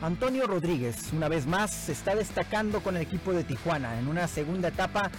Antonio 0.00 0.46
Rodríguez, 0.46 1.12
una 1.12 1.28
vez 1.28 1.46
más, 1.46 1.72
se 1.72 1.92
está 1.92 2.14
destacando 2.14 2.80
con 2.80 2.96
el 2.96 3.02
equipo 3.02 3.32
de 3.32 3.42
Tijuana 3.42 3.98
en 3.98 4.06
una 4.06 4.28
segunda 4.28 4.68
etapa 4.68 5.10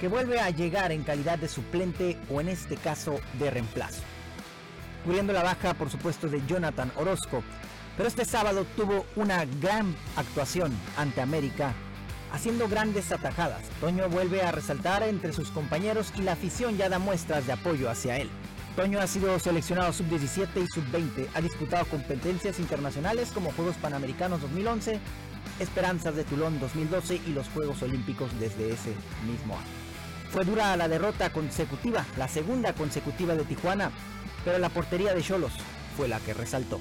que 0.00 0.08
vuelve 0.08 0.38
a 0.38 0.50
llegar 0.50 0.92
en 0.92 1.02
calidad 1.02 1.38
de 1.38 1.48
suplente 1.48 2.18
o 2.30 2.40
en 2.40 2.48
este 2.48 2.76
caso 2.76 3.20
de 3.38 3.50
reemplazo. 3.50 4.02
Cubriendo 5.04 5.32
la 5.32 5.42
baja, 5.42 5.74
por 5.74 5.90
supuesto, 5.90 6.28
de 6.28 6.42
Jonathan 6.46 6.92
Orozco, 6.96 7.42
pero 7.96 8.08
este 8.08 8.24
sábado 8.24 8.64
tuvo 8.76 9.04
una 9.16 9.44
gran 9.60 9.94
actuación 10.16 10.72
ante 10.96 11.20
América, 11.20 11.72
haciendo 12.32 12.68
grandes 12.68 13.10
atajadas. 13.10 13.62
Toño 13.80 14.08
vuelve 14.08 14.42
a 14.42 14.52
resaltar 14.52 15.02
entre 15.02 15.32
sus 15.32 15.50
compañeros 15.50 16.12
y 16.16 16.22
la 16.22 16.32
afición 16.32 16.76
ya 16.76 16.88
da 16.88 16.98
muestras 16.98 17.46
de 17.46 17.52
apoyo 17.52 17.90
hacia 17.90 18.16
él. 18.18 18.30
Toño 18.76 19.00
ha 19.00 19.06
sido 19.06 19.38
seleccionado 19.38 19.92
sub-17 19.92 20.48
y 20.62 20.66
sub-20, 20.66 21.28
ha 21.34 21.40
disputado 21.42 21.84
competencias 21.86 22.58
internacionales 22.58 23.30
como 23.34 23.52
Juegos 23.52 23.76
Panamericanos 23.76 24.40
2011, 24.40 24.98
Esperanzas 25.60 26.16
de 26.16 26.24
Tulón 26.24 26.58
2012 26.60 27.20
y 27.26 27.32
los 27.32 27.48
Juegos 27.48 27.82
Olímpicos 27.82 28.30
desde 28.40 28.72
ese 28.72 28.94
mismo 29.26 29.54
año. 29.54 29.66
Fue 30.30 30.46
dura 30.46 30.74
la 30.78 30.88
derrota 30.88 31.30
consecutiva, 31.30 32.06
la 32.16 32.26
segunda 32.26 32.72
consecutiva 32.72 33.34
de 33.34 33.44
Tijuana, 33.44 33.90
pero 34.44 34.58
la 34.58 34.68
portería 34.68 35.14
de 35.14 35.22
Cholos 35.22 35.52
fue 35.96 36.08
la 36.08 36.18
que 36.20 36.34
resaltó. 36.34 36.80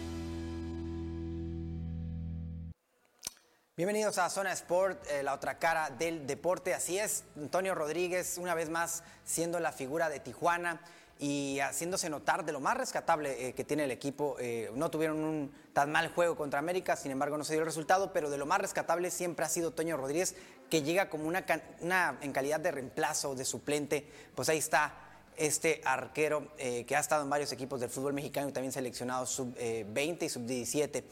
Bienvenidos 3.77 4.17
a 4.17 4.29
Zona 4.29 4.51
Sport, 4.51 5.07
eh, 5.09 5.23
la 5.23 5.33
otra 5.33 5.57
cara 5.57 5.89
del 5.89 6.27
deporte. 6.27 6.73
Así 6.73 6.99
es, 6.99 7.23
Antonio 7.35 7.73
Rodríguez, 7.73 8.37
una 8.37 8.53
vez 8.53 8.69
más 8.69 9.03
siendo 9.23 9.59
la 9.59 9.71
figura 9.71 10.09
de 10.09 10.19
Tijuana 10.19 10.81
y 11.17 11.59
haciéndose 11.59 12.09
notar 12.09 12.45
de 12.45 12.51
lo 12.51 12.59
más 12.59 12.77
rescatable 12.77 13.47
eh, 13.47 13.53
que 13.53 13.63
tiene 13.63 13.85
el 13.85 13.91
equipo. 13.91 14.35
Eh, 14.39 14.71
no 14.75 14.91
tuvieron 14.91 15.17
un 15.17 15.53
tan 15.73 15.91
mal 15.91 16.09
juego 16.09 16.35
contra 16.35 16.59
América, 16.59 16.95
sin 16.95 17.11
embargo 17.11 17.37
no 17.37 17.43
se 17.43 17.53
dio 17.53 17.61
el 17.61 17.67
resultado, 17.67 18.11
pero 18.11 18.29
de 18.29 18.37
lo 18.37 18.45
más 18.45 18.59
rescatable 18.59 19.09
siempre 19.09 19.45
ha 19.45 19.49
sido 19.49 19.71
Toño 19.71 19.97
Rodríguez, 19.97 20.35
que 20.69 20.83
llega 20.83 21.09
como 21.09 21.27
una, 21.27 21.45
una 21.79 22.17
en 22.21 22.33
calidad 22.33 22.59
de 22.59 22.71
reemplazo, 22.71 23.35
de 23.35 23.45
suplente. 23.45 24.05
Pues 24.35 24.49
ahí 24.49 24.57
está 24.57 25.10
este 25.37 25.81
arquero 25.85 26.47
eh, 26.57 26.85
que 26.85 26.95
ha 26.95 26.99
estado 26.99 27.23
en 27.23 27.29
varios 27.29 27.51
equipos 27.51 27.79
del 27.79 27.89
fútbol 27.89 28.13
mexicano 28.13 28.49
y 28.49 28.51
también 28.51 28.71
seleccionado 28.71 29.25
sub-20 29.25 30.23
y 30.23 30.29
sub-17. 30.29 31.03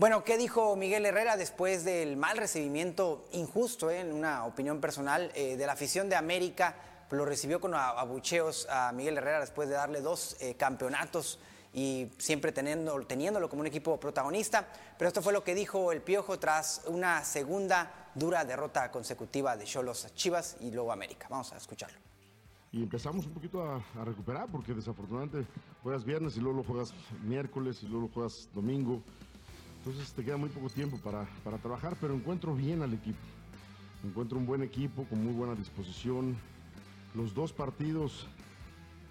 Bueno, 0.00 0.24
¿qué 0.24 0.38
dijo 0.38 0.76
Miguel 0.76 1.04
Herrera 1.04 1.36
después 1.36 1.84
del 1.84 2.16
mal 2.16 2.38
recibimiento 2.38 3.28
injusto, 3.32 3.90
eh, 3.90 4.00
en 4.00 4.14
una 4.14 4.46
opinión 4.46 4.80
personal, 4.80 5.30
eh, 5.34 5.58
de 5.58 5.66
la 5.66 5.74
afición 5.74 6.08
de 6.08 6.16
América? 6.16 6.74
Lo 7.10 7.26
recibió 7.26 7.60
con 7.60 7.74
abucheos 7.74 8.66
a 8.70 8.92
Miguel 8.92 9.18
Herrera 9.18 9.40
después 9.40 9.68
de 9.68 9.74
darle 9.74 10.00
dos 10.00 10.38
eh, 10.40 10.54
campeonatos 10.54 11.38
y 11.74 12.10
siempre 12.16 12.50
teniendo, 12.50 12.98
teniéndolo 13.04 13.50
como 13.50 13.60
un 13.60 13.66
equipo 13.66 14.00
protagonista. 14.00 14.66
Pero 14.96 15.08
esto 15.08 15.20
fue 15.20 15.34
lo 15.34 15.44
que 15.44 15.54
dijo 15.54 15.92
el 15.92 16.00
Piojo 16.00 16.38
tras 16.38 16.80
una 16.86 17.22
segunda 17.22 18.08
dura 18.14 18.46
derrota 18.46 18.90
consecutiva 18.90 19.54
de 19.58 19.66
Cholos 19.66 20.06
a 20.06 20.14
Chivas 20.14 20.56
y 20.60 20.70
luego 20.70 20.92
América. 20.92 21.26
Vamos 21.28 21.52
a 21.52 21.58
escucharlo. 21.58 22.09
Y 22.72 22.82
empezamos 22.82 23.26
un 23.26 23.32
poquito 23.32 23.62
a, 23.62 23.82
recuperar 24.04 24.48
porque 24.50 24.72
desafortunadamente 24.74 25.44
juegas 25.82 26.04
viernes 26.04 26.36
y 26.36 26.40
luego 26.40 26.58
lo 26.58 26.64
juegas 26.64 26.94
miércoles 27.24 27.82
y 27.82 27.86
luego 27.86 28.06
lo 28.06 28.12
juegas 28.12 28.48
domingo. 28.54 29.02
Entonces 29.78 30.12
te 30.12 30.24
queda 30.24 30.36
muy 30.36 30.50
poco 30.50 30.68
tiempo 30.68 30.98
para, 30.98 31.26
para 31.42 31.58
trabajar, 31.58 31.96
pero 32.00 32.14
encuentro 32.14 32.54
bien 32.54 32.82
al 32.82 32.92
equipo. 32.92 33.18
Encuentro 34.04 34.38
un 34.38 34.46
buen 34.46 34.62
equipo 34.62 35.04
con 35.04 35.24
muy 35.24 35.32
buena 35.32 35.54
disposición. 35.54 36.36
Los 37.14 37.34
dos 37.34 37.52
partidos, 37.52 38.26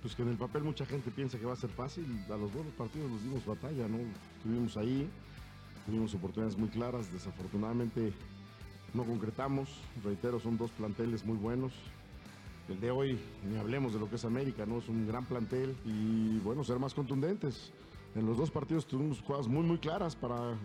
pues 0.02 0.16
que 0.16 0.22
en 0.22 0.30
el 0.30 0.38
papel 0.38 0.64
mucha 0.64 0.86
gente 0.86 1.12
piensa 1.12 1.38
que 1.38 1.46
va 1.46 1.54
a 1.54 1.58
ser 1.58 1.70
fácil, 1.70 2.06
a 2.28 2.38
los 2.38 2.54
dos 2.54 2.66
partidos 2.78 3.12
los 3.12 3.24
dimos 3.24 3.46
batalla, 3.46 3.88
¿no? 3.88 3.98
Estuvimos 4.38 4.78
ahí, 4.78 5.10
tuvimos 5.86 6.14
oportunidades 6.14 6.58
muy 6.58 6.70
claras, 6.70 7.12
desafortunadamente 7.12 8.14
no 8.94 9.04
concretamos. 9.04 9.70
Reitero, 10.04 10.40
son 10.40 10.58
dos 10.58 10.72
planteles 10.72 11.26
muy 11.26 11.36
buenos. 11.36 11.74
El 12.70 12.80
de 12.80 12.92
hoy, 12.92 13.20
ni 13.50 13.58
hablemos 13.58 13.94
de 13.94 14.00
lo 14.00 14.08
que 14.08 14.16
es 14.16 14.26
América, 14.26 14.64
¿no? 14.64 14.78
Es 14.78 14.88
un 14.90 15.08
gran 15.08 15.26
plantel 15.26 15.76
y 15.86 16.38
bueno, 16.40 16.64
ser 16.64 16.78
más 16.78 16.94
contundentes. 16.94 17.74
En 18.16 18.28
los 18.28 18.38
dos 18.38 18.52
partidos 18.52 18.86
tuvimos 18.86 19.22
jugadas 19.22 19.48
muy, 19.48 19.64
muy 19.64 19.80
claras 19.80 20.16
para 20.16 20.56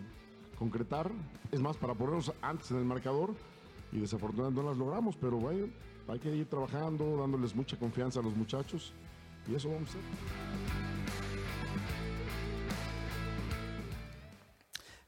concretar, 0.59 1.11
es 1.51 1.61
más, 1.61 1.77
para 1.77 1.95
ponernos 1.95 2.31
antes 2.41 2.69
en 2.69 2.77
el 2.77 2.85
marcador 2.85 3.33
y 3.91 3.99
desafortunadamente 3.99 4.61
no 4.61 4.69
las 4.69 4.77
logramos, 4.77 5.15
pero 5.17 5.37
bueno, 5.37 5.67
hay 6.07 6.19
que 6.19 6.35
ir 6.35 6.45
trabajando, 6.45 7.17
dándoles 7.17 7.55
mucha 7.55 7.77
confianza 7.77 8.19
a 8.19 8.23
los 8.23 8.35
muchachos 8.35 8.93
y 9.47 9.55
eso 9.55 9.69
vamos 9.69 9.89
a 9.89 9.91
hacer. 9.91 10.84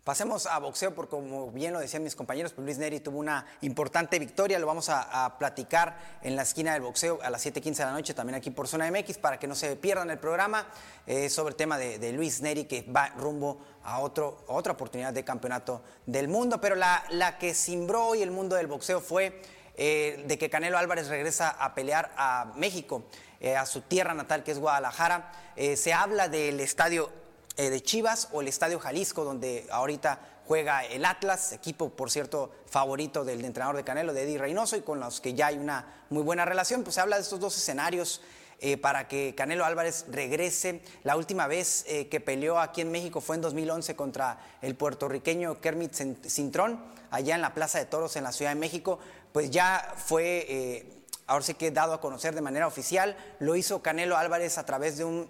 Pasemos 0.07 0.45
a 0.45 0.57
boxeo, 0.59 0.95
porque 0.95 1.17
como 1.17 1.51
bien 1.51 1.73
lo 1.73 1.81
decían 1.81 2.01
mis 2.01 2.15
compañeros, 2.15 2.53
pues 2.53 2.63
Luis 2.63 2.77
Neri 2.77 3.01
tuvo 3.01 3.19
una 3.19 3.45
importante 3.59 4.17
victoria. 4.19 4.57
Lo 4.57 4.65
vamos 4.65 4.87
a, 4.87 5.35
platicar 5.37 5.97
en 6.21 6.37
la 6.37 6.43
esquina 6.43 6.71
del 6.71 6.81
boxeo 6.81 7.19
a 7.21 7.29
las 7.29 7.45
7:15 7.45 7.75
de 7.75 7.83
la 7.83 7.91
noche, 7.91 8.13
también 8.13 8.35
aquí 8.35 8.49
por 8.49 8.69
Zona 8.69 8.89
MX, 8.89 9.17
para 9.17 9.37
que 9.37 9.47
no 9.47 9.53
se 9.53 9.75
pierdan 9.75 10.09
el 10.09 10.17
programa 10.17 10.65
eh, 11.05 11.29
sobre 11.29 11.49
el 11.49 11.55
tema 11.57 11.77
de, 11.77 12.13
Luis 12.13 12.39
Neri, 12.39 12.63
que 12.63 12.83
va 12.83 13.09
rumbo 13.17 13.59
a, 13.83 13.99
otro, 13.99 14.45
otra 14.47 14.71
oportunidad 14.71 15.11
de 15.11 15.25
campeonato 15.25 15.83
del 16.05 16.29
mundo. 16.29 16.61
Pero 16.61 16.75
la, 16.75 17.03
la 17.09 17.37
que 17.37 17.53
cimbró 17.53 18.05
hoy 18.05 18.21
el 18.21 18.31
mundo 18.31 18.55
del 18.55 18.67
boxeo 18.67 19.01
fue 19.01 19.41
eh, 19.75 20.23
de 20.25 20.37
que 20.37 20.49
Canelo 20.49 20.77
Álvarez 20.77 21.09
regresa 21.09 21.49
a 21.49 21.75
pelear 21.75 22.13
a 22.15 22.53
México, 22.55 23.03
eh, 23.41 23.57
a 23.57 23.65
su 23.65 23.81
tierra 23.81 24.13
natal, 24.13 24.45
que 24.45 24.51
es 24.51 24.59
Guadalajara. 24.59 25.33
Se 25.75 25.91
habla 25.91 26.29
del 26.29 26.61
estadio 26.61 27.26
eh, 27.57 27.69
de 27.69 27.81
Chivas 27.81 28.29
o 28.31 28.41
el 28.41 28.47
Estadio 28.47 28.79
Jalisco, 28.79 29.23
donde 29.23 29.67
ahorita 29.71 30.19
juega 30.45 30.85
el 30.85 31.03
Atlas, 31.03 31.51
equipo, 31.51 31.89
por 31.89 32.09
cierto, 32.09 32.51
favorito 32.67 33.25
del 33.25 33.43
entrenador 33.43 33.75
de 33.75 33.83
Canelo, 33.83 34.13
de 34.13 34.23
Eddie 34.23 34.37
Reynoso, 34.37 34.77
y 34.77 34.81
con 34.81 34.99
los 34.99 35.19
que 35.19 35.33
ya 35.33 35.47
hay 35.47 35.57
una 35.57 36.05
muy 36.09 36.23
buena 36.23 36.45
relación. 36.45 36.83
Pues 36.83 36.95
se 36.95 37.01
habla 37.01 37.17
de 37.17 37.23
estos 37.23 37.39
dos 37.41 37.57
escenarios 37.57 38.21
eh, 38.59 38.77
para 38.77 39.07
que 39.09 39.35
Canelo 39.35 39.65
Álvarez 39.65 40.05
regrese. 40.09 40.81
La 41.03 41.17
última 41.17 41.47
vez 41.47 41.83
eh, 41.87 42.07
que 42.07 42.21
peleó 42.21 42.59
aquí 42.59 42.81
en 42.81 42.91
México 42.91 43.19
fue 43.19 43.35
en 43.35 43.41
2011 43.41 43.95
contra 43.97 44.39
el 44.61 44.75
puertorriqueño 44.75 45.59
Kermit 45.59 45.91
Cin- 45.93 46.23
Cintrón, 46.29 46.81
allá 47.11 47.35
en 47.35 47.41
la 47.41 47.53
Plaza 47.53 47.79
de 47.79 47.85
Toros 47.85 48.15
en 48.15 48.23
la 48.23 48.31
Ciudad 48.31 48.51
de 48.51 48.59
México. 48.59 48.99
Pues 49.33 49.51
ya 49.51 49.93
fue... 49.97 50.85
ahora 51.27 51.43
sí 51.43 51.55
que 51.55 51.71
dado 51.71 51.93
a 51.93 51.99
conocer 51.99 52.33
de 52.33 52.41
manera 52.41 52.67
oficial, 52.67 53.17
lo 53.39 53.57
hizo 53.57 53.81
Canelo 53.81 54.15
Álvarez 54.15 54.57
a 54.57 54.65
través 54.65 54.97
de 54.97 55.03
un 55.03 55.29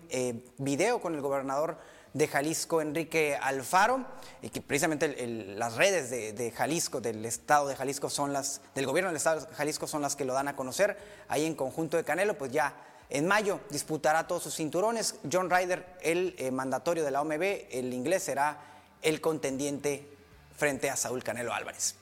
video 0.59 1.01
con 1.01 1.15
el 1.15 1.21
gobernador 1.21 1.79
de 2.17 2.27
Jalisco, 2.27 2.81
Enrique 2.81 3.37
Alfaro, 3.39 4.05
y 4.41 4.49
que 4.49 4.61
precisamente 4.61 5.27
las 5.55 5.75
redes 5.75 6.09
de, 6.09 6.33
de 6.33 6.51
Jalisco, 6.51 6.99
del 6.99 7.23
estado 7.25 7.67
de 7.67 7.75
Jalisco 7.75 8.09
son 8.09 8.33
las, 8.33 8.61
del 8.73 8.87
gobierno 8.87 9.09
del 9.09 9.17
estado 9.17 9.41
de 9.41 9.55
Jalisco 9.55 9.87
son 9.87 10.01
las 10.01 10.15
que 10.15 10.25
lo 10.25 10.33
dan 10.33 10.47
a 10.47 10.55
conocer, 10.55 10.97
ahí 11.27 11.45
en 11.45 11.53
conjunto 11.53 11.95
de 11.95 12.03
Canelo, 12.03 12.37
pues 12.37 12.51
ya 12.51 12.73
en 13.09 13.27
mayo 13.27 13.61
disputará 13.69 14.27
todos 14.27 14.43
sus 14.43 14.55
cinturones. 14.55 15.15
John 15.31 15.49
Ryder, 15.49 15.85
el 16.01 16.35
eh, 16.39 16.51
mandatorio 16.51 17.05
de 17.05 17.11
la 17.11 17.21
OMB, 17.21 17.43
el 17.71 17.93
inglés, 17.93 18.23
será 18.23 18.59
el 19.01 19.21
contendiente 19.21 20.09
frente 20.57 20.89
a 20.89 20.95
Saúl 20.95 21.23
Canelo 21.23 21.53
Álvarez. 21.53 21.95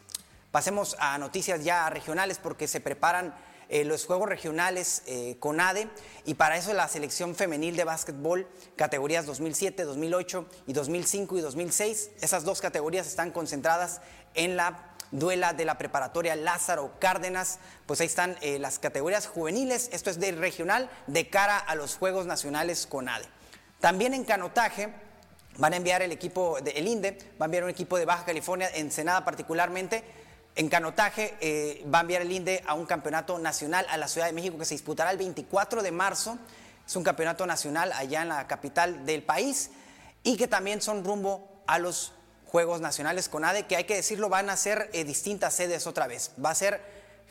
Pasemos 0.51 0.95
a 0.99 1.17
noticias 1.17 1.63
ya 1.63 1.89
regionales 1.89 2.37
porque 2.37 2.67
se 2.69 2.79
preparan 2.79 3.35
eh, 3.69 3.83
los 3.83 4.05
Juegos 4.05 4.29
Regionales 4.29 5.03
eh, 5.05 5.37
con 5.39 5.59
ADE 5.59 5.89
y 6.25 6.35
para 6.35 6.57
eso 6.57 6.73
la 6.73 6.87
selección 6.87 7.35
femenil 7.35 7.75
de 7.75 7.83
básquetbol, 7.83 8.47
categorías 8.75 9.25
2007, 9.25 9.83
2008 9.83 10.45
y 10.67 10.73
2005 10.73 11.37
y 11.37 11.41
2006, 11.41 12.11
esas 12.21 12.43
dos 12.43 12.61
categorías 12.61 13.07
están 13.07 13.31
concentradas 13.31 14.01
en 14.33 14.55
la 14.55 14.95
duela 15.11 15.53
de 15.53 15.65
la 15.65 15.77
preparatoria 15.77 16.35
Lázaro 16.35 16.93
Cárdenas, 16.99 17.59
pues 17.85 18.01
ahí 18.01 18.07
están 18.07 18.37
eh, 18.41 18.59
las 18.59 18.79
categorías 18.79 19.27
juveniles, 19.27 19.89
esto 19.93 20.09
es 20.09 20.19
del 20.19 20.37
regional 20.37 20.89
de 21.07 21.29
cara 21.29 21.57
a 21.57 21.75
los 21.75 21.95
Juegos 21.95 22.25
Nacionales 22.25 22.85
con 22.87 23.09
ADE. 23.09 23.25
También 23.79 24.13
en 24.13 24.23
canotaje, 24.23 24.93
Van 25.57 25.71
a 25.71 25.77
enviar 25.77 26.01
el 26.01 26.11
equipo 26.11 26.59
del 26.61 26.85
INDE, 26.85 27.17
va 27.39 27.45
a 27.45 27.47
enviar 27.47 27.63
un 27.63 27.69
equipo 27.69 27.97
de 27.97 28.03
Baja 28.03 28.25
California, 28.25 28.69
Ensenada 28.73 29.23
particularmente. 29.23 30.03
En 30.55 30.69
canotaje 30.69 31.35
eh, 31.41 31.85
va 31.93 31.99
a 31.99 32.01
enviar 32.01 32.21
el 32.21 32.31
INDE 32.31 32.63
a 32.65 32.75
un 32.75 32.85
campeonato 32.85 33.37
nacional 33.39 33.85
a 33.89 33.97
la 33.97 34.07
Ciudad 34.07 34.27
de 34.27 34.33
México 34.33 34.57
que 34.57 34.63
se 34.63 34.73
disputará 34.73 35.11
el 35.11 35.17
24 35.17 35.83
de 35.83 35.91
marzo. 35.91 36.37
Es 36.87 36.95
un 36.95 37.03
campeonato 37.03 37.45
nacional 37.45 37.91
allá 37.91 38.21
en 38.21 38.29
la 38.29 38.47
capital 38.47 39.05
del 39.05 39.21
país 39.21 39.71
y 40.23 40.37
que 40.37 40.47
también 40.47 40.81
son 40.81 41.03
rumbo 41.03 41.61
a 41.67 41.77
los 41.77 42.13
Juegos 42.45 42.79
Nacionales 42.79 43.27
con 43.27 43.43
ADE, 43.43 43.63
que 43.63 43.75
hay 43.75 43.83
que 43.83 43.95
decirlo, 43.95 44.29
van 44.29 44.49
a 44.49 44.55
ser 44.55 44.89
eh, 44.93 45.03
distintas 45.03 45.53
sedes 45.53 45.87
otra 45.87 46.07
vez. 46.07 46.31
Va 46.43 46.51
a 46.51 46.55
ser 46.55 46.79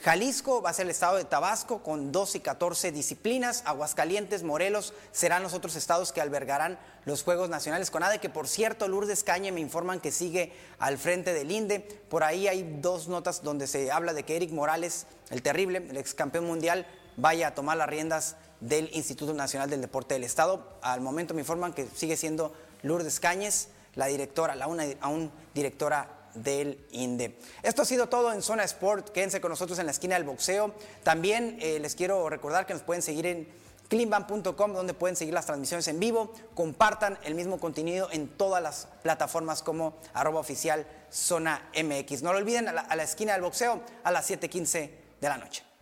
Jalisco, 0.03 0.61
va 0.61 0.71
a 0.71 0.75
ser 0.75 0.85
el 0.85 0.91
estado 0.91 1.17
de 1.17 1.25
Tabasco 1.25 1.83
con 1.83 2.13
12 2.13 2.39
y 2.39 2.41
14 2.43 2.93
disciplinas. 2.93 3.63
Aguascalientes, 3.65 4.43
Morelos 4.43 4.93
serán 5.13 5.43
los 5.43 5.55
otros 5.55 5.77
estados 5.77 6.13
que 6.13 6.21
albergarán 6.21 6.79
los 7.07 7.23
Juegos 7.23 7.49
Nacionales 7.49 7.91
con 7.91 8.03
ADE, 8.03 8.19
que 8.19 8.29
por 8.29 8.47
cierto 8.47 8.87
Lourdes 8.87 9.25
Cañe 9.25 9.51
me 9.51 9.61
informan 9.61 10.01
que 10.01 10.13
sigue 10.13 10.53
al 10.79 10.99
frente 10.99 11.33
del 11.33 11.51
INDE. 11.51 11.81
Por 11.81 12.23
ahí 12.23 12.49
hay 12.49 12.79
dos 12.83 13.09
notas 13.09 13.43
donde 13.43 13.67
se 13.67 13.91
habla 13.91 14.13
de 14.13 14.25
que 14.25 14.37
Eric 14.37 14.51
Morales, 14.51 15.07
el 15.31 15.43
terrible, 15.43 15.79
el 15.79 15.97
ex 15.97 16.13
campeón 16.13 16.45
mundial, 16.45 16.87
vaya 17.17 17.49
a 17.49 17.55
tomar 17.55 17.79
las 17.79 17.89
riendas 17.89 18.37
del 18.61 18.91
Instituto 18.95 19.33
Nacional 19.33 19.71
del 19.71 19.81
Deporte 19.81 20.15
del 20.15 20.25
Estado. 20.25 20.77
Al 20.83 21.01
momento 21.01 21.33
me 21.33 21.41
informan 21.41 21.73
que 21.73 21.87
sigue 21.95 22.17
siendo 22.19 22.53
Lourdes 22.83 23.21
Cañes, 23.21 23.69
la 23.95 24.07
directora, 24.07 24.55
la 24.55 24.67
una, 24.67 24.85
aún 25.01 25.33
directora 25.55 26.24
del 26.35 26.85
INDE. 26.91 27.39
Esto 27.63 27.83
ha 27.83 27.85
sido 27.85 28.09
todo 28.09 28.33
en 28.33 28.43
Zona 28.43 28.65
Sport. 28.65 29.11
Quédense 29.11 29.41
con 29.41 29.51
nosotros 29.51 29.79
en 29.79 29.87
la 29.87 29.93
esquina 29.93 30.15
del 30.15 30.25
boxeo. 30.25 30.75
También 31.03 31.59
eh, 31.61 31.79
les 31.81 31.95
quiero 31.95 32.29
recordar 32.29 32.67
que 32.67 32.75
nos 32.75 32.83
pueden 32.83 33.03
seguir 33.03 33.27
en 33.27 33.49
cleanban.com 33.89 34.73
donde 34.73 34.95
pueden 34.95 35.17
seguir 35.17 35.35
las 35.35 35.47
transmisiones 35.47 35.89
en 35.89 36.01
vivo. 36.01 36.33
Compartan 36.55 37.19
el 37.25 37.35
mismo 37.35 37.59
contenido 37.59 38.09
en 38.11 38.29
todas 38.29 38.63
las 38.63 38.89
plataformas 39.03 39.63
como 39.63 39.95
arroba 40.13 40.41
oficial 40.41 40.87
Zona 41.11 41.69
MX. 41.75 42.23
No 42.23 42.33
lo 42.33 42.39
olviden 42.39 42.69
a 42.69 42.73
la, 42.73 42.81
a 42.83 42.97
la 42.97 43.03
esquina 43.03 43.35
del 43.35 43.43
boxeo 43.43 43.81
a 44.03 44.11
las 44.11 44.29
7.15 44.31 44.91
de 45.21 45.29
la 45.29 45.39
noche. 45.39 45.74